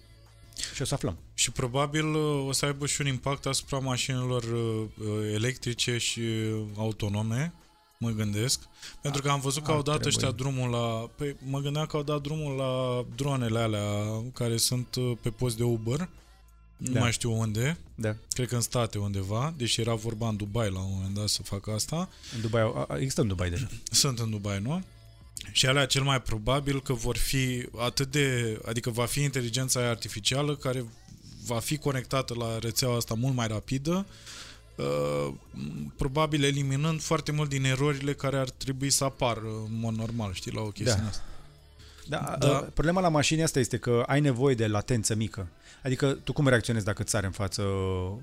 [0.74, 1.18] Și o să aflăm.
[1.34, 6.20] Și probabil uh, o să aibă și un impact asupra mașinilor uh, uh, electrice și
[6.20, 7.54] uh, autonome,
[8.00, 8.60] mă gândesc.
[9.02, 10.18] Pentru că am văzut că Ar au dat trebui.
[10.18, 11.10] ăștia drumul la...
[11.16, 15.58] Păi mă gândeam că au dat drumul la dronele alea care sunt uh, pe post
[15.58, 16.10] de Uber.
[16.78, 17.00] Nu Da.
[17.00, 17.78] mai știu unde.
[17.96, 18.16] Da.
[18.30, 21.42] Cred că în state undeva, deși era vorba în Dubai la un moment dat să
[21.44, 22.10] facă asta.
[22.36, 23.68] În Dubai, a- a- există în Dubai deja.
[23.92, 24.84] Sunt în Dubai, nu?
[25.52, 28.60] Și alea cel mai probabil că vor fi atât de...
[28.66, 30.86] Adică va fi inteligența aia artificială care
[31.46, 34.06] va fi conectată la rețeaua asta mult mai rapidă,
[34.76, 35.34] uh,
[35.98, 40.52] probabil eliminând foarte mult din erorile care ar trebui să apară în mod normal, știi,
[40.52, 41.08] la o chestie Da.
[41.08, 41.24] asta.
[42.08, 42.48] Da, Da.
[42.48, 42.68] da.
[42.74, 45.48] Problema la mașini asta este că ai nevoie de latență mică.
[45.84, 48.18] Adică tu cum reacționezi dacă îți are în față o,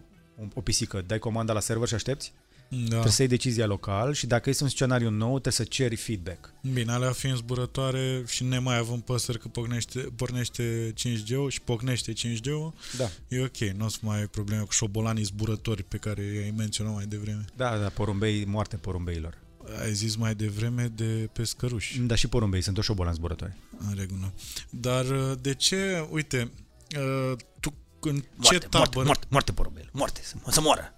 [0.54, 1.04] o pisică?
[1.06, 2.32] Dai comanda la server și aștepți?
[2.72, 2.86] Da.
[2.88, 6.52] Trebuie să iei decizia local și dacă este un scenariu nou, trebuie să ceri feedback.
[6.72, 12.72] Bine, alea fiind zburătoare și nemai având păsări că pornește, pornește 5G-ul și pocnește 5G-ul,
[12.98, 13.10] Da.
[13.28, 16.94] e ok, nu o să mai ai probleme cu șobolanii zburători pe care i-ai menționat
[16.94, 17.44] mai devreme.
[17.56, 19.38] Da, da, porumbei, moarte porumbeilor.
[19.82, 23.52] Ai zis mai devreme de pescăruși, Dar și porumbei sunt o șobolani zburători.
[23.88, 24.32] în regulă.
[24.70, 26.50] Dar uh, de ce, uite,
[26.96, 28.90] uh, tu în ce Moarte, tabără...
[28.94, 30.94] moarte, moarte, moarte porumbel, moarte, să, să moară.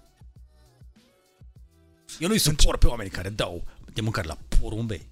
[2.19, 3.63] Eu nu-i suport pe oamenii care dau
[3.93, 5.11] de mâncare la porumbei.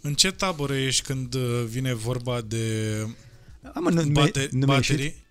[0.00, 2.96] În ce tabără ești când uh, vine vorba de
[3.74, 4.96] Am nu, nu, bate, nu mi-a ieșit.
[4.96, 5.28] baterii?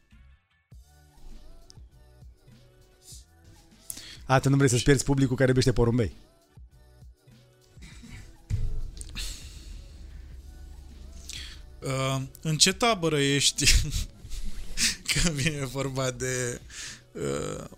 [4.25, 6.11] A, tu nu vrei să-ți pierzi publicul care iubește porumbei.
[11.79, 13.65] Uh, în ce tabără ești
[15.13, 16.98] când vine vorba de uh,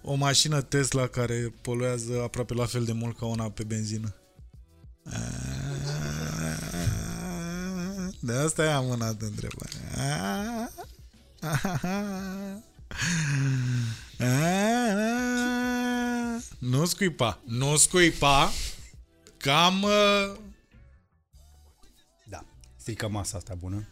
[0.02, 4.16] o mașină Tesla care poluează aproape la fel de mult ca una pe benzină?
[5.04, 5.12] Uh,
[8.20, 10.72] De asta i-am amânat întrebarea.
[16.60, 18.52] Nu scuipa, nu scuipa,
[19.38, 20.38] cam uh,
[22.26, 22.46] Da.
[22.76, 23.88] Strică masa asta bună.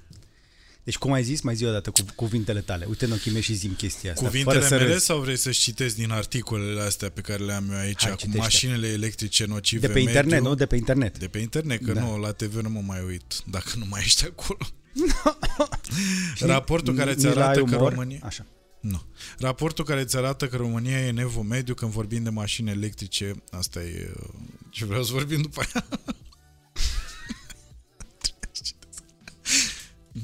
[0.84, 2.86] Deci cum ai zis, mai zi o dată cu cuvintele tale.
[2.90, 4.26] Uite în ochii mei și zim chestia asta.
[4.26, 5.06] Cuvintele fără să mele râzi.
[5.06, 8.18] sau vrei să citesc din articolele astea pe care le am eu aici, Hai, cu
[8.18, 8.40] citește.
[8.40, 10.48] mașinile electrice nocive De pe internet, mediu?
[10.48, 10.56] nu?
[10.56, 11.18] De pe internet.
[11.20, 12.02] De pe internet, că Da.
[12.02, 14.60] nu, la TV nu mă mai uit, dacă nu mai ești acolo.
[16.40, 17.90] Raportul care ți Ni la arată ai că umor?
[17.90, 18.20] România...
[18.24, 18.46] Așa.
[18.80, 19.02] Nu.
[19.40, 23.82] Raportul care îți arată că România e nevo mediu când vorbim de mașini electrice, asta
[23.84, 24.30] e uh,
[24.70, 25.86] ce vreau să vorbim după aia.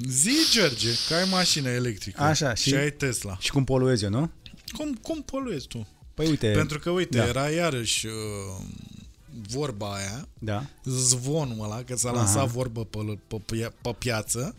[0.09, 3.37] Zi, George, că ai mașină electrică Așa, și, și- ai Tesla.
[3.39, 4.31] Și cum poluezi eu, nu?
[4.77, 5.87] Cum, cum poluezi tu?
[6.13, 7.27] Păi uite, Pentru că, uite, da.
[7.27, 8.13] era iarăși uh,
[9.47, 10.65] vorba aia, da.
[10.83, 12.17] zvonul ăla, că s-a Aha.
[12.17, 14.55] lansat vorbă pe, pe, pia- pe piață,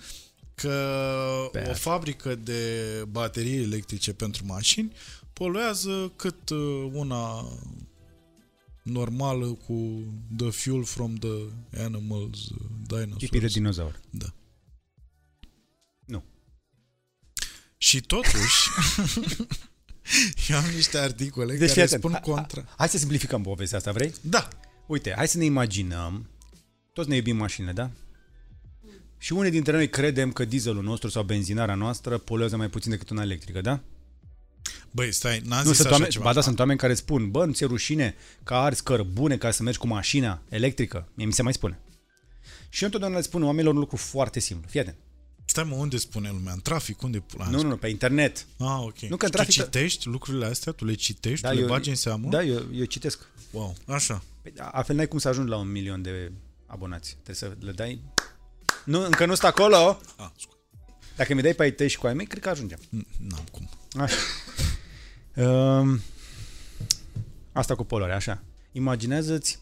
[0.55, 2.63] că Pe o fabrică de
[3.11, 4.93] baterii electrice pentru mașini
[5.33, 7.49] poluează cât uh, una
[8.83, 10.05] normală cu
[10.37, 11.37] the fuel from the
[11.85, 12.57] animals, uh,
[12.87, 13.17] dinosaurs.
[13.19, 14.01] Pipi de dinozaur.
[14.11, 14.27] Da.
[17.79, 18.69] Și totuși,
[20.49, 22.01] eu am niște articole Deci fii care atent.
[22.01, 22.65] spun Hai- contra.
[22.77, 24.15] Hai să simplificăm povestea asta, vrei?
[24.21, 24.49] Da,
[24.87, 26.29] Uite, hai să ne imaginăm,
[26.93, 27.91] toți ne iubim mașinile, da?
[29.19, 33.11] Și unii dintre noi credem că dieselul nostru sau benzinarea noastră poluează mai puțin decât
[33.11, 33.81] una electrică, da?
[34.91, 36.25] băi, stai, n-am Nu, zis sunt așa oameni, ceva.
[36.25, 39.63] ba da, sunt oameni care spun, bă, nu ți-e rușine că arzi cărbune ca să
[39.63, 41.09] mergi cu mașina electrică?
[41.15, 41.79] Mie mi se mai spune.
[42.69, 44.69] Și eu întotdeauna le spun oamenilor un lucru foarte simplu.
[44.71, 44.97] Fii atent.
[45.57, 46.53] Stai mă, unde spune lumea?
[46.53, 47.03] În trafic?
[47.03, 47.49] Unde pula?
[47.49, 48.47] Nu, nu, nu, pe internet.
[48.59, 48.99] Ah, ok.
[48.99, 50.73] Nu, că în tu trafic- citești lucrurile astea?
[50.73, 51.43] Tu le citești?
[51.43, 52.29] Da, tu le eu, bagi în seamă?
[52.29, 53.27] Da, eu, eu citesc.
[53.51, 54.23] Wow, așa.
[54.43, 56.33] Păi, altfel n-ai cum să ajungi la un milion de
[56.67, 57.11] abonați.
[57.23, 58.01] Trebuie să le dai...
[58.85, 60.01] Nu, încă nu sunt acolo.
[60.17, 60.57] Ah, scu-
[61.17, 62.79] Dacă mi dai pe ai tăi și cu ai mei, cred că ajungem.
[62.79, 63.69] N- N-am cum.
[64.01, 64.17] Așa.
[65.47, 66.01] Um,
[67.53, 68.43] asta cu poluarea, așa.
[68.73, 69.59] Imaginează-ți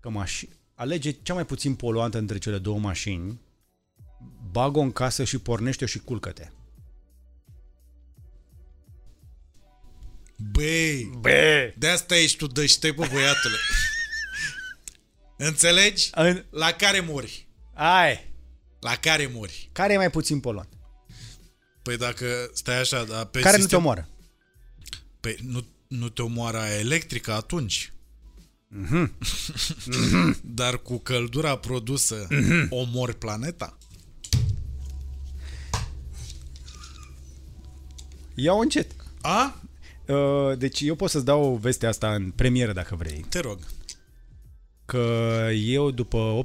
[0.00, 0.50] că mașini...
[0.74, 3.40] Alege cea mai puțin poluantă între cele două mașini,
[4.50, 6.48] bag-o în casă și pornește-o și culcă-te.
[10.52, 11.72] Băi, Bă!
[11.76, 13.56] de asta ești tu deștept, bă, băiatule.
[15.36, 16.10] Înțelegi?
[16.14, 16.44] În...
[16.50, 17.48] La care mori?
[17.74, 18.30] Ai!
[18.80, 19.68] La care mori?
[19.72, 20.68] Care e mai puțin poluant?
[21.82, 23.78] Păi dacă stai așa, dar pe Care nu te sistem...
[23.78, 24.08] omoară?
[25.20, 27.92] Păi nu, nu te omoară aia electrică atunci.
[28.68, 29.12] Mhm.
[30.60, 32.66] Dar cu căldura produsă Mhm.
[32.70, 33.78] omori planeta?
[38.38, 38.94] Ia-o încet.
[39.20, 39.60] A?
[40.06, 43.24] Uh, deci eu pot să-ți dau vestea asta în premieră dacă vrei.
[43.28, 43.58] Te rog.
[44.84, 46.42] că eu după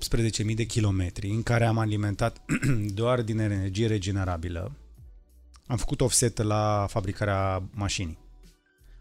[0.48, 2.42] 18.000 de kilometri în care am alimentat
[2.94, 4.72] doar din energie regenerabilă,
[5.68, 8.18] am făcut offset la fabricarea mașinii.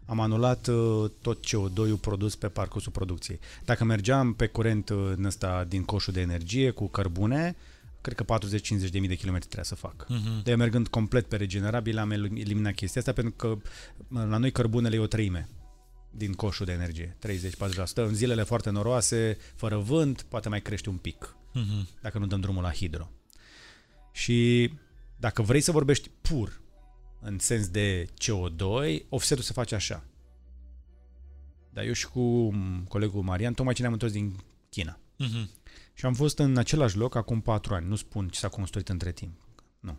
[0.05, 3.39] am anulat uh, tot CO2-ul produs pe parcursul producției.
[3.65, 7.55] Dacă mergeam pe curent uh, în ăsta din coșul de energie cu cărbune,
[8.01, 8.23] cred că
[8.87, 10.05] 40-50 de mii de kilometri trebuia să fac.
[10.09, 10.43] Mhm.
[10.43, 13.61] De mergând complet pe regenerabil am elim- eliminat chestia asta pentru că uh,
[14.07, 15.49] la noi cărbunele e o treime
[16.13, 18.03] din coșul de energie, 30-40%.
[18.03, 21.87] În zilele foarte noroase, fără vânt, poate mai crește un pic Mhm.
[22.01, 23.11] dacă nu dăm drumul la hidro.
[24.11, 24.71] Și
[25.19, 26.61] dacă vrei să vorbești pur
[27.19, 30.03] în sens de CO2, offsetul se face așa.
[31.73, 32.19] Dar eu și cu
[32.53, 34.35] m, colegul Marian, tocmai ce ne-am întors din
[34.69, 34.99] China.
[35.17, 35.49] Mhm.
[36.01, 37.87] Și am fost în același loc acum patru ani.
[37.87, 39.33] Nu spun ce s-a construit între timp.
[39.79, 39.97] Nu.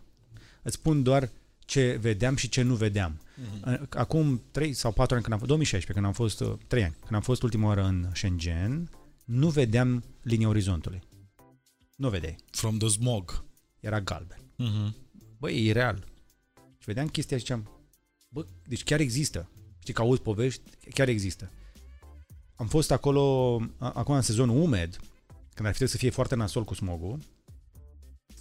[0.61, 3.21] Îți spun doar ce vedeam și ce nu vedeam.
[3.35, 3.87] Mhm.
[3.89, 7.13] Acum 3 sau 4 ani, când am fost, 2016, când am fost, 3 ani, când
[7.13, 8.89] am fost ultima oară în Shenzhen,
[9.25, 11.01] nu vedeam linia orizontului.
[11.95, 12.35] Nu vedeai.
[12.51, 13.43] From the smog.
[13.79, 14.39] Era galben.
[14.55, 14.95] Mhm.
[15.37, 16.03] Băi, e ireal.
[16.77, 17.69] Și vedeam chestia și ziceam,
[18.29, 19.49] bă, deci chiar există.
[19.79, 20.61] Știi că auzi povești,
[20.93, 21.51] chiar există.
[22.55, 24.99] Am fost acolo, a- acum în sezonul umed,
[25.53, 27.19] când ar fi trebuit să fie foarte nasol cu smogul,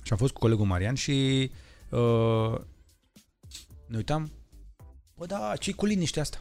[0.03, 1.51] și am fost cu colegul Marian și
[1.91, 2.55] uh,
[3.87, 4.31] ne uitam,
[5.17, 6.41] bă, da, ce cu liniștea asta?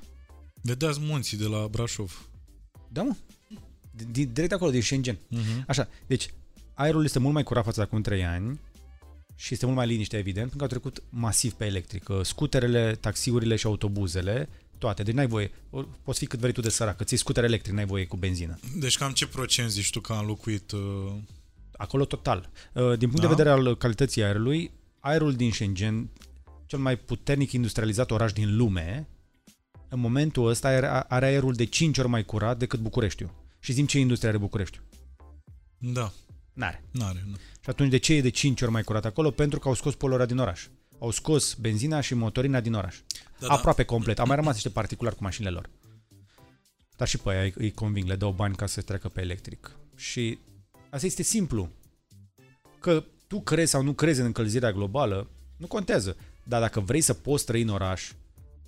[0.61, 2.29] Vedeați munții de la Brașov.
[2.89, 3.15] Da, mă.
[3.91, 5.19] Din- din- Direct acolo, din Shenzhen.
[5.27, 5.63] Mhm.
[5.67, 6.33] Așa, deci
[6.73, 8.59] aerul este mult mai curat față de acum 3 ani
[9.35, 12.23] și este mult mai liniște, evident, pentru că au trecut masiv pe electrică.
[12.23, 14.49] Scuterele, taxiurile și autobuzele,
[14.81, 15.03] toate.
[15.03, 17.73] Deci n-ai voie, o- poți fi cât vrei tu de sărac, că ții scuter electric,
[17.73, 18.59] n-ai voie cu benzină.
[18.77, 20.71] Deci cam ce procent zici tu că a înlocuit...
[20.71, 20.79] Uh...
[21.71, 22.49] Acolo total.
[22.73, 23.21] Uh, Din punct Da?
[23.21, 26.09] de vedere al calității aerului, aerul din Shenzhen,
[26.65, 29.07] cel mai puternic industrializat oraș din lume,
[29.89, 33.33] în momentul ăsta are, are aerul de 5 ori mai curat decât Bucureștiul.
[33.59, 34.83] Și zim ce industrie are Bucureștiul?
[35.77, 36.11] Da,
[36.53, 36.83] N-are.
[36.91, 37.23] n-are.
[37.29, 37.35] Nu.
[37.35, 39.31] Și atunci de ce e de 5 ori mai curat acolo?
[39.31, 40.67] Pentru că au scos poluarea din oraș.
[40.99, 42.95] Au scos benzina și motorina din oraș.
[43.41, 43.87] Da, Da, Aproape da.
[43.87, 44.19] complet.
[44.19, 45.69] Au mai rămas niște particulari cu mașinile lor.
[46.97, 49.71] Dar și pe aia îi- îi conving, le dau bani ca să treacă pe electric.
[49.95, 50.37] Și
[50.89, 51.69] asta este simplu.
[52.79, 56.15] Că tu crezi sau nu crezi în încălzirea globală, nu contează.
[56.43, 58.11] Dar dacă vrei să poți trăi în oraș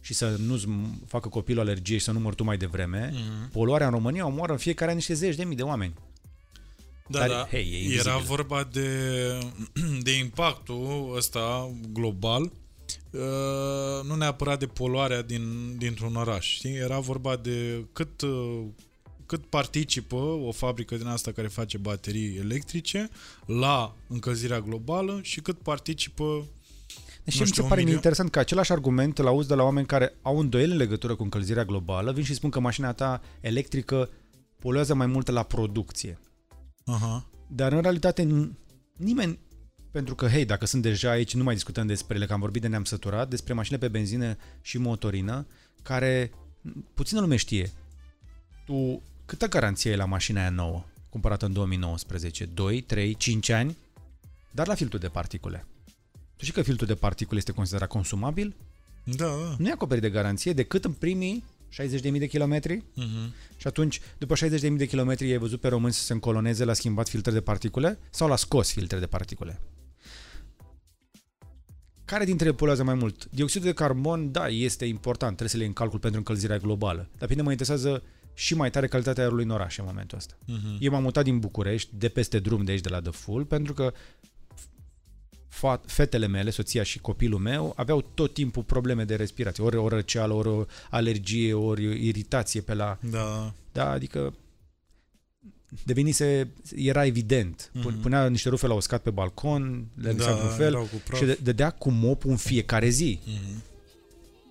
[0.02, 3.52] și să nu-ți m- facă copilul alergie și să nu mori tu mai devreme, Mhm.
[3.52, 5.94] poluarea în România omoară în fiecare an niște zeci de mii de oameni.
[7.08, 7.48] Da, Dar, da.
[7.50, 8.08] hei, e invizibil.
[8.08, 8.90] Era vorba de,
[10.08, 12.52] de impactul ăsta global,
[13.12, 16.48] uh, nu neapărat de poluarea din, dintr-un oraș.
[16.48, 16.76] Știi?
[16.76, 18.64] Era vorba de cât, uh,
[19.26, 23.10] cât participă o fabrică din asta care face baterii electrice
[23.46, 26.46] la încălzirea globală și cât participă
[27.24, 27.96] Deci Nu mi știu, se un pare mie milion?
[27.96, 31.24] interesant că același argument îl auzi de la oameni care au îndoieli în legătură cu
[31.24, 34.10] încălzirea globală, vin și spun că mașina ta electrică
[34.60, 36.20] poluează mai mult la producție.
[36.86, 37.26] Aha.
[37.48, 38.50] Dar în realitate n-
[38.98, 39.40] nimeni,
[39.94, 42.62] pentru că, hei, dacă sunt deja aici, nu mai discutăm despre ele, că am vorbit
[42.62, 45.48] de neam săturat, despre mașini pe benzină și motorină,
[45.82, 46.32] care
[46.94, 47.72] puțină lume știe.
[48.66, 52.46] Tu câtă garanție ai la mașina aia nouă, cumpărată în 2019?
[52.46, 53.78] 2, 3, 5 ani?
[54.52, 55.66] Dar la filtrul de particule.
[56.36, 58.56] Tu știi că filtrul de particule este considerat consumabil?
[59.04, 59.56] Da, da.
[59.58, 63.34] Nu e acoperit de garanție decât în primii 60.000 de kilometri Mhm.
[63.58, 67.10] și atunci, după 60.000 de kilometri, ai văzut pe români să se încoloneze la schimbat
[67.10, 69.60] filtre de particule sau la scos filtre de particule?
[72.14, 73.28] Care dintre ele poluează mai mult?
[73.32, 77.08] Dioxidul de carbon, da, este important, trebuie să le iei în calcul pentru încălzirea globală.
[77.18, 78.04] Dar pe mine mă interesează
[78.34, 80.34] și mai tare calitatea aerului în oraș în momentul ăsta.
[80.46, 80.78] Mhm.
[80.80, 83.74] Eu m-am mutat din București, de peste drum de aici, de la The Full, pentru
[83.74, 83.94] că
[85.50, 89.64] fa- fetele mele, soția și copilul meu, aveau tot timpul probleme de respirație.
[89.64, 92.98] Ori o răceală, ori o alergie, ori iritație pe la...
[93.10, 93.54] Da.
[93.72, 94.34] Da, adică
[95.86, 97.72] devenise, era evident.
[97.82, 98.02] Pun- Mhm.
[98.02, 101.20] Punea niște rufe la uscat pe balcon, le lăsa da, într-un fel erau cu praf.
[101.20, 103.20] și de- dădea cu mopul în fiecare zi.
[103.26, 103.64] Mhm.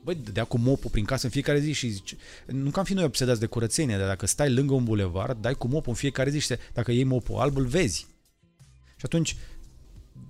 [0.04, 2.16] Băi, dădea cu mopul prin casă în fiecare zi și zice,
[2.46, 5.54] nu că am fi noi obsedați de curățenie, dar dacă stai lângă un bulevard, dai
[5.54, 8.06] cu mopul în fiecare zi și se, dacă iei mopul alb, îl vezi.
[8.96, 9.36] Și atunci,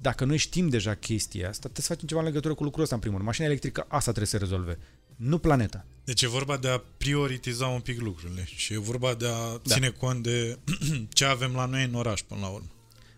[0.01, 2.95] dacă noi știm deja chestia asta, trebuie să facem ceva în legătură cu lucrul ăsta
[2.95, 3.29] în primul rând.
[3.31, 4.79] Mașina electrică asta trebuie să rezolve,
[5.23, 5.85] nu planeta.
[6.05, 9.75] Deci e vorba de a prioritiza un pic lucrurile și e vorba de a da.
[9.75, 10.59] ține cont de
[11.13, 12.67] ce avem la noi în oraș până la urmă.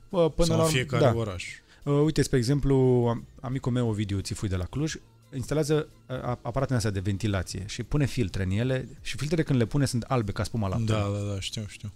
[0.09, 1.14] Bă, până Sau la în urmă, fiecare da.
[1.14, 1.44] oraș.
[1.82, 2.74] Uh, uite, spre exemplu,
[3.09, 4.94] am- amicul meu, Ovidiu Țifui de la Cluj,
[5.35, 9.66] instalează uh, aparatele astea de ventilație și pune filtre în ele și filtrele când le
[9.66, 10.85] pune sunt albe ca spuma lapte.
[10.85, 11.93] Da, da, da, știu, știu.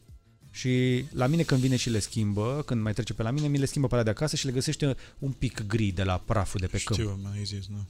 [0.51, 3.59] Și la mine când vine și le schimbă, când mai trece pe la mine, mi
[3.59, 6.61] le schimbă pe alea de acasă și le găsește un pic gri de la praful
[6.61, 6.99] de pe câmp.
[6.99, 7.85] Știu, mi-ai zis, da.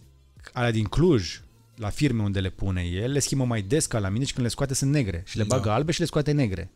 [0.52, 1.40] Alea din Cluj,
[1.78, 4.44] la firme unde le pune el, le schimbă mai des ca la mine și când
[4.44, 5.22] le scoate sunt negre.
[5.26, 5.56] Și le Da.
[5.56, 6.70] bagă albe și le scoate negre.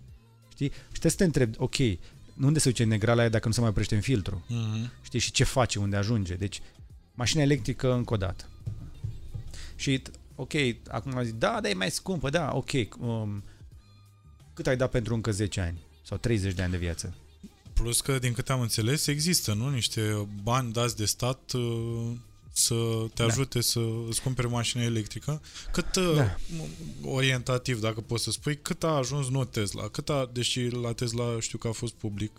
[0.52, 0.68] Știi?
[0.70, 1.74] Și trebuie să te întrebi, ok,
[2.42, 4.44] unde se duce negrala aia dacă nu se mai oprește în filtru?
[4.48, 4.92] Mhm.
[5.02, 5.18] Știi?
[5.18, 6.34] Și ce face, unde ajunge.
[6.34, 6.60] Deci,
[7.14, 8.44] mașina electrică încă o dată.
[9.76, 10.02] Și,
[10.34, 10.52] o, ok,
[10.88, 12.70] acum zic, da, dar e mai scumpă, da, ok.
[12.98, 13.42] Um,
[14.54, 15.78] cât ai dat pentru încă 10 ani?
[16.04, 17.14] Sau 30 de ani de viață?
[17.72, 19.68] Plus că, din câte am înțeles, există, nu?
[19.70, 22.10] Niște bani dați de stat uh,
[22.52, 22.74] să
[23.14, 23.24] te Da.
[23.24, 25.40] ajute să îți cumperi mașină electrică.
[25.72, 26.36] Cât, uh, Da.
[27.04, 29.88] orientativ, dacă poți să spui, cât a ajuns nu Tesla?
[29.88, 32.30] Cât a, deși la Tesla știu că a fost public,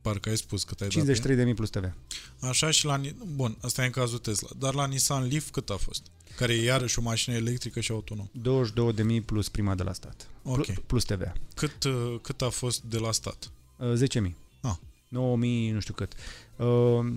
[0.00, 0.96] parcă ai spus cât ai dat.
[0.96, 1.04] pe ea.
[1.04, 1.92] 53 de mii plus TV.
[2.40, 2.96] Așa și la...
[2.96, 4.48] Ni- Bun, asta e în cazul Tesla.
[4.58, 6.02] Dar la Nissan Leaf cât a fost?
[6.36, 8.28] Care e iarăși o mașină electrică și autonom.
[8.32, 10.28] 22 de mii plus prima de la stat.
[10.42, 10.64] Ok.
[10.64, 11.22] Plu- Plus TV.
[11.54, 13.50] Cât, uh, cât a fost de la stat?
[13.76, 14.36] Uh, 10 mii.
[14.60, 14.74] Ah.
[15.08, 16.12] 9 mii, nu știu cât.
[16.56, 17.12] Uh,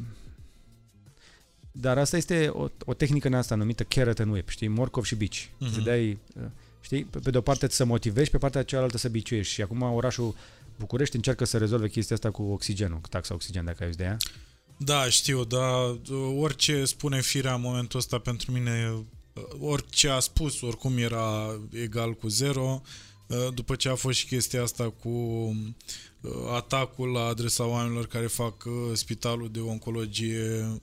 [1.80, 4.68] dar asta este o, o tehnică în asta numită carrot and whip, știi?
[4.68, 5.50] Morcov și bici.
[5.58, 5.70] Mhm.
[5.70, 5.74] Uh-huh.
[5.74, 6.44] Să dai, uh,
[6.82, 7.04] știi?
[7.04, 9.54] Pe, pe de o parte să motivești, pe partea cealaltă să biciuiești.
[9.54, 10.36] Și acum orașul
[10.78, 14.08] București încearcă să rezolve chestia asta cu oxigenul, cu taxa oxigen, dacă ai auzit de
[14.08, 14.18] ea.
[14.78, 18.94] Da, știu, dar uh, orice spune firea în momentul ăsta pentru mine,
[19.34, 22.82] uh, orice a spus oricum era egal cu zero,
[23.28, 28.28] uh, după ce a fost și chestia asta cu uh, atacul la adresa oamenilor care
[28.28, 30.82] fac uh, spitalul de oncologie, uh,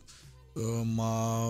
[0.94, 1.48] m-a...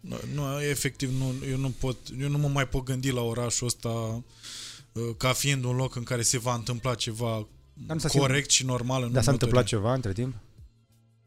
[0.00, 3.66] Nu, nu, efectiv, nu, eu nu pot, eu nu mă mai pot gândi la orașul
[3.66, 8.18] ăsta uh, ca fiind un loc în care se va întâmpla ceva Dar nu s-a
[8.18, 9.68] corect și normal în Dar s-a următorii întâmplat ani.
[9.68, 10.34] ceva între timp?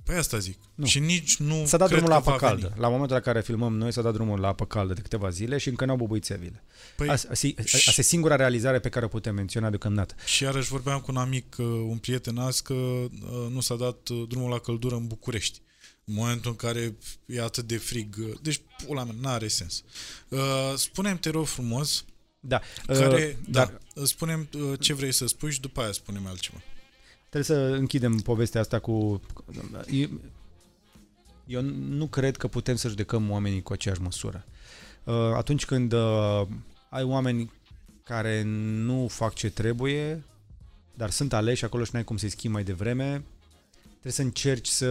[0.03, 0.57] Păi asta zic.
[0.75, 0.85] Nu.
[0.85, 2.61] Și nici nu S-a dat cred drumul la că apă va veni.
[2.61, 2.81] caldă.
[2.81, 5.57] La momentul la care filmăm noi s-a dat drumul la apă caldă de câteva zile
[5.57, 6.63] și încă n-au bubuit țevile.
[6.95, 10.15] Păi, Asta, asta, asta e singura realizare pe care o putem menționa deocamdată.
[10.25, 13.09] și iarăși vorbeam cu un amic, uh, un prieten azi, că uh,
[13.53, 15.61] nu s-a dat uh, drumul la căldură în București.
[16.05, 16.95] În momentul în care
[17.25, 18.15] e atât de frig.
[18.19, 19.83] uh, Deci, pula mea, n-are sens.
[20.29, 22.05] Uh, Spune-mi, te rog frumos,
[22.39, 22.61] Da.
[22.85, 24.49] care, uh, da, dar da, spune
[24.79, 26.57] ce vrei să spui și după aia spune-mi altceva.
[27.29, 29.21] trebuie să închidem povestea asta cu...
[29.91, 30.09] Eu,
[31.45, 34.45] eu nu cred că putem să judecăm oamenii cu aceeași măsură.
[35.03, 36.41] Uh, Atunci când uh,
[36.89, 37.51] ai oameni
[38.03, 38.41] care
[38.83, 40.23] nu fac ce trebuie,
[40.93, 43.23] dar sunt aleși acolo și n-ai cum să-i schimbi mai devreme,
[43.91, 44.87] trebuie să încerci să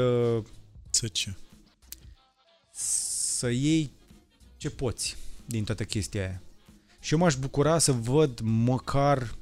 [1.01, 1.35] Să ce?
[2.73, 3.91] să iei
[4.57, 5.17] ce poți
[5.47, 6.43] din toată chestia aia.
[7.01, 9.35] Și eu m-aș bucura să văd măcar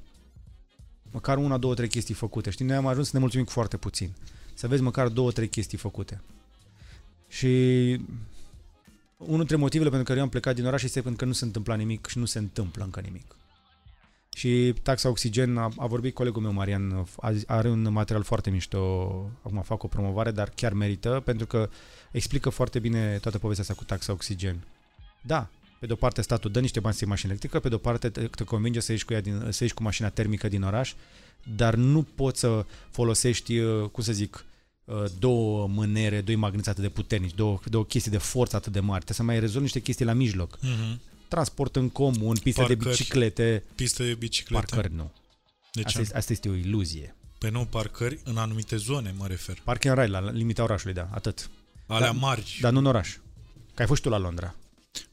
[1.10, 2.50] măcar una, două, trei chestii făcute.
[2.50, 4.12] Știi, noi am ajuns să ne mulțumim cu foarte puțin.
[4.54, 6.22] Să vezi măcar două, trei chestii făcute.
[7.28, 7.46] Și
[9.16, 11.44] unul dintre motivele pentru care eu am plecat din oraș este pentru că nu se
[11.44, 13.36] întâmpla nimic și nu se întâmplă încă nimic.
[14.38, 18.78] Și taxa oxigen, a, a vorbit colegul meu, Marian, a, are un material foarte mișto,
[19.42, 21.70] acum fac o promovare, dar chiar merită, pentru că
[22.10, 24.66] explică foarte bine toată povestea asta cu taxa oxigen.
[25.22, 25.48] Da,
[25.80, 27.78] pe de o parte statul dă niște bani să iei mașină electrică, pe de o
[27.78, 30.62] parte te, te convinge să ieși, cu ea din, să ieși cu mașina termică din
[30.62, 30.94] oraș,
[31.56, 34.44] dar nu poți să folosești, uh, cum să zic,
[34.84, 38.80] uh, două mânere, doi magneți atât de puternici, două, două chestii de forță atât de
[38.80, 39.04] mari.
[39.04, 40.58] Trebuie să mai rezolvi niște chestii la mijloc.
[40.58, 41.16] Mm-hmm.
[41.28, 42.96] Transport în comun, piste de Parcări.
[42.96, 44.66] biciclete, Piste de biciclete.
[44.66, 45.12] parcări nu.
[45.72, 46.00] De Asta ce?
[46.00, 47.16] este, asta este o iluzie.
[47.38, 49.60] Pe nu parcări în anumite zone, mă refer.
[49.64, 51.50] Parking and ride la limita orașului, da, atât.
[51.86, 52.58] Alea Da, mari.
[52.60, 53.16] Dar nu în oraș.
[53.74, 54.54] Că ai fost tu la Londra.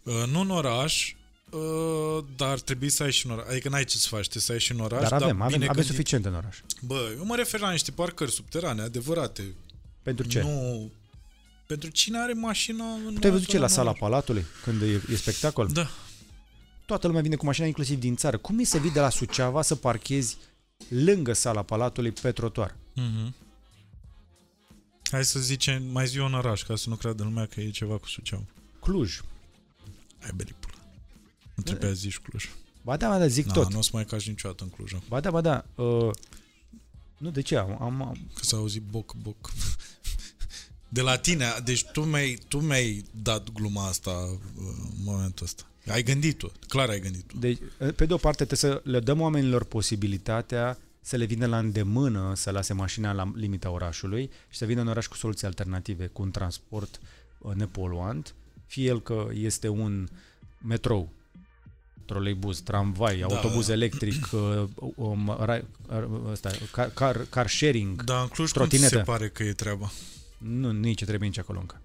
[0.04, 1.16] Uh, nu în oraș,
[1.52, 3.46] uh, dar ar trebui să ai și în oraș.
[3.50, 5.02] Adică n-ai ce să faci, trebuie să ai și în oraș.
[5.10, 5.92] Dar avem, avem, bine avem gândit.
[5.92, 6.58] suficient în oraș.
[6.82, 9.56] Bă, eu mă refer la niște parcări subterane, adevărate.
[10.04, 10.42] Pentru ce?
[10.42, 10.92] Nu...
[11.68, 13.72] Pentru cine are mașina în Tu ai văzut ce la oraș?
[13.76, 15.68] sala Palatului, când e, e spectacol?
[15.68, 15.90] Da.
[16.86, 18.38] Toată lumea vine cu mașina, inclusiv din țară.
[18.38, 20.38] Cum e să vii de la Suceava să parchezi
[20.90, 22.76] lângă sala Palatului pe trotuar?
[22.76, 23.34] Mm-hmm.
[25.12, 27.70] Hai să zicem, mai zi eu în oraș, ca să nu creadă lumea că e
[27.70, 28.46] ceva cu Suceava.
[28.80, 29.22] Cluj.
[30.20, 30.74] Hai belipula.
[31.56, 32.50] Nu trebuia să zici Cluj.
[32.82, 33.72] Ba da, ba da, zic Na, tot.
[33.72, 34.92] nu o să mai cași niciodată în Cluj.
[35.08, 35.66] Ba da, ba da.
[35.76, 36.10] Uh,
[37.18, 37.56] nu, de ce?
[37.58, 39.52] Am, am, am- Că s-a auzit boc, boc.
[40.90, 45.64] De la tine, deci tu mi-ai, tu mi-ai dat gluma asta uh, în momentul ăsta.
[45.88, 47.38] Ai gândit-o, clar ai gândit-o.
[47.40, 47.60] de,
[47.96, 52.32] pe de o parte trebuie să le dăm oamenilor posibilitatea să le vină la îndemână
[52.36, 56.22] să lase mașina la limita orașului și să vină în oraș cu soluții alternative, cu
[56.22, 57.00] un transport
[57.38, 58.36] uh, nepoluant,
[58.66, 60.08] fie el că este un
[60.62, 61.10] metrou,
[62.06, 63.26] troleibuz, tramvai, Da.
[63.26, 64.64] autobuz electric, uh,
[64.96, 68.04] um, ra- uh, ăsta, car, car, car sharing.
[68.04, 69.12] Dar în Cluj cum ți se Trotinetă.
[69.12, 69.92] pare că e treaba?
[70.38, 71.82] Nu, nici ce trebuie nici acolo încă.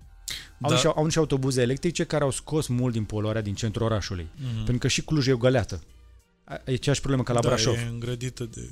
[0.61, 0.77] Au, Da.
[0.77, 4.25] și, au niște autobuze electrice care au scos mult din poluarea din centrul orașului.
[4.37, 4.55] Mm-hmm.
[4.55, 5.83] Pentru că și Cluj e o găleată.
[6.45, 7.75] A- E aceeași problemă ca la da, Brașov.
[7.75, 8.69] e îngrădită de...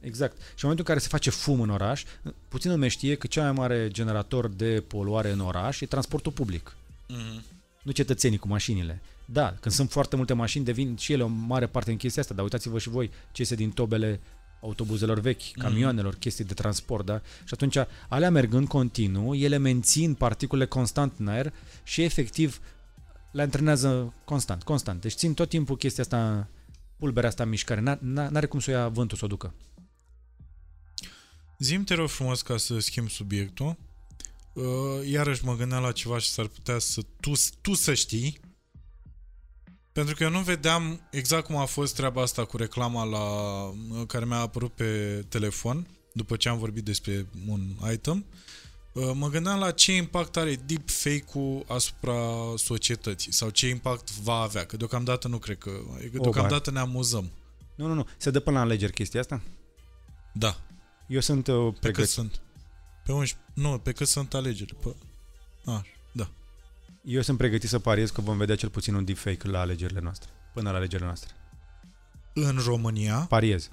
[0.00, 0.36] Exact.
[0.36, 2.02] Și în momentul în care se face fum în oraș,
[2.48, 6.76] puțin lume știe că cel mai mare generator de poluare în oraș e transportul public.
[7.08, 7.40] Mm-hmm.
[7.82, 9.00] Nu cetățenii cu mașinile.
[9.24, 12.34] Da, când sunt foarte multe mașini, devin și ele o mare parte în chestia asta,
[12.34, 14.20] dar uitați-vă și voi ce este din tobele
[14.60, 17.20] autobuzelor vechi, camioanelor, chestii de transport, da?
[17.44, 17.76] Și atunci,
[18.08, 22.60] alea mergând continuu, ele mențin particule constant în aer și efectiv
[23.32, 25.00] le antrenează constant, constant.
[25.00, 26.48] Deci țin tot timpul chestia asta,
[26.98, 27.80] pulberea asta în mișcare.
[27.80, 29.54] N- n-are cum să o ia vântul să o ducă.
[31.58, 33.76] Zim te rog frumos ca să schimb subiectul.
[34.52, 34.64] Uh,
[35.10, 38.40] iarăși mă gândeam la ceva și s-ar putea să tu, tu să știi.
[39.92, 44.06] Pentru că eu nu vedeam exact cum a fost treaba asta cu reclama la, uh,
[44.06, 47.60] care mi-a apărut pe telefon după ce am vorbit despre un
[47.92, 48.24] item.
[48.92, 52.14] Uh, mă gândeam la ce impact are deepfake-ul asupra
[52.56, 55.70] societății sau ce impact va avea, că deocamdată nu cred că...
[55.96, 57.30] Adică O, deocamdată ne amuzăm.
[57.74, 58.06] Nu, nu, nu.
[58.16, 59.42] Se dă până la alegeri chestia asta?
[60.32, 60.56] Da.
[61.06, 62.10] Eu sunt uh, Pe cât pregătit.
[62.10, 62.40] sunt?
[63.04, 63.52] Pe 11...
[63.54, 64.74] Nu, pe cât sunt alegeri.
[64.74, 64.88] Pe...
[65.64, 65.82] A, da.
[67.10, 70.30] Eu sunt pregătit să pariez că vom vedea cel puțin un deepfake la alegerile noastre.
[70.52, 71.30] Până la alegerile noastre.
[72.32, 73.70] În România, Pariez.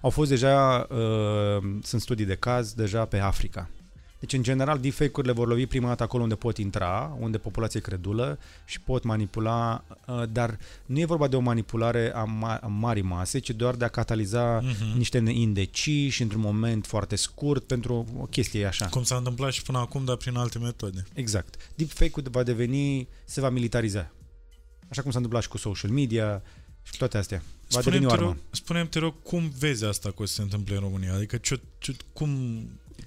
[0.00, 3.70] Au fost deja, uh, sunt studii de caz deja pe Africa.
[4.20, 7.88] Deci, în general, deepfake-urile vor lovi prima dată acolo unde pot intra, unde populația e
[7.88, 12.66] credulă și pot manipula, uh, dar nu e vorba de o manipulare a, ma- a
[12.66, 14.96] marii mase, ci doar de a cataliza Mhm.
[14.96, 18.86] niște indeciși într-un moment foarte scurt pentru o chestie așa.
[18.86, 21.04] cum s-a întâmplat și până acum, dar prin alte metode.
[21.14, 21.70] Exact.
[21.74, 24.10] Deepfake-ul va deveni, se va militariza.
[24.88, 26.42] Așa cum s-a întâmplat și cu social media
[26.82, 27.42] și cu toate astea.
[27.68, 28.26] Va deveni o te armă.
[28.26, 31.14] rog, spune te rog, cum vezi asta că o să se întâmple în România?
[31.14, 32.30] Adică ce, ce, cum,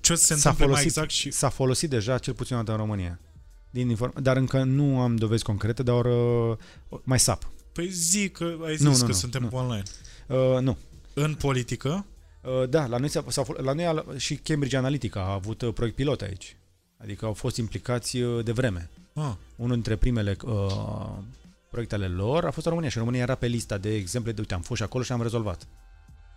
[0.02, 1.32] ce o să se S-a întâmple mai folosit, exact și...
[1.32, 3.19] s-a folosit deja cel puțin o dată în România.
[3.69, 6.57] Din inform- dar încă nu am dovezi concrete, dar uh,
[7.03, 7.49] mai sap.
[7.72, 9.48] Păi zi că ai zis Nu, nu, că nu, suntem nu.
[9.48, 9.84] pe online.
[10.28, 10.78] Uh, nu.
[11.14, 12.06] În politică,
[12.61, 15.61] Uh, da, la noi, s-a, s-a, fol- la noi a, și Cambridge Analytica a avut
[15.61, 16.56] uh, proiect pilot aici.
[16.98, 18.90] Adică au fost implicați uh, de vreme.
[19.14, 21.18] ah, Unul dintre primele uh,
[21.72, 24.53] proiectele lor a fost în România și România era pe lista de exemple de uite,
[24.53, 25.61] am fost și acolo și am rezolvat.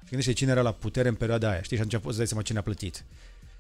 [0.03, 1.77] Și gândește cine era la putere în perioada aia, știi?
[1.77, 3.05] Și atunci poți să dai seama cine a plătit.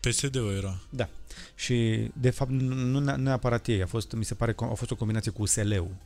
[0.09, 0.81] PSD-ul era.
[0.90, 1.09] Da.
[1.55, 3.82] Și, de fapt, nu nu ne- neapărat ei.
[3.82, 5.97] A fost, mi se pare că a fost o combinație cu USL-ul.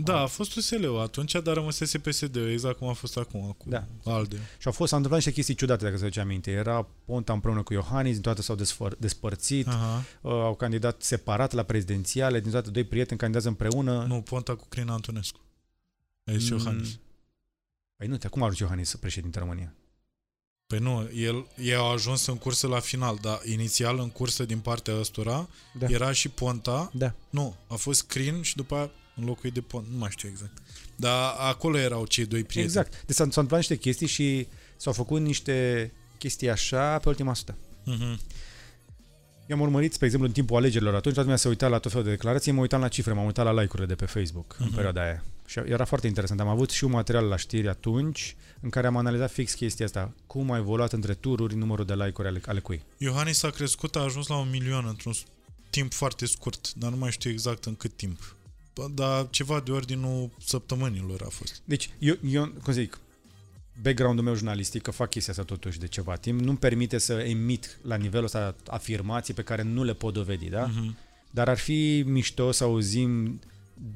[0.00, 3.84] Da, a fost USL-ul atunci, dar rămăsese PSD-ul, exact cum a fost acum, cu Da.
[4.04, 4.36] ALDE.
[4.36, 6.50] Și au fost, s-au întâmplat niște chestii ciudate, dacă se duce aminte.
[6.50, 10.04] Era Ponta împreună cu Iohannis, din toate s-au desfăr, despărțit, Aha.
[10.22, 14.04] uh, au candidat separat la prezidențiale, din toate doi prieteni candidează împreună.
[14.08, 15.40] Nu, Ponta cu Crin Antonescu.
[16.24, 16.56] Ai zis Mm.
[16.58, 16.98] Iohannis.
[17.96, 19.72] Păi nu, acum a ajuns Iohannis președinte România.
[20.68, 24.58] Păi nu, el, ei au ajuns în cursă la final, dar inițial în cursă din
[24.58, 25.86] partea ăstora Da.
[25.88, 26.90] era și Ponta.
[26.94, 27.14] Da.
[27.30, 29.88] Nu, a fost Crin și după aia înlocuit de Ponta.
[29.92, 30.52] Nu mai știu exact.
[30.96, 32.64] Dar acolo erau cei doi prieteni.
[32.66, 32.90] Exact.
[32.90, 34.46] Deci s-au, s-au întâmplat niște chestii și
[34.76, 37.56] s-au făcut niște chestii așa pe ultima sută.
[37.86, 38.18] Mm-hmm.
[39.46, 41.90] Eu am urmărit, spre exemplu, în timpul alegerilor atunci, toată lumea se uita la tot
[41.90, 44.58] felul de declarații, mă uitam la cifre, m-am uitat la like-urile de pe Facebook uh-huh.
[44.58, 44.74] în Mhm.
[44.74, 45.24] perioada aia.
[45.48, 46.40] Și era foarte interesant.
[46.40, 50.12] Am avut și un material la știri atunci în care am analizat fix chestia asta.
[50.26, 52.82] Cum a evoluat între tururi numărul de like-uri ale, ale cui.
[52.96, 55.24] Iohannis a crescut, a ajuns la un milion într-un s-
[55.70, 58.36] timp foarte scurt, dar nu mai știu exact în cât timp.
[58.74, 61.62] Bă, Dar ceva de ordinul săptămânilor a fost.
[61.64, 62.98] Deci, eu, eu cum să zic,
[63.82, 67.78] background-ul meu jurnalistic, că fac chestia asta totuși de ceva timp, nu-mi permite să emit
[67.82, 70.70] la nivelul ăsta afirmații pe care nu le pot dovedi, da?
[70.70, 70.96] Mm-hmm.
[71.30, 73.40] Dar ar fi mișto să auzim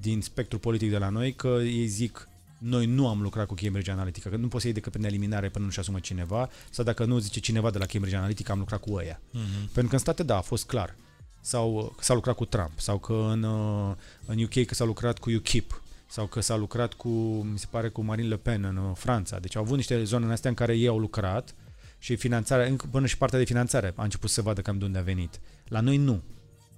[0.00, 2.28] din spectrul politic de la noi că ei zic
[2.58, 5.48] noi nu am lucrat cu Cambridge Analytica, că nu poți să iei decât prin eliminare
[5.48, 8.80] până nu-și asumă cineva, sau dacă nu zice cineva de la Cambridge Analytica am lucrat
[8.80, 9.20] cu ăia.
[9.20, 9.72] Mm-hmm.
[9.72, 10.94] Pentru că în state, da, a fost clar.
[11.40, 13.94] Sau că s-a lucrat cu Trump, sau că în, uh,
[14.26, 17.08] în UK că s-a lucrat cu UKIP, sau că s-a lucrat cu,
[17.52, 19.38] mi se pare, cu Marine Le Pen în uh, Franța.
[19.38, 21.54] Deci au avut niște zone în astea în care ei au lucrat
[21.98, 24.84] și finanțarea, încă până și partea de finanțare a început să se vadă cam de
[24.84, 25.40] unde a venit.
[25.68, 26.22] La noi nu.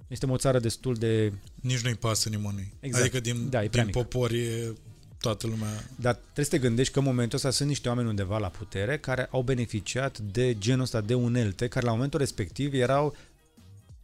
[0.07, 2.73] Este o țară destul de Nici nu-i pasă nimănui.
[2.79, 3.03] Exact.
[3.03, 4.07] Adică din, Da, e prea din mică.
[4.07, 4.73] popor e
[5.19, 5.89] toată lumea...
[5.95, 8.97] Dar trebuie să te gândești că în momentul ăsta sunt niște oameni undeva la putere
[8.97, 13.15] care au beneficiat de genul ăsta de unelte care la momentul respectiv erau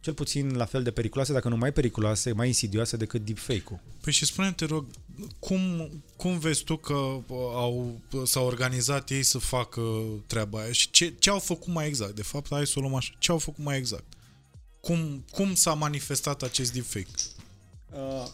[0.00, 3.78] cel puțin la fel de periculoase, dacă nu mai periculoase, mai insidioase decât deepfake-ul.
[4.00, 4.86] Păi și spune te rog,
[5.38, 7.24] cum, cum vezi tu că uh,
[7.54, 9.82] au, s-au organizat ei să facă
[10.26, 12.14] treaba aia și ce, ce au făcut mai exact?
[12.14, 13.14] De fapt, hai să o luăm așa.
[13.18, 14.04] Ce au făcut mai exact?
[14.82, 17.10] Cum, cum s-a manifestat acest deepfake?
[17.92, 18.28] Uh,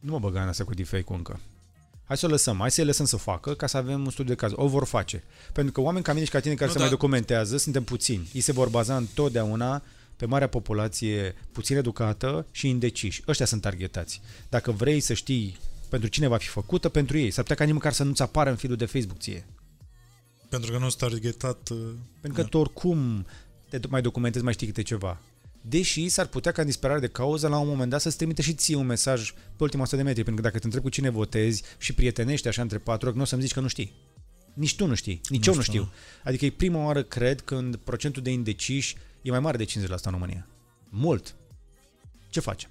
[0.00, 1.40] nu mă băga în asta cu deepfake-ul încă.
[2.04, 4.40] Hai să o lăsăm, hai să-i lăsăm să facă ca să avem un studiu de
[4.40, 4.52] caz.
[4.54, 5.24] O vor face.
[5.52, 6.84] Pentru că oameni ca mine și ca tine care Nu, se da.
[6.84, 8.30] mai documentează, suntem puțini.
[8.32, 9.82] Ei se vor baza întotdeauna
[10.16, 13.22] pe marea populație puțin educată și indeciși.
[13.28, 14.20] Ăștia sunt targetați.
[14.48, 15.58] Dacă vrei să știi
[15.88, 17.30] pentru cine va fi făcută, pentru ei.
[17.30, 19.46] S-ar putea ca nici măcar să nu-ți apară în feed de Facebook ție.
[20.48, 21.68] Pentru că nu s-a targetat...
[21.68, 21.78] uh,
[22.20, 23.26] Pentru că tu oricum
[23.78, 25.20] te mai documentezi, mai știi câte ceva.
[25.60, 28.54] Deși s-ar putea ca în disperare de cauză la un moment dat să-ți trimite și
[28.54, 31.08] ție un mesaj pe ultima 100 de metri, pentru că dacă te întreb cu cine
[31.08, 33.92] votezi și prietenești așa între patru ochi, nu o să-mi zici că nu știi.
[34.54, 35.92] Nici tu nu știi, nici Nu eu nu știu, știu.
[36.24, 39.68] Adică e prima oară, cred, când procentul de indeciși e mai mare de 50%
[40.02, 40.46] în România.
[40.88, 41.34] Mult.
[42.28, 42.70] Ce facem?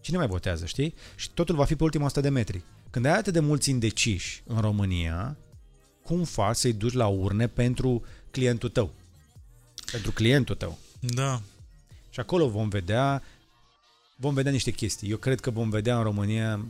[0.00, 0.94] Cine mai votează, știi?
[1.14, 2.62] Și totul va fi pe ultima 100 de metri.
[2.90, 5.36] Când ai atât de mulți indeciși în România,
[6.02, 8.94] cum faci să-i duci la urne pentru clientul tău?
[9.90, 10.78] Pentru clientul tău.
[11.00, 11.42] Da.
[12.10, 13.22] Și acolo vom vedea
[14.16, 15.10] vom vedea niște chestii.
[15.10, 16.60] Eu cred că vom vedea în România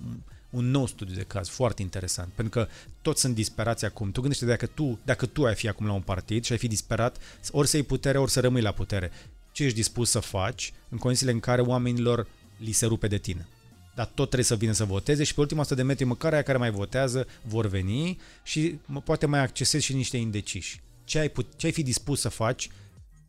[0.51, 2.69] un nou studiu de caz foarte interesant, pentru că
[3.03, 4.11] toți sunt disperați acum.
[4.11, 6.69] Tu gândește dacă tu, dacă tu ai fi acum la un partid și ai fi
[6.69, 7.17] disperat,
[7.51, 9.11] ori să iei putere, ori să rămâi la putere.
[9.53, 12.27] Ce ești dispus să faci în condițiile în care oamenilor
[12.57, 13.47] li se rupe de tine?
[13.95, 16.43] Dar tot trebuie să vină să voteze și pe ultima 100 de metri măcar aia
[16.43, 20.81] care mai votează vor veni și poate mai accesezi și niște indeciși.
[21.05, 22.71] Ce ai, put- ce ai fi dispus să faci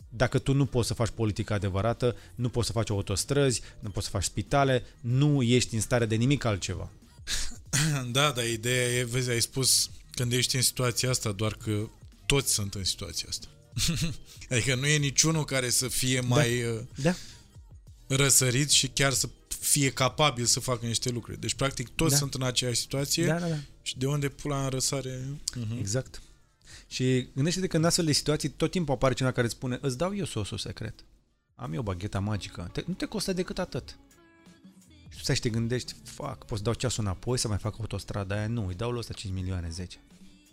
[0.10, 4.06] dacă tu nu poți să faci politică adevărată, nu poți să faci autostrăzi, nu poți
[4.06, 6.90] să faci spitale, nu ești în stare de nimic altceva.
[8.12, 11.90] Da, dar ideea e, vezi, ai spus când ești în situația asta, doar că
[12.26, 13.48] toți sunt în situația asta.
[14.50, 17.16] adică nu e niciunul care să fie mai uh, Da.
[18.08, 19.30] răsărit și chiar să
[19.60, 21.40] fie capabil să facă niște lucruri.
[21.40, 22.18] Deci, practic, toți Da.
[22.18, 23.56] sunt în aceeași situație Da, da, da.
[23.82, 25.20] și de unde pula în răsare...
[25.58, 25.80] Uh-huh.
[25.80, 26.22] Exact.
[26.88, 29.98] Și gândește-te că în astfel de situații tot timpul apare cineva care îți spune îți
[29.98, 31.06] dau eu sosul secret.
[31.56, 32.70] Am eu bagheta magică.
[32.74, 33.98] Te, nu te costă decât atât.
[35.10, 37.76] Și tu stai și te gândești, fac, poți să dau ceasul înapoi să mai fac
[37.80, 38.48] autostrada aia?
[38.48, 39.98] Nu, îi dau lui ăsta 5 milioane, 10.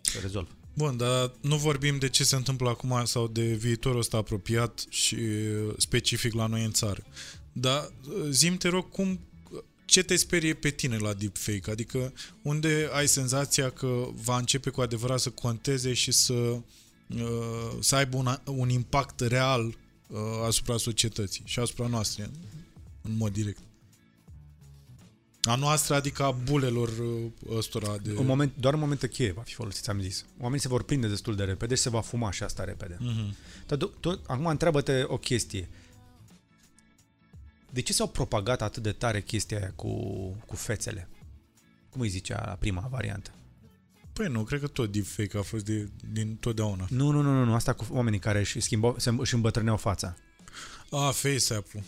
[0.01, 0.49] Să rezolv.
[0.75, 5.15] Bun, dar nu vorbim de ce se întâmplă acum sau de viitorul ăsta apropiat și
[5.15, 7.05] uh, specific la noi în țară.
[7.53, 9.21] Dar uh, zim te rog, cum,
[9.85, 11.71] ce te sperie pe tine la deepfake?
[11.71, 12.13] Adică
[12.43, 16.63] unde ai senzația că va începe cu adevărat să conteze și să, uh,
[17.81, 22.31] să aibă un, un impact real uh, asupra societății și asupra noastre
[23.03, 23.59] în mod direct?
[25.43, 28.15] A noastră, adică a bulelor uh, ăstora de...
[28.19, 30.25] Un moment, doar un moment cheie va fi folosit, am zis.
[30.39, 32.97] Oamenii se vor prinde destul de repede și se va fuma și asta repede.
[33.01, 33.37] Mhm.
[33.67, 35.69] Dar tu, tu, acum întreabă-te o chestie.
[37.75, 39.91] De ce s-au propagat atât de tare chestia aia cu,
[40.47, 41.09] cu fețele?
[41.91, 43.31] Cum îi zicea la prima variantă?
[44.13, 46.87] Păi nu, cred că tot deepfake a fost de, din totdeauna.
[46.89, 50.17] Nu, nu, nu, nu, nu, asta cu oamenii care își, schimbau, se, își îmbătrâneau fața.
[50.91, 51.83] A, FaceApp-ul.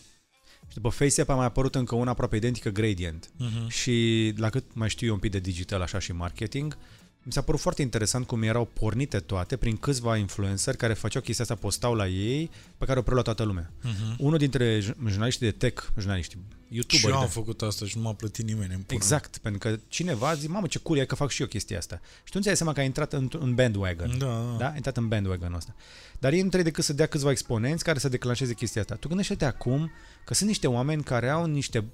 [0.68, 3.30] Și după FaceApp a mai apărut încă una aproape identică, Gradient.
[3.30, 3.68] Uh-huh.
[3.68, 6.78] Și la cât mai știu eu un pic de digital așa și marketing,
[7.26, 11.44] mi s-a părut foarte interesant cum erau pornite toate prin câțiva influenceri care făceau chestia
[11.44, 13.70] asta, postau la ei, pe care o preluat toată lumea.
[13.70, 14.16] Uh-huh.
[14.18, 17.30] Unul dintre j- jurnaliștii de tech, jurnaliști, Și youtuberi eu am de...
[17.30, 18.98] făcut asta și nu m-a plătit nimeni în pula.
[19.00, 22.00] Exact, pentru că cineva zice, mamă ce cool e că fac și eu chestia asta.
[22.24, 24.18] Și tu nu dai seama că ai intrat în, în bandwagon.
[24.18, 24.56] Da, da.
[24.58, 24.66] Da?
[24.68, 25.74] Ai intrat în bandwagon-ul ăsta.
[26.18, 28.94] Dar ei nu trebuie decât să dea câțiva exponenți care să declanșeze chestia asta.
[28.94, 29.90] Tu gândește-te acum
[30.24, 31.84] că sunt niște oameni care au niște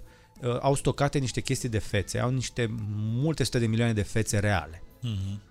[0.40, 4.38] uh, au stocate niște chestii de fețe, au niște multe sute de milioane de fețe
[4.38, 4.81] reale.
[5.04, 5.50] Uh-huh.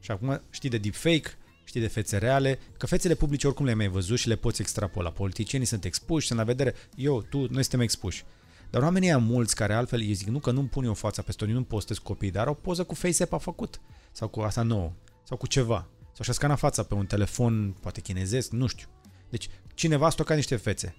[0.00, 1.30] Și acum știi de deepfake,
[1.64, 5.10] știi de fețe reale, că fețele publice oricum le-ai mai văzut și le poți extrapola.
[5.10, 8.24] Politicienii sunt expuși, sunt la vedere, eu, tu, noi suntem expuși.
[8.70, 11.32] Dar oamenii ăia mulți care altfel îi zic, nu că nu-mi pun eu fața pe
[11.32, 13.80] stoni, nu postez copii, dar au o poză cu FaceApp a făcut.
[14.12, 14.92] Sau cu asta nouă.
[15.24, 15.88] Sau cu ceva.
[16.12, 18.88] Sau și-a scanat fața pe un telefon, poate chinezesc, nu știu.
[19.30, 20.96] Deci cineva a stocat niște fețe.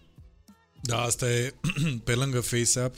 [0.81, 1.53] Da, asta e
[2.03, 2.97] pe lângă FaceApp.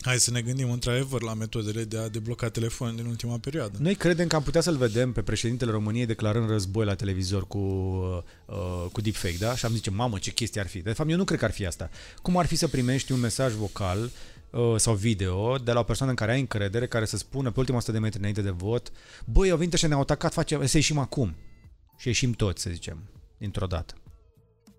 [0.00, 3.78] Hai să ne gândim într-adevăr la metodele de a debloca telefonul din ultima perioadă.
[3.80, 7.58] Noi credem că am putea să-l vedem pe președintele României declarând război la televizor cu,
[7.58, 9.56] uh, cu deepfake, da?
[9.56, 10.78] Și am zice, mamă, ce chestie ar fi.
[10.78, 11.90] De fapt, eu nu cred că ar fi asta.
[12.22, 14.10] Cum ar fi să primești un mesaj vocal
[14.50, 17.58] uh, sau video de la o persoană în care ai încredere, care să spună pe
[17.58, 18.92] ultima 100 de metri înainte de vot,
[19.24, 21.36] băi, au venit ăștia, ne-au atacat, face, să ieșim acum.
[21.96, 23.94] Și ieșim toți, să zicem, dintr-o dată.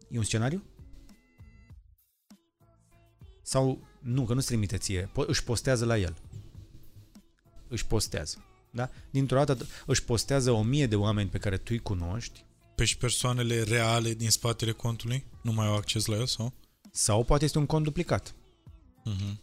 [0.09, 0.63] E un scenariu?
[3.41, 6.15] Sau nu, că nu-ți trimite ție, po- își postează la el.
[7.67, 8.43] Își postează.
[8.71, 8.89] Da?
[9.09, 12.45] Dintr-o dată își postează o mie de oameni pe care tu îi cunoști
[12.75, 16.53] Pe și persoanele reale din spatele contului nu mai au acces la el sau?
[16.91, 18.35] sau poate este un cont duplicat.
[19.09, 19.33] Uh-huh.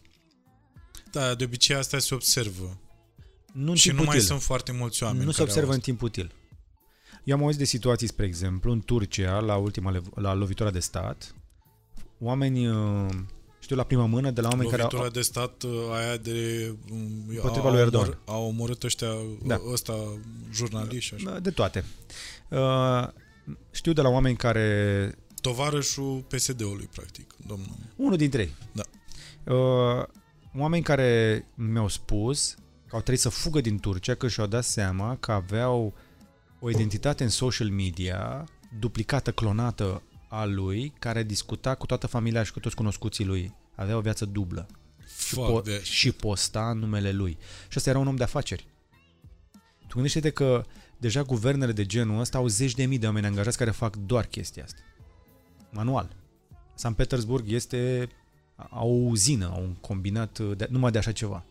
[1.11, 2.77] Da, de obicei asta se observă.
[3.53, 4.27] Nu în și timp nu mai util.
[4.27, 6.31] sunt foarte mulți oameni nu se care observă au în timp util.
[7.23, 10.79] Eu am auzit de situații, spre exemplu, în Turcia, la ultima lev- la lovitura de
[10.79, 11.35] stat,
[12.19, 13.09] oameni, uh,
[13.67, 16.73] știu la prima mână, de la oameni care Lovitura au, de stat uh, aia de...
[16.91, 18.09] um, Împotriva au lui Erdogan.
[18.13, 19.07] omor- Au omorât ăștia,
[19.43, 19.55] Da.
[19.55, 19.61] da.
[19.71, 19.93] ăsta,
[20.53, 21.39] jurnaliști și așa.
[21.39, 21.83] de toate.
[22.49, 23.07] Uh,
[23.71, 27.75] știu de la oameni care Tovarășul PSD-ului, practic, domnul.
[27.95, 28.55] Unul dintre ei.
[28.71, 28.83] Da.
[29.53, 30.03] Uh,
[30.57, 32.55] oameni care mi-au spus
[32.87, 35.93] că au trebuit să fugă din Turcia că și-au dat seama că aveau
[36.59, 38.43] o identitate în social media
[38.79, 43.55] duplicată, clonată a lui, care discuta cu toată familia și cu toți cunoscuții lui.
[43.75, 44.67] Avea o viață dublă.
[45.17, 47.37] Și, Fuck po- de și posta în numele lui.
[47.67, 48.67] Și ăsta era un om de afaceri.
[49.79, 50.63] Tu gândește-te că
[50.97, 54.25] deja guvernele de genul ăsta au zeci de mii de oameni angajați care fac doar
[54.25, 54.79] chestia asta.
[55.71, 56.15] Manual.
[56.73, 58.09] San Petersburg este
[58.69, 61.43] au o uzină, au un combinat uh, de, numai de așa ceva.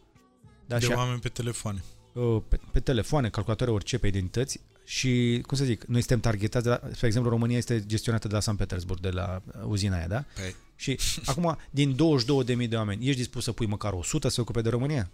[0.67, 1.85] Da, de și oameni pe telefoane.
[2.13, 6.65] uh, pe, pe telefoane, calculatoare, orice, pe identități și, cum să zic, noi suntem targetați,
[6.65, 9.97] de la, spre exemplu, România este gestionată de la San Petersburg, de la uh, uzina
[9.97, 10.25] aia, da?
[10.35, 10.99] Păi, Și
[11.31, 11.97] acum, din
[12.59, 15.11] 22.000 de oameni, ești dispus să pui măcar 100 să se ocupe de România?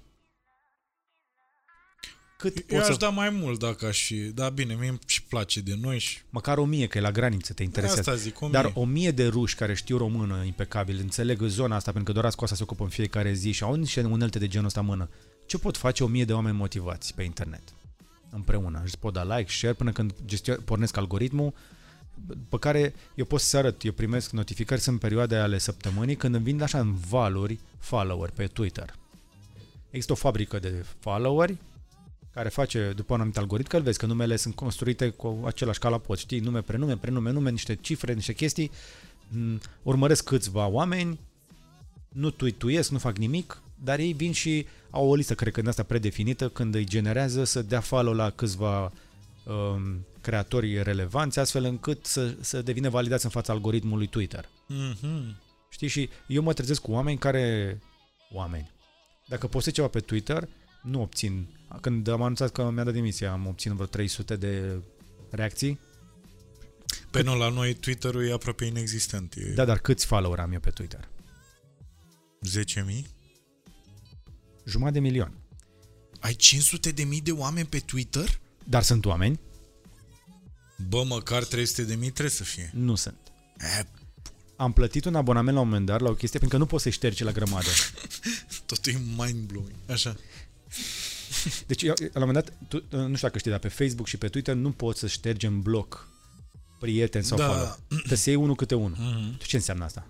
[2.39, 2.99] Cât eu poți aș să...
[2.99, 4.15] da mai mult dacă aș fi...
[4.15, 6.19] Da, bine, mie îmi și place de noi și...
[6.31, 8.11] Măcar 1000, că e la graniță, te interesează.
[8.11, 8.73] Asta zic, o Dar mie.
[8.77, 12.44] o mie de ruși care știu română impecabil, înțeleg zona asta pentru că doar cu
[12.44, 15.09] asta se ocupă în fiecare zi și au niște unelte de genul ăsta în mână.
[15.47, 17.62] Ce pot face o mie de oameni motivați pe internet?
[18.34, 18.80] Împreună.
[18.84, 21.52] Își pot da like, share până când gestio- pornesc algoritmul
[22.48, 26.44] pe care eu pot să arăt, eu primesc notificări, sunt perioade ale săptămânii când îmi
[26.44, 28.94] vin așa în valuri follower pe Twitter.
[29.90, 31.56] Există o fabrică de followeri
[32.32, 35.78] care face după un anumit algoritm, că îl vezi că numele sunt construite cu același
[35.78, 38.70] calapot, știi, nume, prenume, prenume, nume, niște cifre, niște chestii,
[39.28, 41.20] m, urmăresc câțiva oameni,
[42.09, 45.68] nu tuituiesc, nu fac nimic, dar ei vin și au o listă, cred că din
[45.68, 48.92] asta predefinită, când îi generează să dea follow la câțiva
[49.44, 54.48] um, creatori relevanți, astfel încât să, să devină validați în fața algoritmului Twitter.
[54.66, 55.40] Mhm.
[55.70, 55.88] Știi?
[55.88, 57.78] Și eu mă trezesc cu oameni care...
[58.32, 58.70] Oameni.
[59.28, 60.48] Dacă postez ceva pe Twitter,
[60.82, 61.46] nu obțin...
[61.80, 64.82] Când am anunțat că mi-a dat demisia, am obținut vreo 300 de
[65.30, 65.80] reacții.
[67.10, 69.34] Pe nu, la noi Twitter-ul e aproape inexistent.
[69.34, 71.09] E Da, dar câți follower am eu pe Twitter?
[73.00, 73.22] 10.000?
[74.64, 75.32] Jumătate de milion.
[76.20, 78.40] Ai 500 de mii de oameni pe Twitter?
[78.64, 79.40] Dar sunt oameni?
[80.89, 82.70] Bă, măcar 300 de mii trebuie să fie.
[82.74, 83.18] Nu sunt.
[83.59, 83.86] E,
[84.56, 86.82] Am plătit un abonament la un moment dat la o chestie pentru că nu poți
[86.82, 87.66] să ștergi la grămadă.
[88.66, 89.90] totul e mind-blowing.
[89.90, 90.16] Așa.
[91.66, 94.16] Deci, eu, la un moment dat, tu, nu știu dacă știi, dar pe Facebook și
[94.16, 96.09] pe Twitter nu poți să ștergi în bloc
[96.78, 97.47] prieteni sau Da.
[97.48, 97.78] follow.
[97.89, 98.97] Trebuie să iei unul câte unul.
[99.01, 99.36] Mhm.
[99.39, 100.06] Tu ce înseamnă asta?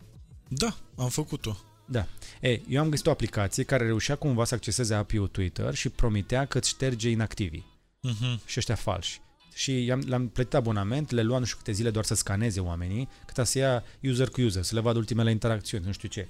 [0.49, 1.57] Da, am făcut-o.
[1.87, 2.07] Da.
[2.43, 6.45] Ei, eu am găsit o aplicație care reușea cumva să acceseze API-ul Twitter și promitea
[6.47, 7.71] că îți șterge inactivii
[8.01, 8.41] Mhm.
[8.47, 9.21] și ăștia falși.
[9.55, 13.09] Și i-am, le-am plătit abonament, le lua nu știu câte zile doar să scaneze oamenii,
[13.33, 16.29] cât să ia user cu user, să le vadă ultimele interacțiuni, nu știu ce.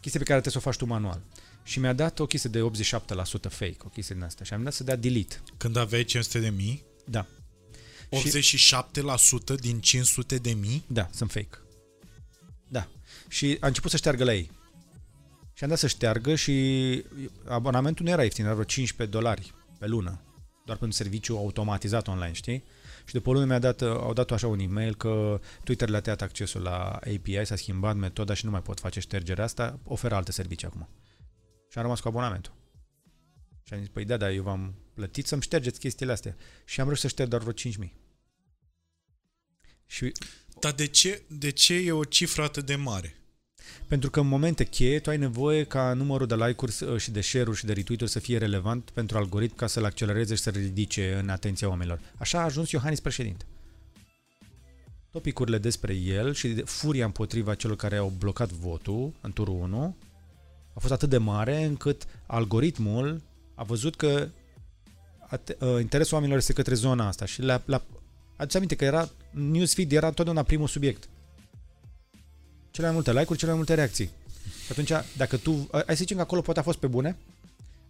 [0.00, 1.22] Chestie pe care trebuie să o faci tu manual.
[1.64, 4.44] Și mi-a dat o chestie de 87% fake, o chestie din asta.
[4.44, 5.40] Și am dat să dea delete.
[5.56, 7.26] Când aveai 500 de mii, Da,
[8.10, 10.84] 87% din 500 de mii?
[10.86, 11.58] da, sunt fake.
[12.68, 12.88] Da.
[13.28, 14.50] Și a început să șteargă la ei.
[15.62, 17.04] Și am dat să șteargă și
[17.44, 20.20] abonamentul nu era ieftin, era vreo 15 dolari pe lună.
[20.64, 22.64] Doar pentru serviciu automatizat online, știi?
[23.04, 26.22] Și după o lună mi-a dat, au dat așa un e-mail că Twitter le-a tăiat
[26.22, 30.32] accesul la API, s-a schimbat metoda și nu mai pot face ștergerea asta, oferă alte
[30.32, 30.88] servicii acum.
[31.68, 32.52] Și am rămas cu abonamentul.
[33.62, 36.36] Și am zis, păi da, da, eu v-am plătit să-mi ștergeți chestiile astea.
[36.64, 37.92] Și am reușit să șterg doar vreo 5.000.
[39.86, 40.12] Și
[40.60, 43.16] Dar de ce, de ce e o cifră atât de mare?
[43.92, 47.20] Pentru că în momente cheie tu ai nevoie ca numărul de like-uri să- și de
[47.20, 51.18] share-uri și de retweet-uri să fie relevant pentru algoritm ca să-l accelereze și să ridice
[51.22, 52.00] în atenția oamenilor.
[52.16, 53.44] Așa a ajuns Iohannis președinte.
[55.10, 59.96] Topicurile despre el și de furia împotriva celor care au blocat votul în turul 1
[60.74, 63.20] a fost atât de mare încât algoritmul
[63.54, 64.28] a văzut că
[65.28, 67.82] ate- uh, interesul oamenilor este către zona asta și la, la
[68.36, 71.08] Aduți aminte că era newsfeed era întotdeauna primul subiect
[72.72, 74.10] cele mai multe like-uri, cele mai multe reacții.
[74.64, 77.16] Și atunci, dacă tu, hai să zicem că acolo poate a fost pe bune,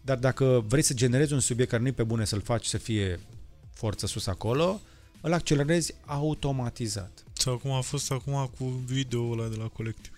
[0.01, 2.79] dar dacă vrei să generezi un subiect care nu e pe bune să-l faci să
[2.79, 3.21] fie
[3.73, 4.81] forță sus acolo,
[5.21, 7.25] îl accelerezi automatizat.
[7.33, 10.13] Sau cum a fost acum cu video-ul ăla de la colectiv.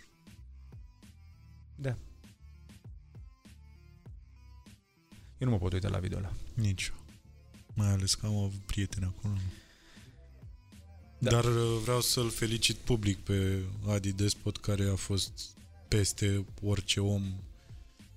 [1.75, 1.97] Da.
[5.39, 6.33] Eu nu mă pot uita la video ăla.
[6.55, 7.05] Nici eu.
[7.75, 9.35] Mai ales că am avut prieteni acolo.
[11.19, 11.31] Da.
[11.31, 15.33] Dar uh, vreau să-l felicit public pe Adi Despot, care a fost
[15.89, 17.35] peste orice om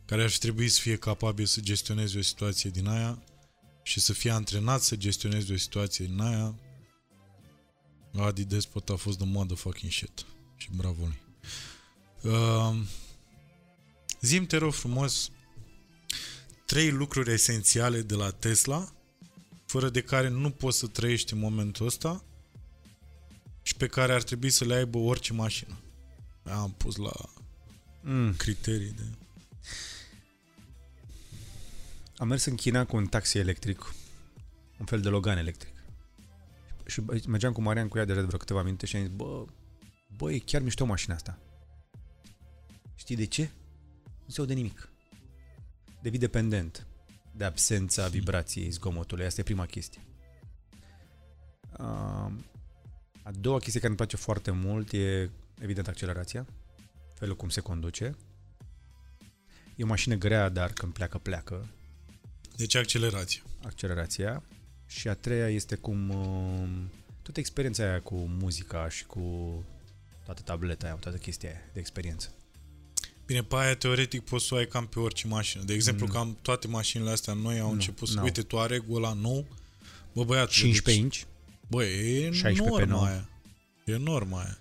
[0.08, 3.24] care ar fi trebuit să fie capabil să gestioneze o situație din aia
[3.84, 6.56] și să fie antrenat să gestioneze o situație din aia.
[8.18, 10.26] Adi Despot a fost the motherfucking shit.
[10.56, 11.20] Și bravo lui.
[12.22, 12.76] Uh,
[14.22, 15.32] zim te rog frumos
[16.66, 18.94] trei lucruri esențiale de la Tesla
[19.66, 22.24] fără de care nu poți să trăiești în momentul ăsta
[23.68, 25.78] și pe care ar trebui să le aibă orice mașină.
[26.44, 27.12] Am pus la
[28.02, 28.34] Mm.
[28.36, 29.04] criterii de...
[32.18, 33.94] Am mers în China cu un taxi electric,
[34.80, 35.74] un fel de Logan electric.
[36.86, 39.46] Și bă, mergeam cu Marian cu ea de vreo câteva minute și am zis, bă,
[40.18, 41.40] bă, e chiar mișto mașina asta.
[42.96, 43.50] Știi de ce?
[44.26, 44.90] Nu se aude nimic.
[46.02, 46.88] Devii dependent
[47.32, 49.26] de absența vibrației zgomotului.
[49.26, 50.02] Asta e prima chestie.
[51.80, 52.32] Uh,
[53.28, 55.30] a doua chestie care îmi place foarte mult e,
[55.60, 56.46] evident, accelerația.
[57.16, 58.16] Felul cum se conduce.
[59.76, 61.68] E o mașină grea, dar când pleacă, pleacă
[62.56, 63.42] Deci accelerație.
[63.64, 64.44] accelerația.
[64.86, 66.70] Și a treia este cum uh,
[67.22, 69.22] toată experiența aia cu muzica și cu
[70.26, 72.34] toată tableta aia, toată chestia aia de experiență.
[73.26, 75.64] Bine, pe aia teoretic poți să o ai cam pe orice mașină.
[75.64, 76.12] De exemplu, Mm.
[76.12, 78.14] cam toate mașinile astea noi au Nu, început să...
[78.14, 78.24] n-au.
[78.24, 79.46] Uite, tu are ăla nou,
[80.14, 81.22] bă băiat, 15 inch?
[81.68, 83.06] Bă, e 16 pe norma 9.
[83.06, 83.30] aia.
[83.86, 84.58] E norma aia.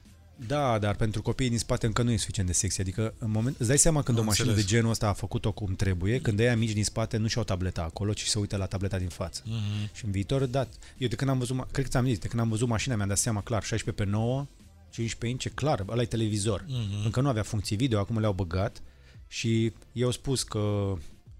[0.47, 2.81] Da, dar pentru copiii din spate încă nu e suficient de sexy.
[2.81, 4.70] Adică, în moment, îți dai seama când Am o mașină înțeles.
[4.70, 7.83] de genul ăsta a făcut-o cum trebuie, când ăia mici din spate nu și-au tableta
[7.83, 9.43] acolo, ci se uită la tableta din față.
[9.43, 9.93] Mm-hmm.
[9.93, 10.69] Și în viitor, da,
[10.99, 12.95] eu de când am văzut, ma- cred că ți-am zis, de când am văzut mașina
[12.97, 14.47] mi-am dat seama clar, 16 pe 9,
[14.91, 16.62] 15 inch, e clar, ăla e televizor.
[16.62, 17.05] Mm-hmm.
[17.05, 18.83] Încă nu avea funcții video, acum le-au băgat
[19.27, 20.93] și eu au spus că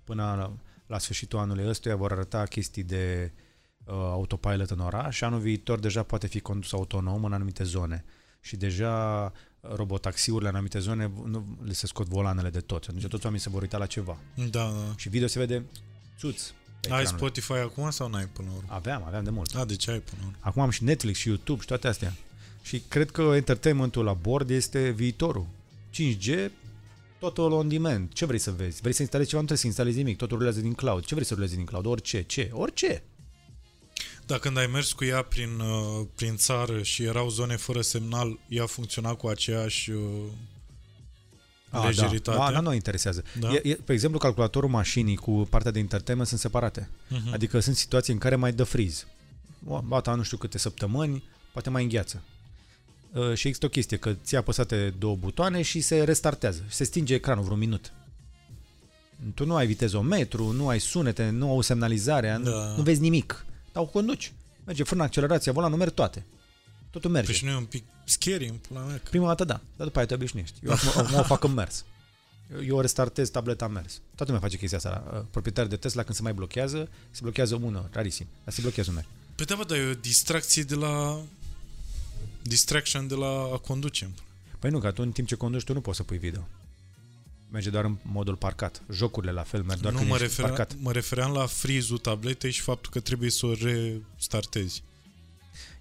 [0.05, 0.52] până la,
[0.86, 3.44] la sfârșitul anului ăstuia vor arăta chestii de uh,
[3.92, 8.04] autopilot în oraș și anul viitor deja poate fi condus autonom în anumite zone.
[8.40, 9.24] Și deja
[9.60, 12.84] uh, robotaxiurile în anumite zone nu le se scot volanele de tot.
[12.88, 14.16] Atunci toți oamenii se vor uita la ceva.
[14.34, 14.94] Da, da.
[14.96, 15.64] Și video se vede
[16.18, 16.42] țuț.
[16.80, 17.18] pe Ai ecranul.
[17.18, 18.68] Spotify acum sau n-ai până la urmă?
[18.72, 19.54] Aveam, aveam de mult.
[19.54, 20.38] A, deci ai până la urmă.
[20.40, 22.12] Acum am și Netflix și YouTube și toate astea.
[22.62, 25.46] Și cred că entertainmentul la bord este viitorul.
[25.92, 26.50] 5G,
[27.18, 28.12] totul on demand.
[28.12, 28.80] Ce vrei să vezi?
[28.80, 29.40] Vrei să instalezi ceva?
[29.40, 30.16] Nu trebuie să instalezi nimic.
[30.16, 31.04] Totul rulează din cloud.
[31.04, 31.86] Ce vrei să rulezi din cloud?
[31.86, 32.22] Orice.
[32.22, 32.50] Ce?
[32.52, 33.02] Orice.
[34.26, 38.38] Da, când ai mers cu ea prin, uh, prin țară și erau zone fără semnal,
[38.48, 39.90] ea funcționa cu aceeași...
[39.90, 40.02] Uh,
[41.84, 42.38] Lejeritate.
[42.38, 43.22] Da, da, nu interesează.
[43.38, 43.52] Da?
[43.52, 46.88] E, e, pe exemplu, calculatorul mașinii cu partea de entertainment sunt separate.
[46.90, 47.32] uh-huh.
[47.32, 49.06] Adică sunt situații în care mai dă friz.
[49.66, 51.22] O, Bata nu știu câte săptămâni,
[51.52, 52.22] poate mai îngheață.
[53.12, 56.62] Uh, și există o chestie, că ți apăsate două butoane și se restartează.
[56.68, 57.92] Și se stinge ecranul vreo minut.
[59.34, 62.50] Tu nu ai vitezometru, nu ai sunete, nu au semnalizarea, Da.
[62.50, 63.44] nu, nu vezi nimic.
[63.76, 64.32] Dar o conduci.
[64.64, 66.26] Merge frână, accelerația, volanul, merg toate.
[66.90, 67.26] Totul merge.
[67.26, 68.96] Păi și nu e un pic scary în pula mea?
[68.96, 69.08] Că...
[69.10, 70.58] Prima dată da, dar după aia te obișnuiești.
[70.62, 71.84] Eu acum, acum o fac în mers.
[72.52, 74.00] Eu, eu restartez tableta în mers.
[74.14, 75.04] Toată lumea face chestia asta.
[75.12, 78.90] Uh, Proprietari de Tesla când se mai blochează, se blochează unul, rarisim, dar se blochează
[78.90, 79.04] unul.
[79.34, 81.20] Păi da, bă, dar e o distracție de la...
[82.42, 84.10] Distraction de la a conduce.
[84.58, 86.48] Păi nu, că tu în timp ce conduci tu nu poți să pui video.
[87.51, 88.82] Merge doar în modul parcat.
[88.93, 90.77] Jocurile la fel merg doar nu când mă, ești referea, parcat.
[90.81, 94.82] mă refeream la freeze-ul tabletei și faptul că trebuie să o restartezi.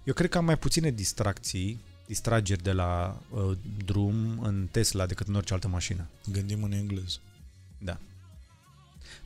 [0.04, 5.28] Eu cred că am mai puține distracții, distrageri de la uh, drum în Tesla decât
[5.28, 6.08] în orice altă mașină.
[6.32, 7.18] Gândim în engleză.
[7.78, 7.98] Da.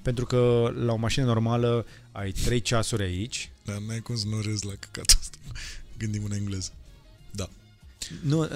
[0.03, 4.41] Pentru că la o mașină normală ai 3 ceasuri aici, Dar n-ai cum să nu
[4.41, 5.39] râzi la căcatul ăsta.
[5.99, 6.73] Gândim în engleză.
[7.31, 7.49] Da.
[8.23, 8.49] Nu,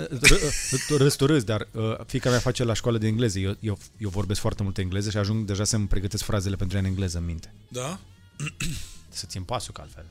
[0.89, 3.39] râs tu râs, dar uh, fiica mea face la școală de engleză.
[3.39, 6.83] Eu, eu, eu vorbesc foarte mult engleză și ajung deja să-mi pregătesc frazele pentru ea
[6.83, 7.53] în engleză în minte.
[7.69, 7.99] Da?
[9.09, 10.05] Să țin pasul, că altfel.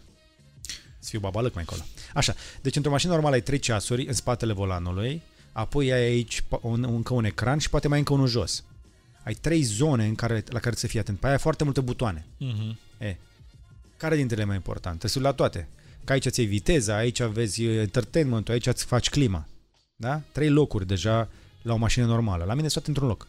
[0.99, 1.87] Să fiu babalăc mai încolo.
[2.13, 6.61] Așa, deci într-o mașină normală ai trei ceasuri în spatele volanului, apoi ai aici po-
[6.61, 8.63] un, încă un ecran și poate mai încă unul jos.
[9.23, 11.19] Ai trei zone în care, la care să fii atent.
[11.19, 12.25] Pe aia ai foarte multe butoane.
[12.41, 12.75] Mm-hmm.
[12.97, 13.15] E,
[13.97, 14.99] care dintre ele e mai important?
[14.99, 15.67] Trebuie să la toate.
[16.03, 19.47] Că aici ți viteza, aici vezi entertainment aici îți faci clima.
[19.95, 20.21] Da?
[20.31, 21.29] Trei locuri deja
[21.61, 22.43] la o mașină normală.
[22.43, 23.27] La mine sunt toate într-un loc.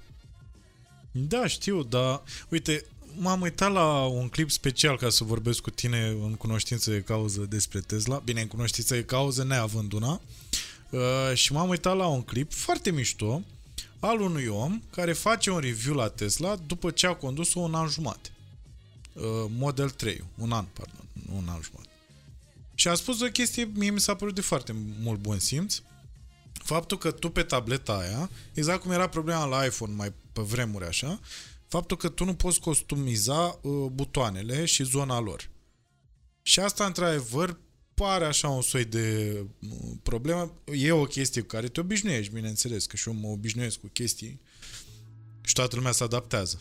[1.11, 2.85] Da, știu, dar uite,
[3.17, 7.41] m-am uitat la un clip special ca să vorbesc cu tine în cunoștință de cauză
[7.41, 8.23] despre Tesla.
[8.25, 10.21] Bine, în cunoștință de cauză, neavând una.
[10.91, 11.01] Uh,
[11.35, 13.43] și m-am uitat la un clip foarte mișto
[14.01, 17.89] al unui om care face un review la Tesla după ce a condus-o un an
[17.89, 18.31] jumate.
[19.13, 19.23] Uh,
[19.59, 21.89] Model 3, un an, pardon, nu un an jumate.
[22.75, 25.81] Și a spus o chestie, mie mi s-a părut de foarte mult bun simț,
[26.53, 30.87] faptul că tu pe tableta aia, exact cum era problema la iPhone mai pe vremuri
[30.87, 31.21] așa,
[31.67, 35.51] faptul că tu nu poți customiza uh, butoanele și zona lor.
[36.43, 37.59] Și asta, într-adevăr,
[37.95, 39.69] pare așa un soi de uh,
[40.03, 40.53] problemă.
[40.73, 44.41] E o chestie cu care te obișnuiești, bineînțeles, că și eu mă obișnuiesc cu chestii
[45.41, 46.61] și toată lumea se adaptează.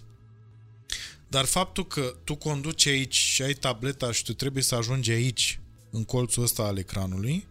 [1.27, 5.59] Dar faptul că tu conduci aici și ai tableta și tu trebuie să ajungi aici,
[5.93, 7.47] în colțul ăsta al ecranului,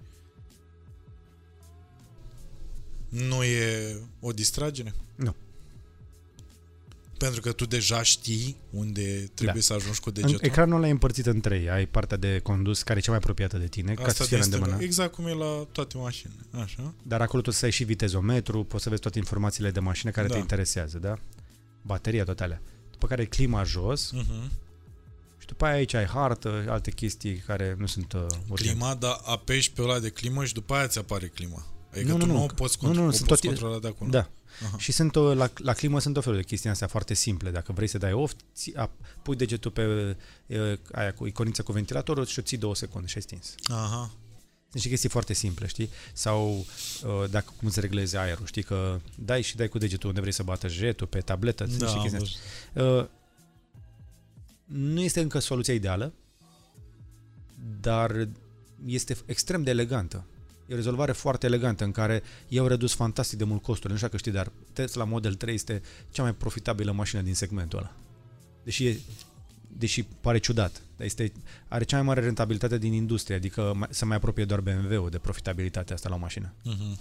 [3.09, 4.95] nu e o distragere?
[5.15, 5.35] Nu.
[7.19, 9.61] Pentru că tu deja știi unde trebuie Da.
[9.61, 10.39] să ajungi cu În, degetul.
[10.47, 11.71] ecranul ăla e împărțit în trei.
[11.71, 14.43] Ai partea de condus, care e cea mai apropiată de tine, ca să fie la
[14.43, 14.57] din stânga.
[14.65, 14.85] îndemână.
[14.85, 16.41] Exact cum e la toate mașinile.
[16.51, 16.95] Așa?
[17.03, 20.27] Dar acolo trebuie să ai și vitezometru, poți să vezi toate informațiile de mașină care
[20.27, 20.35] Da.
[20.35, 21.19] te interesează, da?
[21.83, 22.63] Bateria, toate alea.
[22.91, 24.51] După care ai clima jos Uh-huh.
[25.53, 28.73] Și după aia aici ai hartă, alte chestii care nu sunt uh, urgente.
[28.77, 31.67] Clima, dar apeși pe ăla de climă și după aia ți apare clima.
[31.93, 33.27] Adică Nu, tu nu, nu, nu, o că- poți, nu, nu, contro- nu, o sunt
[33.29, 34.11] poți toate- controla de acolo.
[34.11, 34.31] Da.
[34.67, 34.77] Aha.
[34.79, 37.51] Și sunt o, la, la climă sunt o felul de chestii astea foarte simple.
[37.51, 38.91] Dacă vrei să dai off, ți, a,
[39.23, 40.17] pui degetul pe
[40.47, 43.55] e, aia cu iconița cu ventilatorul și o ții două secunde și ai stins.
[43.65, 44.11] Aha.
[44.61, 45.91] Sunt niște chestii foarte simple, știi?
[46.13, 46.51] Sau
[47.05, 50.33] uh, dacă cum se regleze aerul, știi că dai și dai cu degetul unde vrei
[50.33, 52.37] să bată jetul, pe tabletă, sunt Da, niște am chestii
[52.75, 53.03] văzut.
[54.69, 56.13] Uh, nu este încă soluția ideală,
[57.81, 58.29] dar
[58.87, 60.25] este extrem de elegantă.
[60.67, 63.91] E o rezolvare foarte elegantă în care i-au redus fantastic de mult costurile.
[63.93, 67.79] Nu știu dacă știi, dar Tesla Model 3 este cea mai profitabilă mașină din segmentul
[67.79, 67.95] ăla.
[68.65, 68.99] Deși, e,
[69.77, 71.33] deși pare ciudat, dar este,
[71.69, 75.19] are cea mai mare rentabilitate din industrie, adică mai- se mai apropie doar BMW-ul de
[75.19, 76.99] profitabilitatea asta la o mașină Mhm.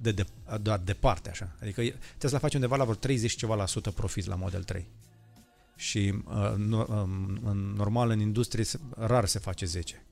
[0.00, 0.24] de, de,
[0.62, 1.56] doar departe așa.
[1.62, 4.86] Adică e- Tesla face undeva la vreo 30 ceva la sută profit la Model 3.
[5.80, 10.04] Și uh, no, um, în, normal în industrie se, rar se face 10.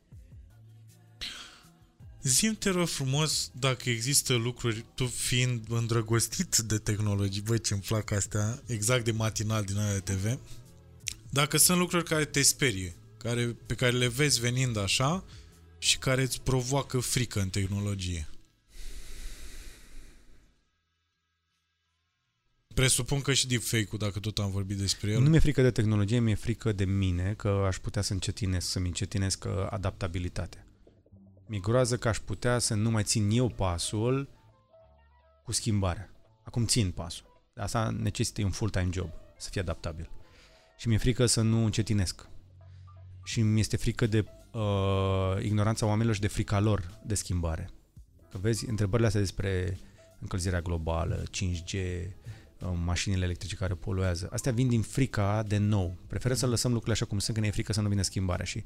[2.22, 8.10] Zim te rog frumos dacă există lucruri, tu fiind îndrăgostit de tehnologii, băi ce-mi plac
[8.10, 10.38] astea, exact de matinal din aia de TV,
[11.30, 15.24] dacă sunt lucruri care te sperie, care, pe care le vezi venind așa
[15.78, 18.28] și care îți provoacă frică în tehnologie.
[22.78, 25.20] Presupun că și deepfake-ul, dacă tot am vorbit despre el.
[25.20, 28.86] Nu mi-e frică de tehnologie, mi-e frică de mine că aș putea să încetinesc, să-mi
[28.86, 30.66] încetinesc uh, adaptabilitatea.
[31.46, 34.28] Mi-e groază că aș putea să nu mai țin eu pasul
[35.44, 36.10] cu schimbarea.
[36.44, 37.26] Acum țin pasul.
[37.56, 40.10] Asta necesită un full-time job, să fie adaptabil.
[40.78, 42.28] Și mi-e frică să nu încetinesc.
[43.24, 47.70] Și mi este frică de uh, ignoranța oamenilor și de frica lor de schimbare.
[48.30, 49.78] Că vezi, întrebările astea despre
[50.20, 52.27] încălzirea globală, 5G, uh,
[52.84, 55.96] mașinile electrice care poluează, astea vin din frica de nou.
[56.06, 58.44] Prefer să lăsăm lucrurile așa cum sunt, că ne e frică să nu vină schimbarea.
[58.44, 58.64] Și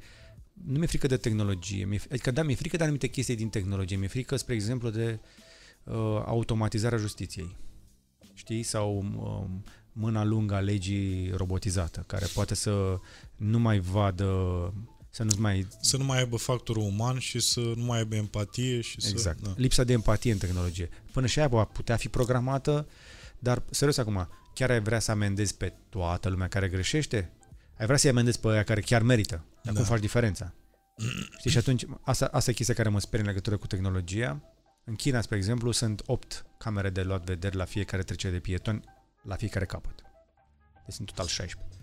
[0.52, 1.84] nu mi-e frică de tehnologie.
[1.84, 3.96] Mi-e, adică, da, mi-e frică de anumite chestii din tehnologie.
[3.96, 5.20] Mi-e frică, spre exemplu, de
[5.84, 5.94] uh,
[6.26, 7.56] automatizarea justiției.
[8.34, 8.62] Știi?
[8.62, 12.98] Sau um, mâna lungă a legii robotizată, care poate să
[13.36, 14.26] nu mai vadă,
[15.10, 15.66] să nu mai...
[15.80, 19.38] Să nu mai aibă factorul uman și să nu mai aibă empatie și Exact.
[19.38, 19.44] să...
[19.44, 19.54] Da.
[19.56, 20.88] Lipsa de empatie în tehnologie.
[21.12, 22.88] Până și aia va putea fi programată,
[23.42, 27.32] dar, serios acum, chiar ai vrea să amendezi pe toată lumea care greșește?
[27.78, 29.44] Ai vrea să-i amendezi pe aia care chiar merită?
[29.62, 29.80] Dar Da.
[29.80, 30.54] cum faci diferența?
[31.38, 34.42] Știi, și atunci, asta, asta e chestia care mă sperie în legătură cu tehnologia.
[34.84, 38.84] În China, spre exemplu, sunt 8 camere de luat vederi la fiecare trecere de pietoni,
[39.22, 39.94] la fiecare capăt.
[40.86, 41.78] Deci sunt total 16.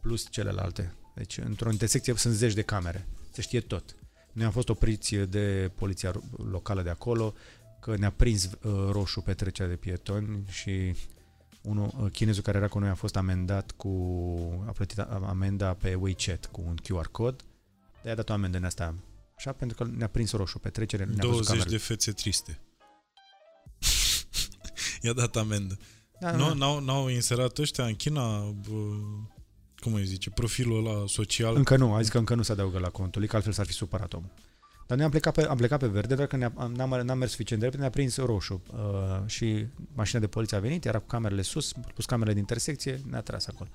[0.00, 0.94] Plus celelalte.
[1.14, 3.08] Deci, într-o intersecție sunt zeci de camere.
[3.32, 3.94] Se știe tot.
[4.32, 7.34] Noi am fost opriți de poliția ro- locală de acolo,
[7.80, 10.94] că ne-a prins uh, roșu pe trecerea de pietoni și
[11.62, 13.88] unul, uh, chinezul care era cu noi a fost amendat cu,
[14.66, 17.44] a plătit a- amenda pe WeChat cu un QR cod,
[18.02, 18.94] de a dat o amendă în asta,
[19.36, 21.76] așa, pentru că ne-a prins roșu pe trecere, ne-a văzut 20 camerele.
[21.76, 22.60] de fețe triste.
[25.02, 25.78] I-a dat amendă.
[26.20, 26.54] Da, Nu, da.
[26.54, 28.76] n-au, n-au inserat ăștia în China, bă,
[29.76, 31.56] cum îi zice, profilul ăla social.
[31.56, 33.72] Încă nu, a zis că încă nu se adaugă la contul, că altfel s-ar fi
[33.72, 34.30] supărat omul.
[34.90, 37.18] Dar noi am plecat pe, am plecat pe verde, doar că ne-a, am- n-am, n-am
[37.18, 40.98] mers suficient de repede, ne-a prins roșu uh, și mașina de poliție a venit, era
[40.98, 43.68] cu camerele sus, plus camerele de intersecție, ne-a tras acolo.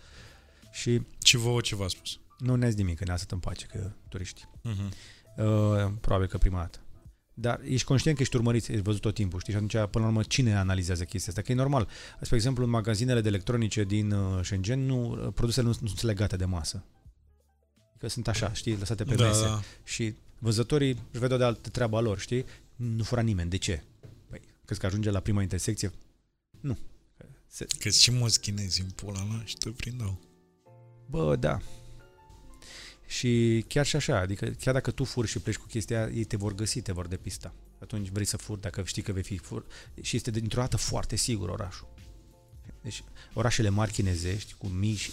[0.71, 2.19] Și Și vouă ce v-a spus?
[2.39, 4.45] nu ne-a zis nimic, că ne-a lăsat în pace, că turiști.
[4.45, 4.89] Uh-huh.
[5.37, 6.79] Uh, probabil că prima dată.
[7.33, 9.51] Dar ești conștient că ești urmărit, ești văzut tot timpul, știi?
[9.53, 11.41] Și atunci, până la urmă, cine analizează chestia asta?
[11.45, 11.87] Că e normal.
[12.21, 16.01] Spre exemplu, în magazinele de electronice din uh, Shenzhen, nu, uh, produsele nu, nu sunt
[16.01, 16.83] legate de masă.
[17.99, 19.41] Că sunt așa, știi, lăsate pe Da, mese.
[19.41, 19.59] da.
[19.83, 20.15] Și
[20.45, 22.45] văzătorii își vedeau de altă treaba lor, știi?
[22.75, 23.49] Nu fura nimeni.
[23.49, 23.83] De ce?
[24.29, 25.91] Păi, crezi că ajunge la prima intersecție?
[26.59, 26.77] Nu.
[27.47, 30.19] Se, Că și mulți chinezi în pula la și te prindau.
[31.09, 31.59] Bă, da.
[33.07, 36.37] Și chiar și așa, adică chiar dacă tu furi și pleci cu chestia, ei te
[36.37, 37.53] vor găsi, te vor depista.
[37.79, 39.65] Atunci vrei să furi dacă știi că vei fi fur.
[40.01, 41.87] Și este dintr-o dată foarte sigur orașul.
[42.85, 43.03] Deci
[43.33, 45.11] orașele mari chinezești cu mii, și-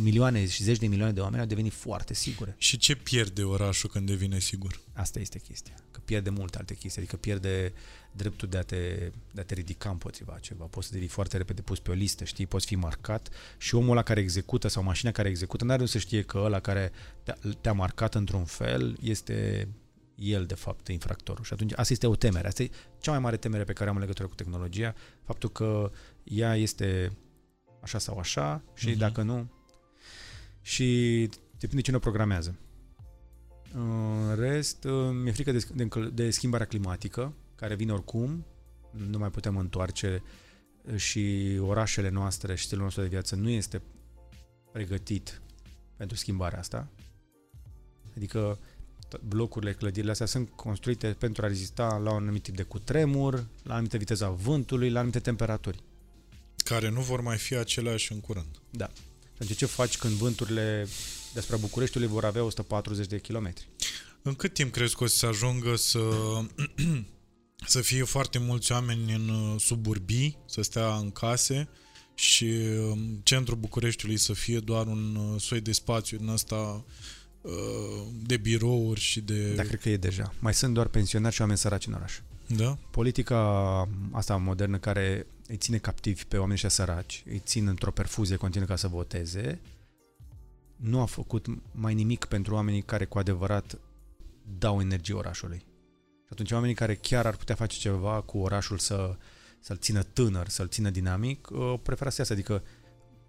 [0.00, 2.54] milioane și zeci de milioane de oameni au devenit foarte sigure.
[2.58, 4.80] Și ce pierde orașul când devine sigur?
[4.92, 5.74] Asta este chestia.
[5.90, 7.72] Că pierde multe alte chestii, adică pierde
[8.12, 10.64] dreptul de a te, de a te ridica împotriva ceva.
[10.64, 13.28] Poți să devii foarte repede pus pe o listă, știi, poți fi marcat
[13.58, 16.92] și omul ăla care execută sau mașina care execută n-are să știe că ăla care
[17.22, 19.68] te-a, te-a marcat într-un fel este
[20.14, 21.44] el, de fapt, infractorul.
[21.44, 22.46] Și atunci, asta este o temere.
[22.46, 22.70] Asta e
[23.00, 24.94] cea mai mare temere pe care am în legătură cu tehnologia,
[25.24, 25.90] faptul că
[26.24, 27.12] ea este
[27.80, 28.98] așa sau așa și Mhm.
[28.98, 29.50] dacă nu...
[30.62, 31.28] Și
[31.58, 32.58] depinde cine o programează.
[33.72, 34.84] În rest,
[35.22, 38.46] mi-e frică de, de, încăl- de schimbarea climatică, care vine oricum,
[38.90, 40.22] nu mai putem întoarce
[40.96, 43.82] și orașele noastre și stilul nostru de viață nu este
[44.72, 45.42] pregătit
[45.96, 46.88] pentru schimbarea asta.
[48.16, 48.58] Adică
[49.16, 53.46] to- blocurile, clădirile astea sunt construite pentru a rezista la un anumit tip de cutremur,
[53.62, 55.82] la anumită viteză a vântului, la anumite temperaturi.
[56.70, 58.60] Care nu vor mai fi aceleași în curând.
[58.70, 58.90] Da.
[59.22, 60.86] Și atunci ce faci când vânturile
[61.32, 63.68] deasupra Bucureștiului vor avea 140 de kilometri?
[64.22, 66.00] În cât timp crezi că o să se ajungă să,
[67.74, 71.68] să fie foarte mulți oameni în uh, suburbii, să stea în case
[72.14, 76.84] și uh, centrul Bucureștiului să fie doar un uh, soi de spațiu din ăsta
[77.40, 77.52] uh,
[78.22, 79.54] de birouri și de...
[79.54, 80.34] Dar cred că e deja.
[80.38, 82.18] Mai sunt doar pensionari și oameni săraci în oraș.
[82.46, 82.78] Da?
[82.90, 83.38] Politica
[84.12, 88.66] asta modernă care îi ține captivi pe oamenii ăștia săraci, îi țin într-o perfuzie continuă
[88.66, 89.60] ca să voteze,
[90.76, 93.78] nu a făcut mai nimic pentru oamenii care cu adevărat
[94.58, 95.58] dau energie orașului.
[96.24, 99.16] Și atunci oamenii care chiar ar putea face ceva cu orașul să,
[99.60, 102.32] să-l țină tânăr, să-l țină dinamic, uh, prefera să iasă.
[102.32, 102.62] Adică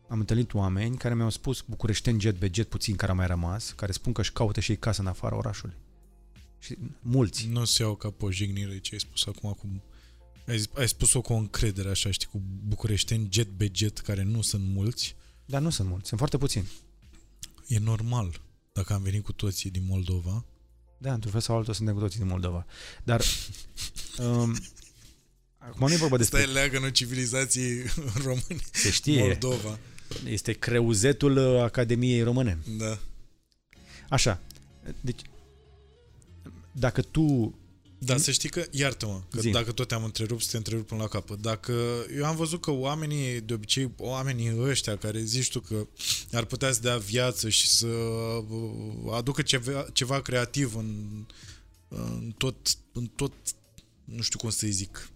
[0.07, 3.72] am întâlnit oameni care mi-au spus bucureșteni jet pe jet puțin care a mai rămas,
[3.72, 5.76] care spun că își caută și ei casă în afara orașului.
[6.60, 7.48] Și mulți.
[7.48, 9.81] Nu se iau ca pe o jignire ce ai spus acum acum.
[10.47, 14.23] Ai, zis- ai spus-o cu o încredere așa, știi, cu bucureșteni jet be jet, care
[14.23, 15.15] nu sunt mulți.
[15.45, 16.68] Dar nu sunt mulți, sunt foarte puțini.
[17.68, 18.41] E normal
[18.73, 20.45] dacă am venit cu toții din Moldova.
[20.97, 22.65] Da, într-un fel sau altul suntem cu toții din Moldova.
[23.03, 23.22] Dar
[24.26, 24.57] um,
[25.57, 26.41] acum nu e vorba despre...
[26.41, 27.84] Stai leagănul civilizației
[28.26, 28.61] române.
[28.72, 29.80] Se știe, Moldova.
[30.27, 32.57] este creuzetul uh, Academiei Române.
[32.77, 32.99] Da.
[34.09, 34.39] Așa,
[35.01, 35.19] deci
[36.72, 37.55] dacă tu
[38.03, 39.49] Da, să știi că, iartă-mă, că Zi.
[39.49, 41.40] dacă tot te-am întrerupt, să te întrerup până la capăt.
[41.40, 41.73] Dacă,
[42.18, 45.88] eu am văzut că oamenii, de obicei, oamenii ăștia care zici tu că
[46.32, 50.95] ar putea să dea viață și să uh, aducă ceva, ceva creativ în,
[51.88, 52.56] în tot,
[52.91, 53.34] în tot,
[54.03, 55.10] nu știu cum să-i zic,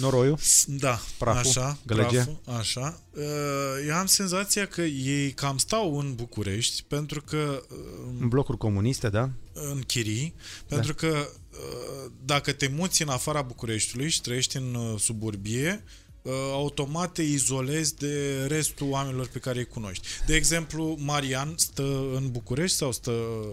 [0.00, 2.08] noroiul, Da, Praful, așa, gălăgia.
[2.08, 3.00] praful, așa.
[3.14, 3.22] Uh,
[3.88, 7.76] Eu am senzația că ei cam stau în București pentru că uh,
[8.20, 9.30] în blocuri comuniste, da?
[9.52, 10.34] în chirii,
[10.68, 15.84] pentru că uh, dacă te muți în afara Bucureștiului și trăiești în uh, suburbie,
[16.22, 20.06] uh, automat te izolezi de restul oamenilor pe care îi cunoști.
[20.26, 23.12] De exemplu, Marian stă în București sau stă...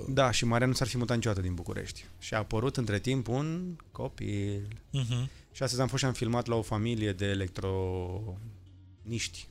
[0.10, 2.06] Da, și Marian nu s-ar fi mutat niciodată din București.
[2.19, 4.68] Și a apărut între timp un copil.
[4.94, 5.28] Uh-huh.
[5.57, 9.47] Și astăzi am fost și am filmat la o familie de electroniști.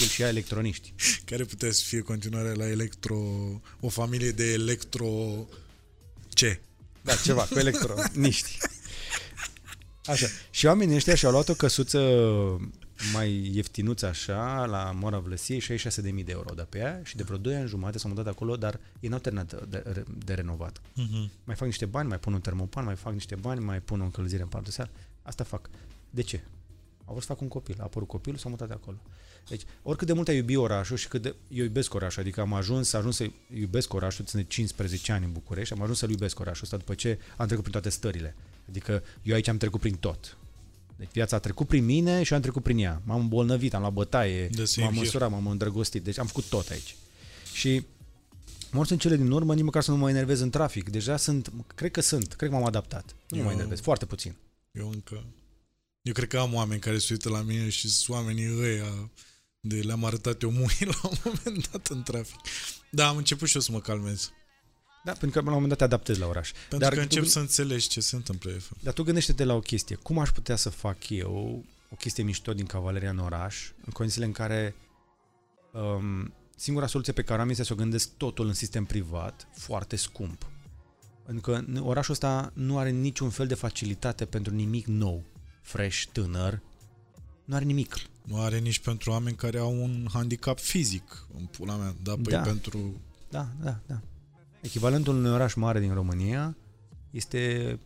[0.00, 0.94] El și ea electroniști.
[1.30, 3.16] Care putea să fie continuarea la electro...
[3.80, 5.06] o familie de electro...
[6.28, 6.60] Ce?
[7.02, 8.58] Da, ceva, cu electroniști.
[10.04, 10.26] Așa.
[10.50, 12.00] Și oamenii ăștia și-au luat o căsuță
[13.12, 17.36] mai ieftinuță așa, la Mora Vlăsiei, 66.000 de euro de pe ea și de vreo
[17.36, 20.80] 2 ani jumate s-au mutat acolo, dar ei n-au terminat de, de, de renovat.
[20.80, 21.30] Uh-huh.
[21.44, 24.04] Mai fac niște bani, mai pun un termopan, mai fac niște bani, mai pun o
[24.04, 24.90] încălzire în partea seară.
[25.24, 25.70] Asta fac.
[26.10, 26.40] De ce?
[27.04, 27.76] Au vrut să fac un copil.
[27.78, 28.96] A apărut copilul, s-a mutat de acolo.
[29.48, 31.34] Deci, oricât de mult ai iubi orașul și cât de...
[31.48, 35.32] Eu iubesc orașul, adică am ajuns, ajuns să iubesc orașul, țin de 15 ani în
[35.32, 38.34] București, am ajuns să-l iubesc orașul ăsta după ce am trecut prin toate stările.
[38.68, 40.36] Adică eu aici am trecut prin tot.
[40.96, 43.02] Deci viața a trecut prin mine și eu am trecut prin ea.
[43.04, 45.04] M-am îmbolnăvit, am luat bătaie, The same m-am here.
[45.06, 46.02] măsurat, m-am îndrăgostit.
[46.04, 46.96] Deci am făcut tot aici.
[47.52, 47.84] Și
[48.72, 50.88] Mor sunt cele din urmă, nici măcar să nu mă enervez în trafic.
[50.90, 53.14] Deja sunt, cred că sunt, cred că m-am adaptat.
[53.28, 54.34] Nu mă Eu- enervez, foarte puțin.
[54.78, 55.24] Eu încă...
[56.02, 59.10] Eu cred că am oameni care se uită la mine și sunt oamenii ăia
[59.60, 62.38] de le-am arătat eu mui la un moment dat în trafic.
[62.90, 64.30] Da, am început și eu să mă calmez.
[65.04, 66.50] Da, pentru că la un moment dat te adaptezi la oraș.
[66.52, 68.50] Pentru Dar că tu încep gând- să înțelegi ce se întâmplă.
[68.52, 68.82] de fapt.
[68.82, 69.96] Dar tu gândește-te la o chestie.
[69.96, 74.26] Cum aș putea să fac eu o chestie mișto din Cavaleria în oraș, în condițiile
[74.26, 74.74] în care
[75.72, 79.96] um, singura soluție pe care am este să o gândesc totul în sistem privat, foarte
[79.96, 80.46] scump.
[81.24, 85.24] Pentru că n- orașul ăsta nu are niciun fel de facilitate pentru nimic nou,
[85.62, 86.60] fresh, tânăr.
[87.44, 87.94] Nu are nimic.
[88.24, 91.94] Nu are nici pentru oameni care au un handicap fizic, în pula mea.
[92.02, 92.40] Da, păi Da.
[92.40, 93.00] pentru...
[93.30, 94.00] Da, da, da.
[94.60, 96.56] Echivalentul unui oraș mare din România
[97.10, 97.78] este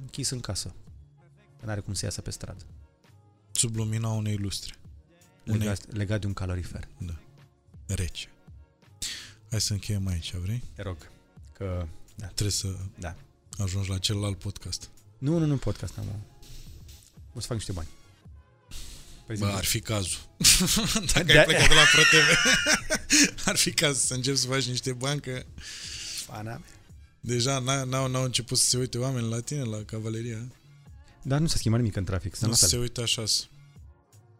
[0.00, 0.74] închis în casă.
[1.62, 2.64] Nu are cum să iasă pe stradă.
[3.52, 4.74] sub lumina unei lustre.
[5.46, 6.88] Unei Legat, legat de un calorifer.
[7.86, 8.28] rece.
[9.50, 10.62] Hai să încheiem aici, vrei?
[10.74, 10.96] Te rog.
[11.52, 11.86] Că...
[12.20, 12.26] Da.
[12.26, 12.68] Trebuie să
[12.98, 13.16] Da.
[13.58, 14.88] ajungi la celălalt podcast.
[15.18, 16.04] Nu, nu, nu podcast am.
[17.34, 17.88] O să fac niște bani.
[19.26, 20.18] Păi Bă, zi- ar fi cazul.
[21.14, 21.38] Dacă Da.
[21.38, 22.38] ai plecat de la ProTV,
[23.48, 25.42] ar fi cazul să începi să faci niște bani, că
[26.26, 26.62] Pana mea.
[27.20, 30.38] deja n- n-au, n-au început să se uite oameni la tine, la cavaleria.
[31.22, 32.34] Dar nu s-a schimbat nimic în trafic.
[32.34, 32.76] Să Nu nu se se...
[32.78, 33.24] uită așa.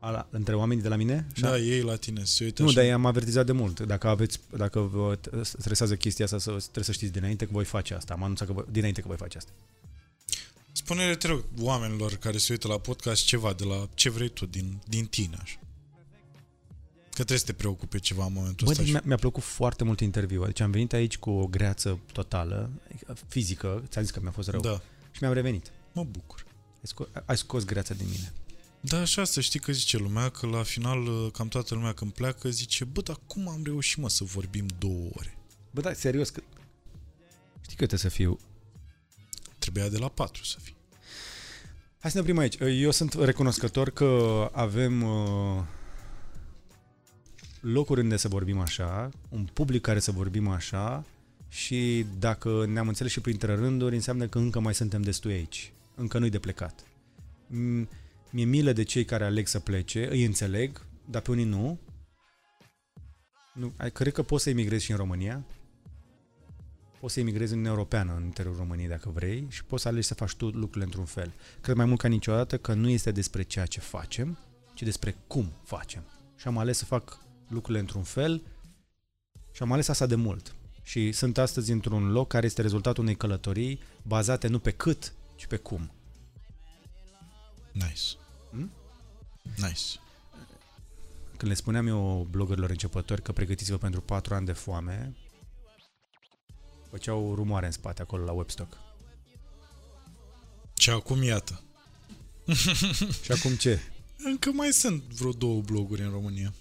[0.02, 1.26] Ala, între oamenii de la mine?
[1.40, 2.76] Da, ei la tine, se uită Nu, așa.
[2.76, 3.80] dar i-am avertizat de mult.
[3.80, 7.64] Dacă aveți, dacă vă t- stresează chestia asta, să, trebuie să știți dinainte că voi
[7.64, 8.14] face asta.
[8.14, 9.50] Am anunțat că voi, dinainte că voi face asta.
[10.72, 14.46] Spune-le, te rog, oamenilor care se uită la podcast ceva de la ce vrei tu
[14.46, 15.58] din, din tine, așa.
[17.10, 18.82] Că trebuie să te preocupe ceva în momentul Bă, ăsta.
[18.82, 20.44] deci și- mi-a, mi-a plăcut foarte mult interviul.
[20.44, 22.70] Deci am venit aici cu o greață totală,
[23.28, 24.60] fizică, ți-am zis că mi-a fost rău.
[24.60, 25.70] Da, Și mi-am revenit.
[25.92, 26.44] mă bucur.
[26.74, 28.32] Ai scos, ai scos greața din mine.
[28.80, 32.48] Da, așa, să știi că zice lumea, că la final cam toată lumea când pleacă
[32.50, 35.38] zice, bă, dar cum am reușit, mă, să vorbim două ore?
[35.70, 36.42] Bă, da, serios, că
[37.60, 38.38] Știi că trebuie să fiu
[39.58, 40.74] Trebuia de la 4 să fie.
[42.00, 42.56] Hai să ne oprim aici.
[42.82, 45.62] Eu sunt recunoscător că avem uh,
[47.60, 51.04] locuri unde să vorbim așa, un public care să vorbim așa
[51.48, 55.72] și dacă ne-am înțeles și printre rânduri, înseamnă că încă mai suntem destui aici.
[55.94, 56.84] Încă nu-i de plecat.
[57.50, 57.88] M-
[58.30, 61.78] Mi-e milă de cei care aleg să plece, îi înțeleg, dar pe unii nu.
[63.54, 65.44] nu ai- cred că poți să emigrezi și în România.
[67.00, 70.06] Poți să emigrezi în Uniunea Europeană în interiorul României dacă vrei și poți să alegi
[70.06, 71.32] să faci tu lucrurile într-un fel.
[71.60, 74.38] Cred mai mult ca niciodată că nu este despre ceea ce facem,
[74.74, 76.02] ci despre cum facem.
[76.36, 78.42] Și am ales să fac lucrurile într-un fel
[79.52, 80.54] și am ales asta de mult.
[80.82, 85.46] Și sunt astăzi într-un loc care este rezultatul unei călătorii bazate nu pe cât, ci
[85.46, 85.90] pe cum.
[87.72, 88.16] Nice.
[88.50, 88.72] Hmm?
[89.56, 89.98] Nice.
[91.36, 95.16] Când le spuneam eu bloggerilor începători că pregătiți-vă pentru 4 ani de foame,
[96.90, 98.76] făceau rumoare în spate acolo la Webstock.
[100.78, 101.62] Și acum iată.
[103.24, 103.80] Și acum ce?
[104.16, 106.54] Încă mai sunt vreo două bloguri în România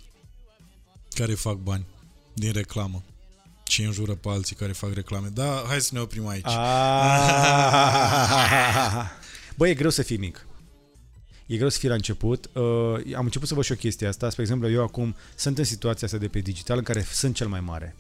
[1.10, 1.86] care fac bani
[2.34, 3.03] din reclamă
[3.68, 5.27] și înjură pe alții care fac reclame.
[5.27, 6.45] Da, hai să ne oprim aici.
[9.57, 10.48] Băi, e greu să fii mic.
[11.50, 12.50] E greu să fii la început.
[12.54, 14.30] Uh, am început să văd și o chestie asta.
[14.30, 17.48] Spre exemplu, eu acum sunt în situația asta de pe digital în care sunt cel
[17.48, 17.96] mai mare.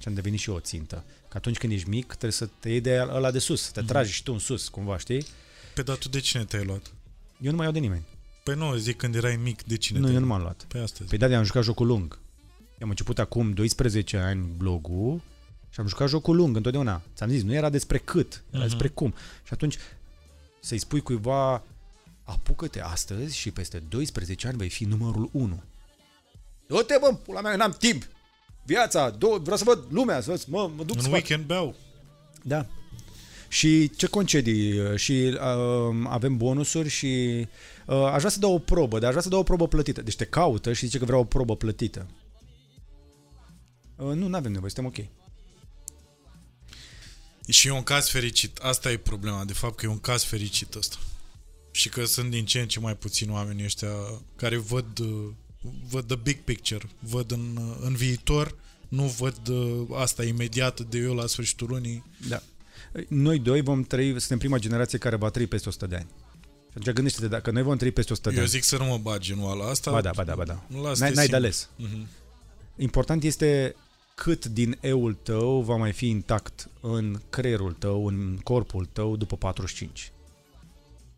[0.00, 1.04] Și am devenit și eu o țintă.
[1.28, 3.62] Că atunci când ești mic, trebuie să te iei de ăla de sus.
[3.62, 5.26] Să te tragi și tu în sus, cumva, știi?
[5.74, 6.92] Pe dar tu de cine te-ai luat?
[7.40, 8.02] Eu nu mai iau de nimeni.
[8.42, 10.38] Păi nu, zic când erai mic, de cine Nu, te-ai eu nu luat?
[10.38, 10.64] m-am luat.
[10.68, 11.08] Pe astăzi.
[11.08, 12.18] Păi da, de am jucat jocul lung.
[12.80, 15.20] Am început acum 12 ani blogul
[15.70, 17.02] și am jucat jocul lung întotdeauna.
[17.14, 18.68] Ți-am zis, nu era despre cât, era Mhm.
[18.68, 19.14] despre cum.
[19.44, 19.76] Și atunci
[20.60, 21.62] să-i spui cuiva
[22.26, 25.62] apucă-te astăzi și peste 12 ani vei fi numărul 1.
[26.66, 28.06] Du-te, bă, pula mea, n-am timp.
[28.64, 31.16] Viața, do- vreau să văd lumea, să văd, mă, mă duc În să fac.
[31.16, 31.74] weekend beau.
[32.42, 32.66] Da.
[33.48, 34.98] Și ce concedii?
[34.98, 37.46] Și uh, avem bonusuri și
[37.86, 40.02] uh, aș vrea să dau o probă, dar aș vrea să dau o probă plătită.
[40.02, 42.06] Deci te caută și zice că vreau o probă plătită.
[43.96, 45.06] Uh, nu, nu avem nevoie, suntem ok.
[47.48, 48.58] Și e un caz fericit.
[48.58, 50.96] Asta e problema, de fapt că e un caz fericit ăsta.
[51.76, 53.88] Și că sunt din ce în ce mai puțini oameni ăștia
[54.36, 55.28] care văd, uh,
[55.90, 58.54] văd the big picture, văd în, uh, în viitor,
[58.88, 62.04] nu văd uh, asta imediat de eu la sfârșitul lunii.
[62.28, 62.42] Da.
[63.08, 66.06] Noi doi vom trăi, suntem prima generație care va trăi peste 100 de ani.
[66.62, 68.50] Și atunci gândește-te, dacă noi vom trăi peste 100 de Eu ani.
[68.50, 69.90] zic să nu mă bagi în oala asta.
[69.90, 70.66] Ba da, ba da, ba da.
[70.68, 71.34] Lasă-te N-ai, n-ai de singur.
[71.34, 71.68] ales.
[71.76, 72.08] Mhm.
[72.76, 73.74] Important este
[74.14, 79.36] cât din eul tău va mai fi intact în creierul tău, în corpul tău după
[79.36, 80.10] 45.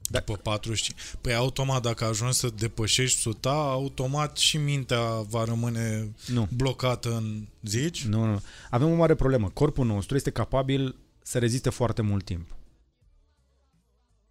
[0.08, 0.98] După 45.
[1.20, 6.48] Păi automat, dacă ajungi să depășești 100, automat și mintea va rămâne Nu.
[6.56, 8.04] blocată în zici?
[8.04, 8.42] Nu, nu.
[8.70, 9.48] Avem o mare problemă.
[9.48, 12.56] Corpul nostru este capabil să reziste foarte mult timp.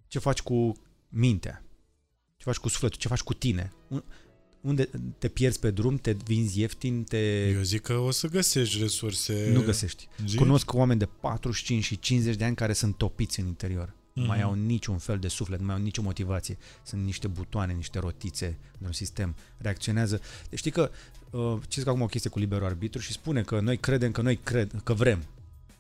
[0.08, 0.74] Ce faci cu
[1.10, 1.64] mintea?
[2.38, 2.98] Ce faci cu sufletul?
[3.00, 3.72] Ce faci cu tine?
[3.88, 4.04] Un-
[4.62, 7.48] Unde te pierzi pe drum, te vinzi ieftin, te...
[7.48, 9.50] Eu zic că o să găsești resurse.
[9.54, 10.08] Nu găsești.
[10.26, 10.38] Zici?
[10.38, 13.94] Cunosc oameni de 45 și 50 de ani care sunt topiți în interior.
[14.18, 14.46] Nu mai Mhm.
[14.48, 16.58] au niciun fel de suflet, nu mai au nicio motivație.
[16.84, 19.36] Sunt niște butoane, niște rotițe într-un sistem.
[19.58, 20.22] Reacționează.
[20.50, 20.92] Deci știi că
[21.30, 24.38] uh, citesc acum o chestie cu liberul arbitru și spune că noi credem că noi
[24.38, 25.24] cred, că vrem.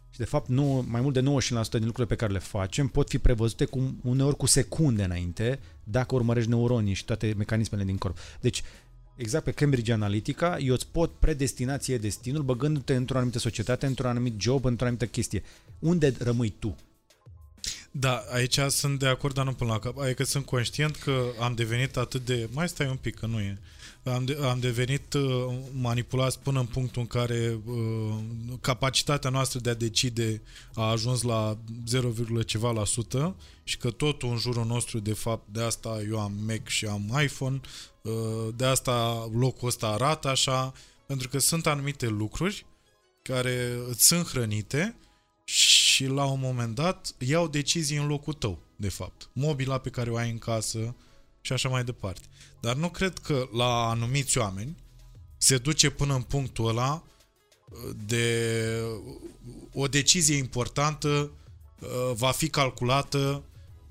[0.09, 3.09] Și de fapt nu, mai mult de 95% din lucrurile pe care le facem pot
[3.09, 8.17] fi prevăzute cu, uneori cu secunde înainte dacă urmărești neuronii și toate mecanismele din corp.
[8.41, 8.63] Deci
[9.15, 14.09] exact pe Cambridge Analytica, eu îți pot predestina ție destinul băgându-te într-o anumită societate, într-un
[14.09, 15.43] anumit job, într-o anumită chestie.
[15.79, 16.75] Unde rămâi tu?
[17.99, 19.97] Da, aici sunt de acord, dar nu până la cap.
[19.97, 22.49] Adică sunt conștient că am devenit atât de...
[22.51, 23.57] Mai stai un pic, că nu e.
[24.03, 28.15] Am, de, am devenit uh, manipulați până în punctul în care uh,
[28.61, 30.41] capacitatea noastră de a decide
[30.73, 31.57] a ajuns la
[31.87, 32.11] 0,
[32.45, 36.33] ceva la sută și că totul în jurul nostru, de fapt, de asta eu am
[36.45, 37.59] Mac și am iPhone,
[38.01, 38.13] uh,
[38.55, 40.73] de asta locul ăsta arată așa,
[41.05, 42.65] pentru că sunt anumite lucruri
[43.21, 44.95] care îți sunt hrănite
[45.43, 49.29] și la un moment dat iau decizii în locul tău, de fapt.
[49.33, 50.95] Mobila pe care o ai în casă
[51.41, 52.27] și așa mai departe.
[52.59, 54.75] Dar nu cred că la anumiți oameni
[55.37, 57.03] se duce până în punctul ăla
[57.69, 58.81] uh, de
[59.73, 61.31] o decizie importantă
[61.79, 63.43] uh, va fi calculată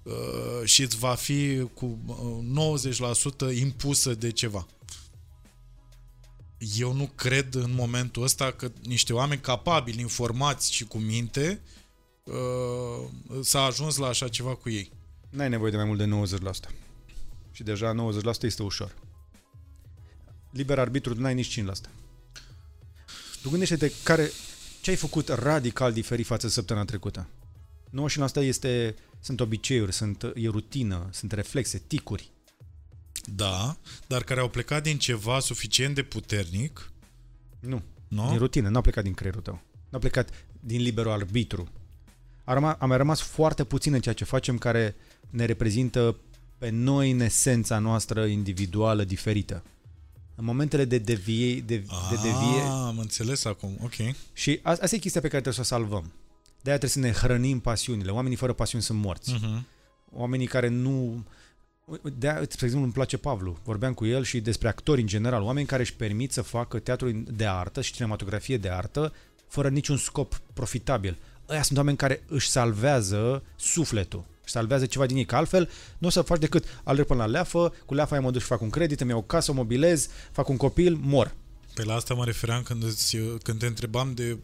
[0.03, 4.67] uh, și îți va fi cu uh, 90% impusă de ceva.
[6.77, 11.75] Eu nu cred în momentul ăsta că niște oameni capabili, informați și cu minte uh,
[13.43, 14.91] s-a ajuns la așa ceva cu ei.
[15.31, 16.39] N-ai nevoie de mai mult de
[16.71, 16.71] 90%.
[17.53, 18.95] Și deja 90% este ușor.
[20.51, 21.65] Liber arbitru nu ai nici 5%.
[23.43, 24.31] Tu gândește-te care,
[24.81, 27.29] Ce ai făcut radical diferit față de săptămâna trecută?
[27.91, 32.31] 99% este, sunt obiceiuri, sunt, e rutină, sunt reflexe, ticuri.
[33.25, 33.77] Da,
[34.07, 36.91] dar care au plecat din ceva suficient de puternic,
[37.61, 37.83] Nu.
[38.09, 38.29] nu?
[38.29, 39.61] Din rutină, n-au plecat din creierul tău.
[39.89, 41.69] N-au plecat din liberul arbitru.
[42.47, 44.97] A, răma, a mai rămas foarte puțin în ceea ce facem care
[45.31, 46.17] ne reprezintă
[46.59, 49.63] pe noi în esența noastră individuală diferită.
[50.35, 51.77] În momentele de devie, de,
[52.11, 53.93] de devie Ah, am înțeles acum, ok.
[54.33, 56.13] și a- asta e chestia pe care trebuie să o salvăm.
[56.63, 58.11] De-aia trebuie să ne hrănim pasiunile.
[58.11, 59.35] Oamenii fără pasiuni sunt morți.
[59.35, 59.63] Uh-huh.
[60.13, 61.25] Oamenii care nu...
[62.19, 63.59] De spre exemplu, îmi place Pavlu.
[63.65, 65.43] Vorbeam cu el și despre actori în general.
[65.43, 69.13] Oameni care își permit să facă teatru de artă și cinematografie de artă
[69.49, 71.17] fără niciun scop profitabil.
[71.49, 74.25] Ăia sunt oameni care își salvează sufletul.
[74.43, 75.25] Își salvează ceva din ei.
[75.25, 78.31] Că altfel nu o să faci decât alerg până la leafă, cu leafa aia mă
[78.31, 81.35] duc și fac un credit, îmi iau o casă, o mobilez, fac un copil, mor.
[81.75, 84.39] Pe la asta mă refeream când, îți, când te întrebam de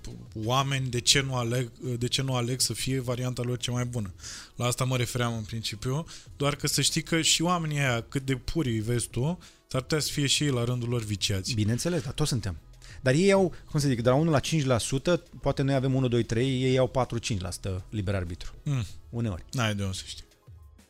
[0.45, 3.85] oameni de ce, nu aleg, de ce nu aleg să fie varianta lor cea mai
[3.85, 4.13] bună.
[4.57, 6.07] La asta mă refeream în principiu,
[6.37, 9.81] doar că să știi că și oamenii aia, cât de puri îi vezi tu, s-ar
[9.81, 11.55] putea să fie și ei la rândul lor viciați.
[11.55, 12.57] Bineînțeles, dar toți suntem.
[13.03, 16.09] Dar ei au, cum să zic, de la 1 la 5%, poate noi avem 1,
[16.09, 18.53] 2, 3, ei au 4-5% liber arbitru.
[18.63, 19.45] Mm, Uneori.
[19.53, 20.25] n-ai de unde să știi.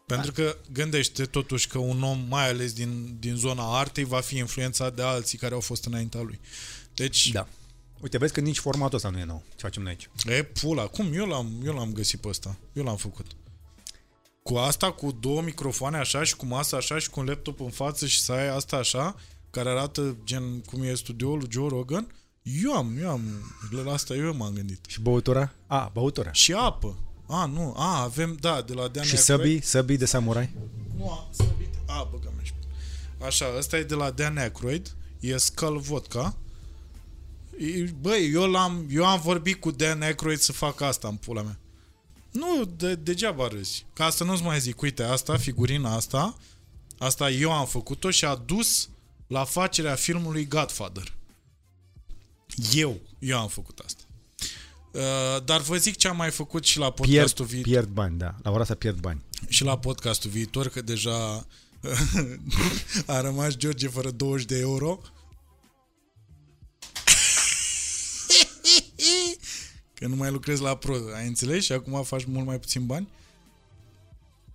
[0.06, 4.36] Pentru că gândește totuși că un om, mai ales din, din zona artei, va fi
[4.36, 6.40] influențat de alții care au fost înaintea lui.
[6.94, 7.46] Deci, Da.
[8.00, 10.08] Uite, vezi că nici formatul ăsta nu e nou, ce facem noi aici.
[10.38, 11.12] E pula, cum?
[11.14, 12.56] Eu l-am, eu l-am găsit pe ăsta.
[12.72, 13.26] Eu l-am făcut.
[14.42, 17.70] Cu asta, cu două microfoane așa și cu masa așa și cu un laptop în
[17.70, 19.16] față și să ai asta așa,
[19.52, 23.20] care arată gen cum e studioul lui Joe Rogan, eu am, eu am,
[23.84, 24.84] la asta eu m-am gândit.
[24.88, 25.52] Și băutura?
[25.66, 26.32] A, băutura.
[26.32, 26.98] Și apă.
[27.26, 29.40] A, nu, a, avem, da, de la Dean Și Aykroyd.
[29.40, 30.50] săbii, săbii de samurai?
[30.96, 32.52] Nu, a, săbii, a, băgăm și
[33.26, 36.36] Așa, ăsta e de la Dan Aykroyd, e Skull Vodka.
[37.58, 41.42] E- Băi, eu, l-am, eu am vorbit cu Dan Aykroyd să fac asta în pula
[41.42, 41.58] mea.
[42.30, 43.86] Nu, de, degeaba râzi.
[43.92, 46.36] Ca să nu-ți mai zic, uite, asta, figurina asta,
[46.98, 48.88] asta eu am făcut-o și a dus
[49.32, 51.12] la facerea filmului Godfather.
[52.74, 54.02] Eu, eu am făcut asta.
[54.92, 58.18] Uh, dar vă zic ce am mai făcut și la Pierd, podcastul viitor pierd bani,
[58.18, 58.34] da.
[58.42, 59.22] La ora asta pierd bani.
[59.48, 61.46] și la podcastul viitor, că deja
[63.06, 65.00] a rămas George fără 20 de euro.
[69.94, 71.64] Că nu mai lucrezi la pro, ai înțeles?
[71.64, 73.08] Și acum faci mult mai puțin bani?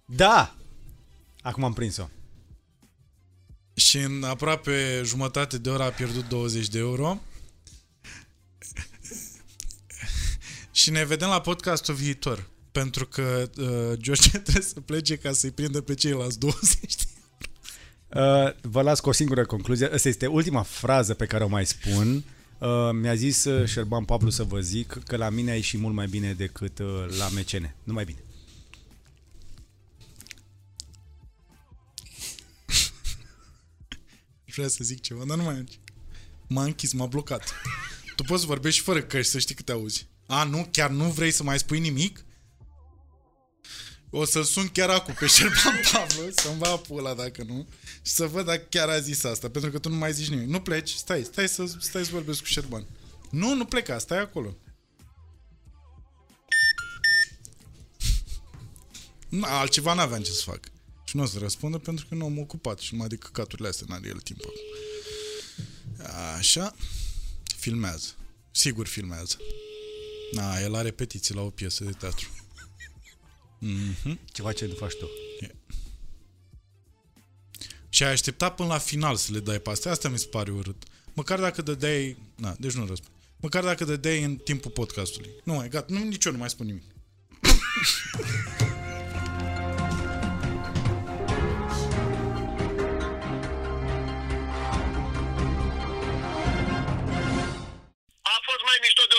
[0.05, 0.55] Da!
[1.41, 2.07] Acum am prins-o.
[3.77, 7.21] Și în aproape jumătate de oră a pierdut 20 de euro.
[10.71, 12.49] și ne vedem la podcastul viitor.
[12.71, 17.03] Pentru că uh, George trebuie să plece ca să-i prindă pe ceilalți 20 de
[18.15, 19.89] Uh, vă las cu o singură concluzie.
[19.93, 22.23] Asta este ultima frază pe care o mai spun.
[22.57, 25.93] Uh, mi-a zis uh, Șerban Pablu să vă zic că la mine a ieșit mult
[25.95, 26.85] mai bine decât uh,
[27.17, 27.73] la MCN.
[27.83, 28.19] Nu mai bine.
[34.57, 35.77] Vreau să zic ceva, dar nu mai am ce.
[36.47, 37.53] M-a închis, m-a blocat.
[38.15, 40.07] Tu poți să vorbești și fără căști, să știi câte auzi.
[40.27, 40.67] A, nu?
[40.71, 42.25] Chiar nu vrei să mai spui nimic?
[44.09, 47.67] O să-l sun chiar acum pe Șerban Pavlu să-mi va pula dacă nu
[48.01, 50.47] și să văd dacă chiar a zis asta, pentru că tu nu mai zici nimic.
[50.47, 52.85] Nu pleci, stai, stai să, stai să vorbesc cu Șerban.
[53.29, 54.55] Nu, nu pleca, stai acolo.
[59.29, 60.59] Na, altceva n-aveam ce să fac.
[61.07, 63.85] Și nu o să răspundă pentru că nu am ocupat și numai de căcaturile astea
[63.89, 64.59] n-are el timp acum.
[66.37, 66.75] Așa.
[67.57, 68.15] Filmează.
[68.51, 69.37] Sigur filmează.
[70.31, 72.29] Na, el are repetiții la o piesă de teatru.
[74.31, 75.09] Ceva ce nu faci tu.
[77.89, 79.91] Și ai așteptat până la final să le dai pe astea.
[79.91, 80.83] Asta mi se pare urât.
[81.13, 82.17] Măcar dacă dădeai...
[82.35, 83.15] Na, deci nu răspund.
[83.37, 85.29] Măcar dacă dădeai în timpul podcastului.
[85.43, 85.93] Nu mai, gata.
[85.93, 86.83] Nu, nici eu nu mai spun nimic.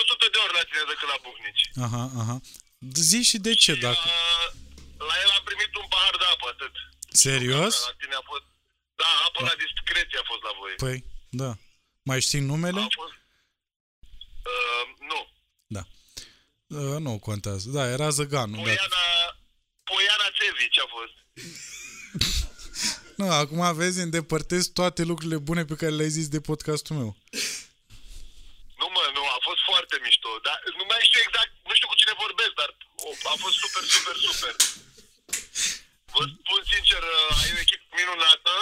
[0.09, 1.63] 100 de ori la tine decât la Bucnici.
[1.85, 2.37] Aha, aha.
[3.09, 4.05] Zi și de ce, dacă...
[4.05, 4.47] Uh,
[5.09, 6.73] la el am primit un pahar de apă, atât.
[7.25, 7.75] Serios?
[7.89, 8.45] La tine a fost...
[9.01, 10.73] Da, apă la discreție a fost la voi.
[10.85, 10.97] Păi,
[11.41, 11.51] da.
[12.09, 12.81] Mai știi numele?
[12.81, 13.17] A fost...
[14.51, 15.19] Uh, nu.
[15.75, 15.83] Da.
[16.77, 17.65] Uh, nu contează.
[17.69, 18.55] Da, era Zăganu.
[18.55, 18.61] Da.
[18.61, 19.03] Poiana...
[19.89, 21.15] Poiana Țevici a fost.
[23.19, 27.11] Nu, acum vezi, îndepărtez toate lucrurile bune pe care le-ai zis de podcastul meu.
[28.81, 30.31] Nu mă, nu, a fost foarte mișto.
[30.47, 32.88] Dar nu mai știu exact, nu știu cu cine vorbesc, dar o,
[33.31, 34.55] a fost super, super, super.
[36.13, 38.53] Vă spun sincer, uh, ai o echipă minunată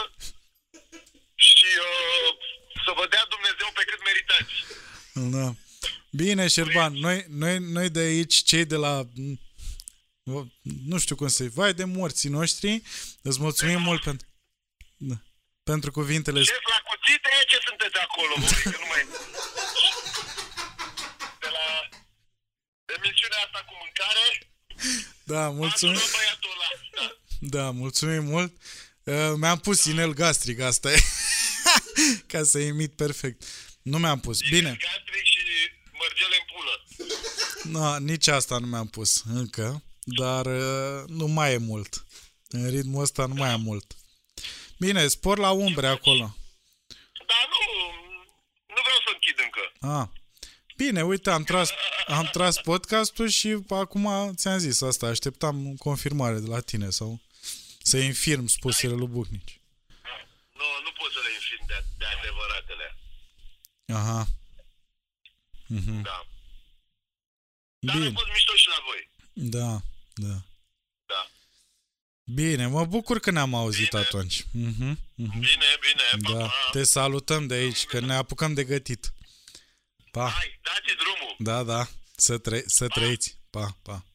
[1.35, 2.29] și uh,
[2.85, 4.53] să vă dea Dumnezeu pe cât meritați.
[5.35, 5.47] Da.
[6.11, 9.03] Bine, Șerban, noi, noi, noi de aici, cei de la...
[10.23, 10.53] m,
[10.91, 12.81] Nu știu cum să Vai de morții noștri,
[13.21, 14.27] îți mulțumim mult pentru,
[14.97, 15.15] da,
[15.63, 16.43] pentru cuvintele...
[16.43, 19.03] Șef la cuțite, ce sunteți acolo, voi, că nu mai...
[21.39, 21.89] De la
[23.37, 24.51] emisiunea asta cu mâncare,
[25.23, 25.95] Da, m-a mulțumim.
[25.95, 26.69] sunat băiatul ăla.
[26.97, 27.57] Da.
[27.57, 28.53] Da, mulțumim mult.
[29.03, 30.99] Uh, Mi-am pus inel gastric, asta e.
[32.31, 33.43] Ca să imit perfect.
[33.81, 34.39] Nu mi-am pus.
[34.49, 34.69] Bine.
[34.79, 35.39] Gastric și
[35.91, 36.83] mărgele în pulă.
[37.79, 42.05] No, nici asta nu mi-am pus încă, dar uh, nu mai e mult.
[42.49, 43.95] În ritmul ăsta nu mai am mult.
[44.79, 46.35] Bine, spor la umbre acolo.
[47.27, 47.91] Dar nu,
[48.67, 49.71] nu vreau să închid încă.
[49.99, 50.07] Ah.
[50.77, 51.69] Bine, uite, am tras,
[52.07, 57.19] am tras podcastul și acum ți-am zis asta, așteptam confirmare de la tine sau
[57.81, 59.59] să infirm spusele lui Bucnici.
[60.53, 62.97] Nu, nu pot să le infirm de, de adevăratele.
[63.93, 64.27] Aha,
[66.03, 66.25] Da.
[67.79, 69.09] Dar a bine, fost mișto și la voi.
[69.33, 69.81] da,
[70.15, 70.41] da.
[71.05, 71.27] Da.
[72.23, 74.01] Bine, mă bucur că ne-am auzit Bine.
[74.01, 74.45] atunci.
[74.51, 75.39] Mhm, mhm.
[75.39, 76.69] Bine, bine, pa, Da, pa.
[76.71, 79.11] te salutăm de aici, că ne apucăm de gătit.
[80.17, 81.35] Pa, Hai, dați drumul.
[81.39, 83.39] da, da, să, tre- să trăiți.
[83.49, 84.05] Pa, pa.